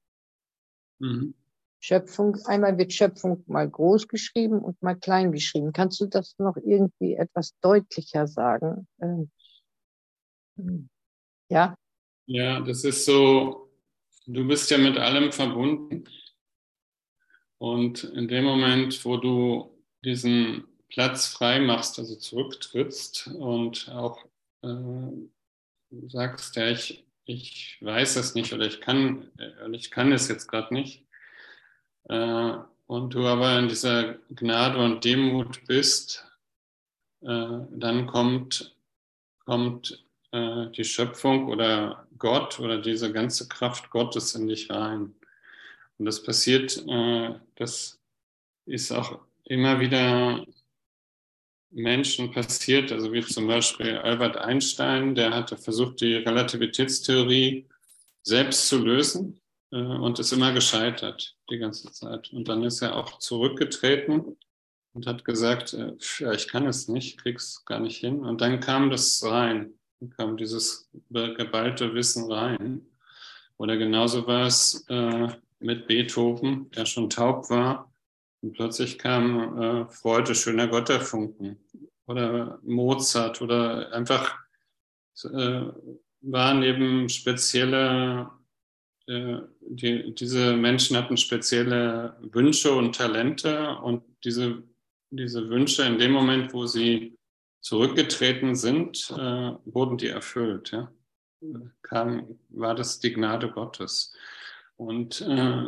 Mhm. 0.98 1.36
Schöpfung, 1.80 2.36
einmal 2.46 2.78
wird 2.78 2.94
Schöpfung 2.94 3.44
mal 3.48 3.70
groß 3.70 4.08
geschrieben 4.08 4.60
und 4.60 4.82
mal 4.82 4.96
klein 4.96 5.32
geschrieben. 5.32 5.72
Kannst 5.72 6.00
du 6.02 6.08
das 6.08 6.38
noch 6.38 6.58
irgendwie 6.58 7.16
etwas 7.16 7.56
deutlicher 7.62 8.28
sagen? 8.28 8.88
Ähm, 9.02 9.32
hm. 10.58 10.90
ja? 11.50 11.78
Ja, 12.26 12.60
das 12.60 12.84
ist 12.84 13.06
so, 13.06 13.72
du 14.28 14.46
bist 14.48 14.70
ja 14.70 14.78
mit 14.78 14.98
allem 14.98 15.32
verbunden. 15.32 16.04
Und 17.58 18.04
in 18.04 18.28
dem 18.28 18.46
Moment, 18.46 19.04
wo 19.06 19.18
du 19.18 19.84
diesen 20.04 20.66
Platz 20.90 21.28
frei 21.28 21.60
machst, 21.60 21.98
also 21.98 22.16
zurücktrittst 22.16 23.28
und 23.28 23.90
auch 23.90 24.26
äh, 24.64 25.30
sagst, 26.08 26.56
ja, 26.56 26.70
ich, 26.70 27.06
ich 27.26 27.78
weiß 27.82 28.18
es 28.18 28.36
nicht 28.36 28.54
oder 28.54 28.66
ich 28.66 28.82
kann, 28.82 29.32
äh, 29.38 29.70
ich 29.72 29.92
kann 29.92 30.12
es 30.12 30.28
jetzt 30.28 30.48
gerade 30.48 30.74
nicht, 30.74 31.06
äh, 32.10 32.54
und 32.88 33.14
du 33.14 33.26
aber 33.28 33.58
in 33.60 33.70
dieser 33.70 34.16
Gnade 34.32 34.80
und 34.80 35.06
Demut 35.06 35.66
bist, 35.68 36.26
äh, 37.22 37.60
dann 37.72 38.08
kommt, 38.08 38.76
kommt 39.46 40.04
äh, 40.32 40.68
die 40.72 40.84
Schöpfung 40.84 41.48
oder 41.50 42.08
Gott 42.18 42.60
oder 42.60 42.82
diese 42.82 43.12
ganze 43.12 43.48
Kraft 43.48 43.92
Gottes 43.92 44.36
in 44.36 44.48
dich 44.48 44.70
rein. 44.70 45.14
Und 45.98 46.06
das 46.06 46.24
passiert, 46.24 46.84
äh, 46.88 47.36
das 47.56 48.00
ist 48.66 48.92
auch 48.92 49.20
immer 49.44 49.80
wieder 49.80 50.46
Menschen 51.72 52.32
passiert, 52.32 52.92
also 52.92 53.14
wie 53.14 53.22
zum 53.22 53.46
Beispiel 53.46 53.98
Albert 53.98 54.38
Einstein, 54.38 55.14
der 55.14 55.32
hatte 55.32 55.58
versucht, 55.58 56.02
die 56.02 56.16
Relativitätstheorie 56.16 57.68
selbst 58.24 58.68
zu 58.68 58.80
lösen 58.80 59.39
und 59.78 60.20
ist 60.20 60.32
immer 60.32 60.52
gescheitert 60.54 61.36
die 61.50 61.58
ganze 61.58 61.92
Zeit. 61.92 62.32
Und 62.34 62.48
dann 62.48 62.64
ist 62.64 62.82
er 62.82 62.96
auch 62.96 63.20
zurückgetreten 63.20 64.38
und 64.94 65.08
hat 65.08 65.26
gesagt, 65.26 65.74
äh, 65.74 65.94
ja, 66.20 66.32
ich 66.34 66.48
kann 66.48 66.66
es 66.68 66.88
nicht, 66.88 67.22
krieg's 67.22 67.64
gar 67.66 67.80
nicht 67.80 67.98
hin. 67.98 68.20
Und 68.20 68.42
dann 68.42 68.60
kam 68.60 68.90
das 68.90 69.24
rein, 69.24 69.74
dann 70.00 70.10
kam 70.10 70.38
dieses 70.38 70.90
geballte 71.10 71.94
Wissen 71.94 72.32
rein. 72.32 72.86
Oder 73.58 73.78
genauso 73.78 74.26
war 74.26 74.46
es 74.46 74.86
äh, 74.90 75.28
mit 75.60 75.88
Beethoven, 75.88 76.72
der 76.72 76.86
schon 76.86 77.10
taub 77.10 77.50
war. 77.50 77.92
Und 78.42 78.54
plötzlich 78.54 78.98
kam 78.98 79.62
äh, 79.62 79.90
Freude, 79.90 80.34
schöner 80.34 80.68
Gotterfunken. 80.68 81.58
Oder 82.08 82.60
Mozart 82.64 83.42
oder 83.42 83.92
einfach 83.94 84.40
äh, 85.26 85.62
waren 86.22 86.64
eben 86.64 87.10
spezielle 87.10 88.22
äh, 88.22 88.39
die, 89.10 90.14
diese 90.14 90.56
Menschen 90.56 90.96
hatten 90.96 91.18
spezielle 91.18 92.16
Wünsche 92.22 92.72
und 92.74 92.96
Talente 92.96 93.78
und 93.78 94.04
diese, 94.24 94.62
diese 95.10 95.50
Wünsche 95.50 95.84
in 95.84 95.98
dem 95.98 96.12
Moment, 96.12 96.54
wo 96.54 96.68
sie 96.68 97.18
zurückgetreten 97.62 98.56
sind, 98.56 99.10
äh, 99.12 99.52
wurden 99.66 99.98
die 99.98 100.10
erfüllt. 100.10 100.72
Ja? 100.72 100.92
Kam, 101.82 102.40
war 102.50 102.76
das 102.76 103.00
die 103.00 103.12
Gnade 103.12 103.50
Gottes. 103.50 104.14
Und 104.76 105.22
äh, 105.22 105.66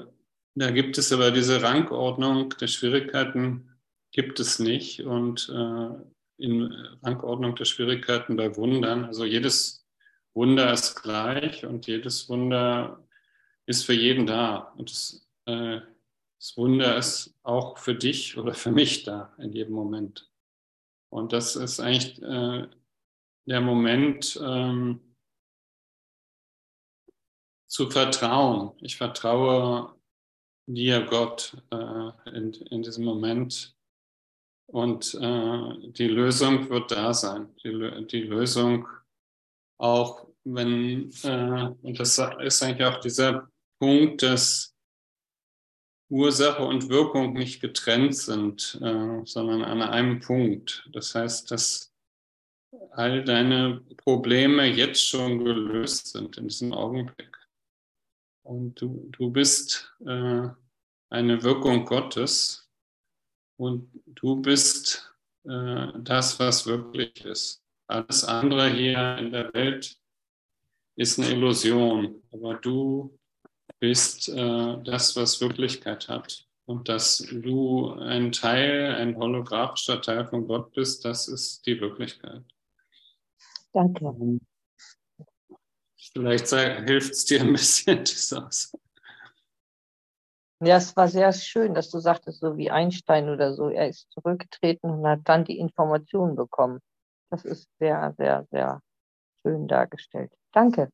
da 0.54 0.72
gibt 0.72 0.98
es 0.98 1.12
aber 1.12 1.32
diese 1.32 1.64
Rangordnung 1.64 2.50
der 2.60 2.68
Schwierigkeiten, 2.68 3.70
gibt 4.12 4.40
es 4.40 4.60
nicht. 4.60 5.02
Und 5.02 5.50
äh, 5.50 6.44
in 6.44 6.72
Rangordnung 7.02 7.56
der 7.56 7.66
Schwierigkeiten 7.66 8.36
bei 8.36 8.56
Wundern, 8.56 9.06
also 9.06 9.26
jedes 9.26 9.88
Wunder 10.34 10.72
ist 10.72 11.02
gleich 11.02 11.66
und 11.66 11.88
jedes 11.88 12.30
Wunder 12.30 13.04
ist 13.66 13.86
für 13.86 13.94
jeden 13.94 14.26
da. 14.26 14.74
Und 14.78 14.90
das, 14.90 15.28
äh, 15.46 15.82
das 16.40 16.58
Wunder 16.58 16.98
ist 16.98 17.36
auch 17.44 17.78
für 17.78 17.96
dich 17.96 18.38
oder 18.38 18.54
für 18.54 18.72
mich 18.72 19.04
da 19.04 19.34
in 19.38 19.54
jedem 19.54 19.74
Moment. 19.74 20.30
Und 21.10 21.34
das 21.34 21.56
ist 21.56 21.80
eigentlich 21.80 22.22
äh, 22.22 22.68
der 23.46 23.62
Moment 23.62 24.40
ähm, 24.44 25.02
zu 27.68 27.90
vertrauen. 27.90 28.72
Ich 28.82 28.98
vertraue 28.98 29.96
dir, 30.68 31.06
Gott, 31.06 31.58
äh, 31.72 32.12
in, 32.36 32.54
in 32.54 32.84
diesem 32.84 33.06
Moment. 33.06 33.76
Und 34.68 35.14
äh, 35.16 35.92
die 35.92 36.08
Lösung 36.08 36.70
wird 36.70 36.92
da 36.92 37.14
sein. 37.14 37.54
Die, 37.64 38.08
die 38.08 38.24
Lösung 38.24 38.88
auch, 39.78 40.28
wenn, 40.44 41.12
äh, 41.24 41.76
und 41.82 42.00
das 42.00 42.18
ist 42.18 42.64
eigentlich 42.64 42.88
auch 42.88 43.00
dieser 43.00 43.51
Punkt, 43.82 44.22
dass 44.22 44.76
Ursache 46.08 46.64
und 46.64 46.90
Wirkung 46.90 47.34
nicht 47.34 47.62
getrennt 47.62 48.16
sind, 48.16 48.80
äh, 48.80 49.26
sondern 49.26 49.64
an 49.64 49.82
einem 49.82 50.20
Punkt. 50.20 50.88
Das 50.94 51.16
heißt, 51.16 51.50
dass 51.50 51.92
all 52.92 53.24
deine 53.24 53.82
Probleme 53.98 54.68
jetzt 54.68 55.04
schon 55.08 55.44
gelöst 55.44 56.12
sind 56.12 56.38
in 56.38 56.48
diesem 56.48 56.74
Augenblick. 56.74 57.36
Und 58.44 58.80
du, 58.80 59.10
du 59.10 59.32
bist 59.32 59.92
äh, 60.06 60.48
eine 61.10 61.42
Wirkung 61.42 61.84
Gottes 61.84 62.70
und 63.58 63.90
du 64.06 64.44
bist 64.44 65.12
äh, 65.46 65.88
das, 65.98 66.40
was 66.40 66.68
wirklich 66.68 67.26
ist. 67.26 67.64
Alles 67.88 68.26
andere 68.26 68.70
hier 68.70 69.18
in 69.18 69.32
der 69.32 69.52
Welt 69.56 70.00
ist 70.96 71.18
eine 71.18 71.32
Illusion, 71.32 72.22
aber 72.32 72.54
du 72.54 73.18
bist 73.82 74.30
äh, 74.30 74.78
das, 74.84 75.16
was 75.18 75.42
Wirklichkeit 75.42 76.08
hat. 76.08 76.46
Und 76.66 76.88
dass 76.88 77.18
du 77.18 77.92
ein 77.94 78.32
Teil, 78.32 78.96
ein 78.96 79.18
holographischer 79.18 80.02
Teil 80.02 80.26
von 80.28 80.48
Gott 80.48 80.72
bist, 80.72 81.04
das 81.04 81.28
ist 81.28 81.66
die 81.66 81.82
Wirklichkeit. 81.82 82.44
Danke. 83.74 84.40
Vielleicht 86.14 86.48
hilft 86.48 87.12
es 87.12 87.26
dir 87.26 87.42
ein 87.42 87.54
bisschen, 87.54 87.98
das 88.00 88.34
aus. 88.34 88.72
Ja, 90.64 90.78
es 90.78 90.96
war 90.96 91.08
sehr 91.08 91.34
schön, 91.34 91.74
dass 91.74 91.90
du 91.90 92.00
sagtest, 92.00 92.40
so 92.40 92.56
wie 92.56 92.70
Einstein 92.70 93.30
oder 93.30 93.56
so, 93.56 93.70
er 93.70 93.90
ist 93.90 94.12
zurückgetreten 94.12 94.92
und 94.92 95.08
hat 95.08 95.22
dann 95.24 95.44
die 95.44 95.58
Informationen 95.58 96.36
bekommen. 96.36 96.80
Das 97.32 97.46
ist 97.46 97.68
sehr, 97.80 98.14
sehr, 98.18 98.46
sehr 98.52 98.82
schön 99.42 99.68
dargestellt. 99.68 100.32
Danke. 100.52 100.92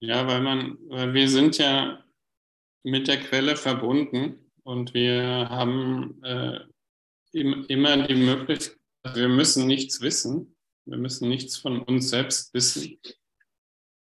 Ja, 0.00 0.26
weil 0.26 0.42
man, 0.42 0.76
weil 0.88 1.14
wir 1.14 1.28
sind 1.28 1.56
ja 1.56 2.04
mit 2.82 3.08
der 3.08 3.20
Quelle 3.20 3.56
verbunden 3.56 4.50
und 4.62 4.94
wir 4.94 5.48
haben 5.48 6.22
äh, 6.22 6.60
immer 7.32 8.06
die 8.06 8.14
Möglichkeit, 8.14 8.76
wir 9.14 9.28
müssen 9.28 9.66
nichts 9.66 10.00
wissen, 10.00 10.56
wir 10.86 10.98
müssen 10.98 11.28
nichts 11.28 11.56
von 11.56 11.82
uns 11.82 12.10
selbst 12.10 12.52
wissen. 12.54 12.98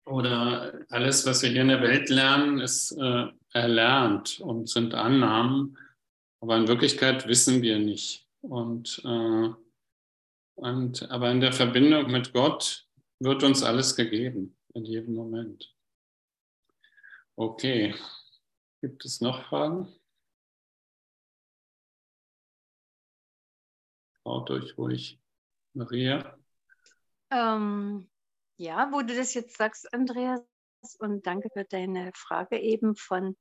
Oder 0.07 0.87
alles, 0.89 1.27
was 1.27 1.43
wir 1.43 1.51
hier 1.51 1.63
in 1.63 1.69
der 1.69 1.83
Welt 1.83 2.09
lernen, 2.09 2.61
ist 2.61 2.93
äh, 2.93 3.27
erlernt 3.53 4.41
und 4.41 4.69
sind 4.69 4.95
Annahmen, 4.95 5.77
aber 6.41 6.57
in 6.57 6.69
Wirklichkeit 6.69 7.27
wissen 7.27 7.63
wir 7.63 7.79
nicht. 7.79 8.27
Und, 8.41 9.03
äh, 9.05 9.49
und, 10.55 11.11
aber 11.11 11.31
in 11.31 11.41
der 11.41 11.53
Verbindung 11.53 12.11
mit 12.11 12.33
Gott 12.33 12.87
wird 13.19 13.43
uns 13.43 13.63
alles 13.63 13.97
gegeben, 13.97 14.57
in 14.75 14.85
jedem 14.85 15.15
Moment. 15.15 15.75
Okay, 17.35 17.95
gibt 18.81 19.05
es 19.05 19.21
noch 19.21 19.49
Fragen? 19.49 19.89
Traut 24.23 24.51
euch 24.51 24.77
ruhig. 24.77 25.21
Maria? 25.73 26.37
Ähm, 27.31 28.11
ja, 28.57 28.91
wo 28.93 29.03
du 29.03 29.15
das 29.15 29.35
jetzt 29.35 29.57
sagst, 29.57 29.93
Andreas, 29.93 30.41
und 30.99 31.27
danke 31.27 31.49
für 31.53 31.65
deine 31.65 32.13
Frage 32.15 32.59
eben 32.59 32.97
von, 32.97 33.37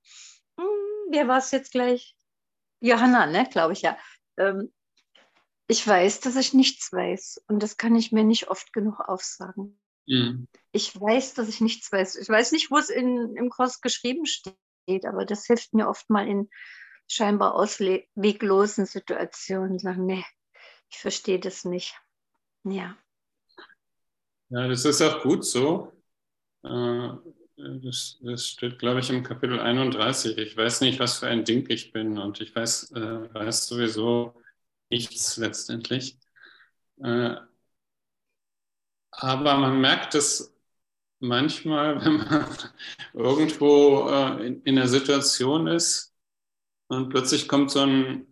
hm, 0.60 1.12
wer 1.12 1.28
war 1.28 1.38
es 1.38 1.52
jetzt 1.52 1.72
gleich? 1.72 2.16
Johanna, 2.82 3.26
ne, 3.26 3.48
glaube 3.50 3.74
ich 3.74 3.82
ja. 3.82 3.98
Ähm, 4.38 4.74
ich 5.68 5.88
weiß, 5.88 6.20
dass 6.20 6.36
ich 6.36 6.54
nichts 6.54 6.92
weiß 6.92 7.44
und 7.48 7.64
das 7.64 7.78
kann 7.78 7.96
ich 7.96 8.12
mir 8.12 8.24
nicht 8.24 8.50
oft 8.50 8.74
genug 8.74 9.00
aufsagen. 9.00 9.80
Mhm. 10.08 10.48
Ich 10.72 11.00
weiß, 11.00 11.34
dass 11.34 11.48
ich 11.48 11.62
nichts 11.62 11.92
weiß. 11.92 12.16
Ich 12.18 12.30
weiß 12.30 12.52
nicht, 12.52 12.70
wo 12.70 12.78
es 12.78 12.90
in, 12.90 13.36
im 13.36 13.50
Kurs 13.50 13.82
geschrieben 13.82 14.26
steht, 14.26 14.58
aber 15.06 15.26
das 15.26 15.46
hilft 15.46 15.74
mir 15.74 15.88
oft 15.88 16.10
mal 16.10 16.28
in 16.28 16.50
scheinbar 17.08 17.56
ausweglosen 17.56 18.86
Situationen. 18.86 19.80
Sagen, 19.80 20.06
nee, 20.06 20.26
ich 20.90 20.98
verstehe 20.98 21.40
das 21.40 21.66
nicht. 21.66 21.96
Ja. 22.64 22.98
Ja, 24.50 24.68
das 24.68 24.86
ist 24.86 25.02
auch 25.02 25.22
gut 25.24 25.44
so. 25.46 25.92
Äh, 26.64 27.10
das, 27.58 28.20
das 28.22 28.48
steht, 28.48 28.80
glaube 28.80 29.00
ich, 29.00 29.10
im 29.10 29.24
Kapitel 29.24 29.60
31. 29.60 30.38
Ich 30.38 30.58
weiß 30.58 30.82
nicht, 30.82 31.00
was 31.00 31.20
für 31.20 31.28
ein 31.28 31.46
Ding 31.46 31.66
ich 31.70 31.92
bin 31.92 32.18
und 32.18 32.42
ich 32.42 32.56
weiß, 32.56 32.92
äh, 32.92 33.34
weiß 33.34 33.68
sowieso 33.68 34.34
nichts 34.90 35.38
letztendlich. 35.38 36.18
Äh, 37.02 37.36
aber 39.12 39.58
man 39.58 39.80
merkt 39.80 40.16
es 40.16 40.55
manchmal, 41.28 42.00
wenn 42.06 42.18
man 42.18 42.48
irgendwo 43.14 44.08
in, 44.42 44.62
in 44.64 44.78
einer 44.78 44.88
Situation 44.88 45.68
ist 45.68 46.14
und 46.88 47.10
plötzlich 47.10 47.48
kommt 47.48 47.72
so 47.72 47.82
ein 47.82 48.28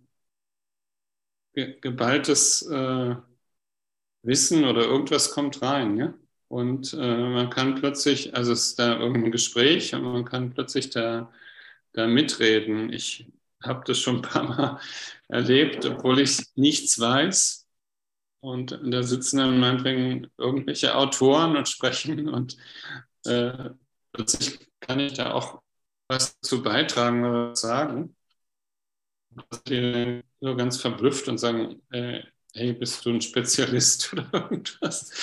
geballtes 1.53 2.67
Wissen 4.23 4.65
oder 4.65 4.83
irgendwas 4.85 5.31
kommt 5.31 5.61
rein. 5.61 5.97
Ja? 5.97 6.13
Und 6.47 6.93
äh, 6.93 6.97
man 6.97 7.49
kann 7.49 7.75
plötzlich, 7.75 8.35
also 8.35 8.53
es 8.53 8.67
ist 8.69 8.79
da 8.79 8.99
irgendein 8.99 9.31
Gespräch 9.31 9.93
und 9.95 10.03
man 10.03 10.25
kann 10.25 10.53
plötzlich 10.53 10.89
da, 10.89 11.31
da 11.93 12.07
mitreden. 12.07 12.91
Ich 12.93 13.27
habe 13.63 13.83
das 13.85 13.99
schon 13.99 14.17
ein 14.17 14.21
paar 14.21 14.43
Mal 14.43 14.79
erlebt, 15.27 15.85
obwohl 15.85 16.19
ich 16.19 16.39
nichts 16.55 16.99
weiß. 16.99 17.62
Und 18.43 18.77
da 18.83 19.03
sitzen 19.03 19.37
dann 19.37 19.57
meinetwegen 19.57 20.27
irgendwelche 20.37 20.95
Autoren 20.97 21.55
und 21.55 21.69
sprechen 21.69 22.27
und 22.27 22.57
äh, 23.23 23.69
plötzlich 24.11 24.59
kann 24.81 24.99
ich 24.99 25.13
da 25.13 25.31
auch 25.31 25.61
was 26.09 26.37
zu 26.41 26.61
beitragen 26.61 27.23
oder 27.23 27.55
sagen. 27.55 28.17
Die 29.69 30.21
so 30.41 30.57
ganz 30.57 30.75
verblüfft 30.75 31.29
und 31.29 31.37
sagen, 31.37 31.81
äh, 31.91 32.19
hey, 32.53 32.73
bist 32.73 33.05
du 33.05 33.11
ein 33.11 33.21
Spezialist 33.21 34.11
oder 34.11 34.27
irgendwas? 34.33 35.13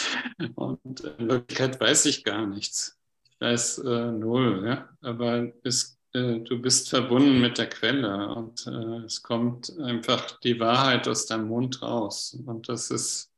Und 0.54 1.00
in 1.00 1.28
Wirklichkeit 1.28 1.78
weiß 1.78 2.06
ich 2.06 2.24
gar 2.24 2.46
nichts. 2.46 2.98
Ich 3.28 3.38
weiß 3.38 3.78
äh, 3.80 4.12
null, 4.12 4.62
ja? 4.66 4.88
aber 5.02 5.52
es, 5.62 5.99
äh, 6.12 6.40
du 6.40 6.60
bist 6.60 6.90
verbunden 6.90 7.40
mit 7.40 7.58
der 7.58 7.68
Quelle 7.68 8.34
und 8.34 8.66
äh, 8.66 9.04
es 9.04 9.22
kommt 9.22 9.76
einfach 9.78 10.40
die 10.40 10.58
Wahrheit 10.58 11.06
aus 11.08 11.26
deinem 11.26 11.48
Mund 11.48 11.82
raus. 11.82 12.36
Und 12.46 12.68
das 12.68 12.90
ist 12.90 13.32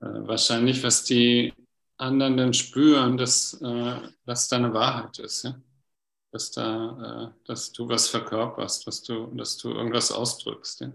äh, 0.00 0.06
wahrscheinlich, 0.06 0.82
was 0.82 1.04
die 1.04 1.52
anderen 1.96 2.36
dann 2.36 2.54
spüren, 2.54 3.16
dass, 3.16 3.54
äh, 3.62 4.00
dass 4.24 4.48
da 4.48 4.56
eine 4.56 4.74
Wahrheit 4.74 5.18
ist. 5.18 5.44
Ja? 5.44 5.54
Dass, 6.32 6.50
da, 6.50 7.32
äh, 7.32 7.46
dass 7.46 7.72
du 7.72 7.88
was 7.88 8.08
verkörperst, 8.08 8.86
dass 8.86 9.02
du, 9.02 9.26
dass 9.34 9.56
du 9.56 9.70
irgendwas 9.70 10.12
ausdrückst. 10.12 10.80
Ja? 10.82 10.92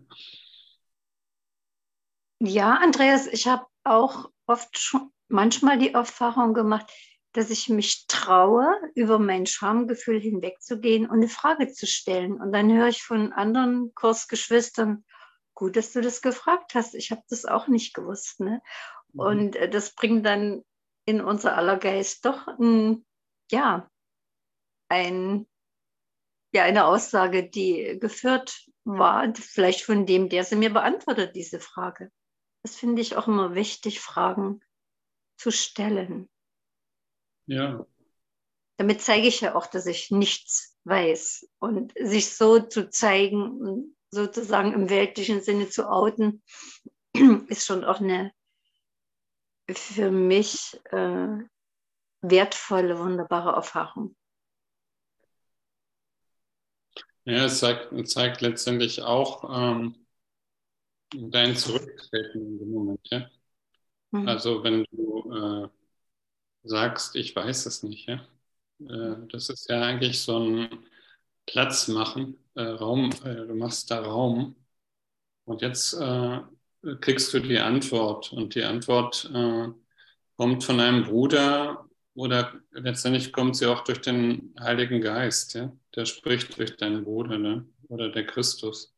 Ja, 2.40 2.76
Andreas, 2.76 3.28
ich 3.28 3.48
habe 3.48 3.66
auch 3.84 4.30
oft 4.46 4.78
schon 4.78 5.12
manchmal 5.28 5.78
die 5.78 5.94
Erfahrung 5.94 6.54
gemacht, 6.54 6.92
dass 7.34 7.50
ich 7.50 7.70
mich 7.70 8.06
traue, 8.08 8.68
über 8.94 9.20
mein 9.20 9.46
Schamgefühl 9.46 10.20
hinwegzugehen 10.20 11.06
und 11.06 11.18
eine 11.18 11.30
Frage 11.30 11.72
zu 11.72 11.88
stellen. 11.88 12.42
Und 12.42 12.52
dann 12.52 12.72
höre 12.72 12.88
ich 12.88 13.04
von 13.04 13.32
anderen 13.32 13.94
Kursgeschwistern, 13.96 15.06
gut, 15.54 15.76
dass 15.76 15.94
du 15.94 16.02
das 16.02 16.22
gefragt 16.22 16.76
hast. 16.76 16.96
Ich 16.96 17.12
habe 17.12 17.22
das 17.30 17.46
auch 17.46 17.68
nicht 17.68 17.94
gewusst. 17.94 18.40
Ne? 18.40 18.62
Mhm. 19.14 19.20
Und 19.20 19.56
äh, 19.56 19.70
das 19.70 19.96
bringt 19.96 20.26
dann 20.26 20.64
in 21.06 21.22
unser 21.22 21.58
aller 21.58 21.78
Geist 21.78 22.26
doch 22.26 22.48
ein, 22.48 23.06
ja, 23.50 23.90
ein, 24.90 25.48
ja, 26.54 26.64
eine 26.64 26.86
Aussage, 26.86 27.50
die 27.50 27.98
geführt 28.00 28.68
war, 28.84 29.34
vielleicht 29.36 29.84
von 29.84 30.06
dem, 30.06 30.30
der 30.30 30.44
sie 30.44 30.56
mir 30.56 30.72
beantwortet, 30.72 31.36
diese 31.36 31.60
Frage. 31.60 32.12
Das 32.64 32.76
finde 32.76 33.02
ich 33.02 33.16
auch 33.16 33.28
immer 33.28 33.56
wichtig, 33.56 34.00
Fragen 34.02 34.62
zu 35.38 35.52
stellen. 35.52 36.30
Ja. 37.46 37.86
Damit 38.78 39.02
zeige 39.02 39.28
ich 39.28 39.42
ja 39.42 39.56
auch, 39.56 39.68
dass 39.68 39.86
ich 39.86 40.12
nichts 40.12 40.78
weiß. 40.84 41.50
Und 41.60 41.94
sich 42.00 42.36
so 42.36 42.60
zu 42.60 42.90
zeigen 42.90 43.52
und 43.62 43.96
sozusagen 44.10 44.74
im 44.74 44.90
weltlichen 44.90 45.42
Sinne 45.42 45.70
zu 45.70 45.90
outen, 45.90 46.44
ist 47.48 47.66
schon 47.66 47.84
auch 47.84 48.00
eine 48.00 48.34
für 49.70 50.12
mich 50.12 50.80
äh, 50.92 51.38
wertvolle, 52.22 53.00
wunderbare 53.00 53.52
Erfahrung. 53.56 54.16
Ja, 57.24 57.46
es 57.46 57.60
zeigt, 57.60 58.10
zeigt 58.10 58.42
letztendlich 58.42 59.02
auch, 59.02 59.44
ähm, 59.50 60.08
dein 61.14 61.56
Zurücktreten 61.56 62.40
in 62.40 62.60
dem 62.60 62.72
Moment, 62.72 63.08
ja. 63.12 63.30
Mhm. 64.12 64.28
Also 64.28 64.64
wenn 64.64 64.86
du 64.92 65.32
äh, 65.32 65.70
sagst, 66.64 67.16
ich 67.16 67.36
weiß 67.36 67.66
es 67.66 67.84
nicht, 67.84 68.08
ja. 68.08 68.26
Äh, 68.80 69.28
das 69.32 69.50
ist 69.50 69.70
ja 69.70 69.82
eigentlich 69.84 70.22
so 70.22 70.40
ein 70.40 70.70
Platz 71.46 71.88
machen, 71.88 72.38
äh, 72.56 72.64
Raum, 72.64 73.12
äh, 73.24 73.36
du 73.48 73.56
machst 73.56 73.92
da 73.92 74.02
Raum 74.02 74.56
und 75.46 75.62
jetzt 75.62 75.98
kriegst 77.02 77.34
du 77.34 77.40
die 77.40 77.60
Antwort 77.60 78.32
und 78.34 78.56
die 78.56 78.64
Antwort 78.64 79.30
kommt 80.38 80.64
von 80.64 80.80
einem 80.80 81.04
Bruder 81.04 81.88
oder 82.16 82.54
letztendlich 82.72 83.32
kommt 83.34 83.56
sie 83.58 83.68
auch 83.68 83.84
durch 83.84 84.02
den 84.02 84.54
Heiligen 84.60 85.02
Geist, 85.02 85.54
ja. 85.56 85.72
Der 85.96 86.06
spricht 86.06 86.58
durch 86.58 86.78
deinen 86.78 87.04
Bruder, 87.04 87.38
ne? 87.38 87.66
Oder 87.90 88.10
der 88.10 88.26
Christus. 88.26 88.96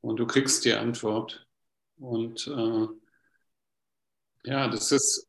Und 0.00 0.16
du 0.18 0.26
kriegst 0.26 0.64
die 0.64 0.74
Antwort. 0.74 1.46
Und 1.98 2.46
ja, 4.44 4.68
das 4.68 4.92
ist, 4.92 5.28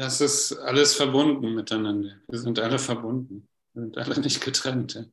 das 0.00 0.20
ist 0.22 0.52
alles 0.54 0.94
verbunden 0.94 1.54
miteinander. 1.54 2.16
Wir 2.26 2.38
sind 2.38 2.58
alle 2.58 2.78
verbunden. 2.78 3.46
Wir 3.74 3.82
sind 3.82 3.98
alle 3.98 4.18
nicht 4.20 4.42
getrennt. 4.42 5.10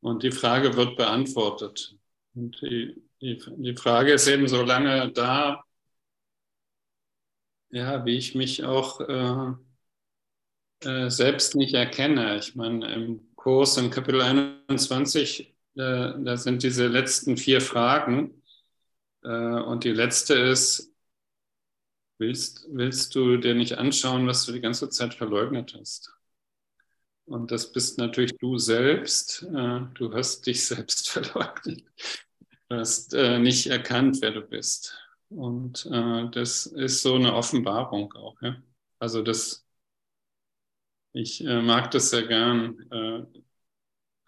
Und 0.00 0.22
die 0.22 0.32
Frage 0.32 0.76
wird 0.76 0.96
beantwortet. 0.96 1.94
Und 2.34 2.58
die, 2.62 3.02
die, 3.20 3.38
die 3.58 3.76
Frage 3.76 4.12
ist 4.14 4.26
eben 4.28 4.48
so 4.48 4.62
lange 4.62 5.12
da, 5.12 5.62
ja, 7.70 8.04
wie 8.06 8.16
ich 8.16 8.34
mich 8.34 8.64
auch 8.64 9.00
äh, 9.00 9.52
äh, 10.80 11.10
selbst 11.10 11.54
nicht 11.54 11.74
erkenne. 11.74 12.38
Ich 12.38 12.54
meine, 12.54 12.92
im 12.94 13.34
Kurs 13.36 13.76
im 13.76 13.90
Kapitel 13.90 14.22
21 14.22 15.54
da, 15.74 16.12
da 16.12 16.36
sind 16.38 16.62
diese 16.62 16.86
letzten 16.86 17.36
vier 17.36 17.60
Fragen. 17.60 18.42
Äh, 19.22 19.28
und 19.28 19.84
die 19.84 19.92
letzte 19.92 20.34
ist, 20.34 20.91
willst, 22.22 22.66
willst 22.70 23.14
du 23.14 23.36
dir 23.36 23.54
nicht 23.54 23.78
anschauen, 23.78 24.26
was 24.26 24.46
du 24.46 24.52
die 24.52 24.60
ganze 24.60 24.88
Zeit 24.88 25.14
verleugnet 25.14 25.76
hast. 25.78 26.12
Und 27.26 27.50
das 27.50 27.72
bist 27.72 27.98
natürlich 27.98 28.36
du 28.38 28.58
selbst. 28.58 29.42
Äh, 29.42 29.80
du 29.94 30.14
hast 30.14 30.46
dich 30.46 30.64
selbst 30.66 31.10
verleugnet. 31.10 31.84
Du 32.68 32.76
hast 32.76 33.14
äh, 33.14 33.38
nicht 33.38 33.66
erkannt, 33.66 34.18
wer 34.20 34.30
du 34.30 34.40
bist. 34.40 34.96
Und 35.28 35.86
äh, 35.86 36.28
das 36.30 36.66
ist 36.66 37.02
so 37.02 37.16
eine 37.16 37.34
Offenbarung 37.34 38.12
auch. 38.14 38.40
Ja? 38.40 38.56
Also 38.98 39.22
das, 39.22 39.66
ich 41.12 41.42
mag 41.42 41.90
das 41.90 42.08
sehr 42.10 42.26
gern. 42.26 42.88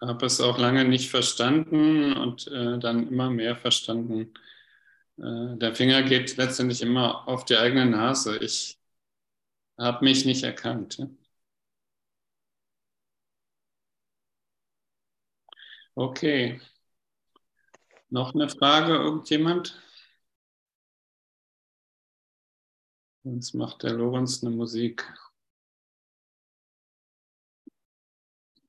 Habe 0.01 0.25
es 0.25 0.39
auch 0.39 0.59
lange 0.59 0.85
nicht 0.85 1.09
verstanden 1.09 2.13
und 2.13 2.45
dann 2.45 3.07
immer 3.07 3.31
mehr 3.31 3.55
verstanden 3.55 4.33
der 5.17 5.75
Finger 5.75 6.03
geht 6.03 6.37
letztendlich 6.37 6.81
immer 6.81 7.27
auf 7.27 7.45
die 7.45 7.57
eigene 7.57 7.85
Nase. 7.85 8.37
Ich 8.37 8.79
habe 9.77 10.03
mich 10.05 10.25
nicht 10.25 10.43
erkannt. 10.43 10.99
Okay. 15.97 16.59
Noch 18.09 18.33
eine 18.33 18.49
Frage, 18.49 18.93
irgendjemand? 18.93 19.81
Sonst 23.23 23.53
macht 23.53 23.83
der 23.83 23.93
Lorenz 23.93 24.43
eine 24.43 24.55
Musik. 24.55 25.03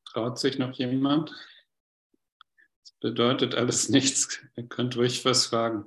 Traut 0.06 0.38
sich 0.38 0.58
noch 0.58 0.72
jemand? 0.72 1.30
Das 2.82 2.92
bedeutet 3.00 3.54
alles 3.54 3.88
nichts. 3.88 4.40
Ihr 4.56 4.66
könnt 4.66 4.96
ruhig 4.96 5.24
was 5.24 5.46
fragen. 5.46 5.86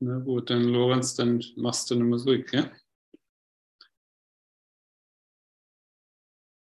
Na 0.00 0.18
gut, 0.18 0.48
dann 0.50 0.64
Lorenz, 0.64 1.14
dann 1.16 1.42
machst 1.56 1.90
du 1.90 1.94
eine 1.96 2.04
Musik, 2.04 2.50
ja? 2.54 2.70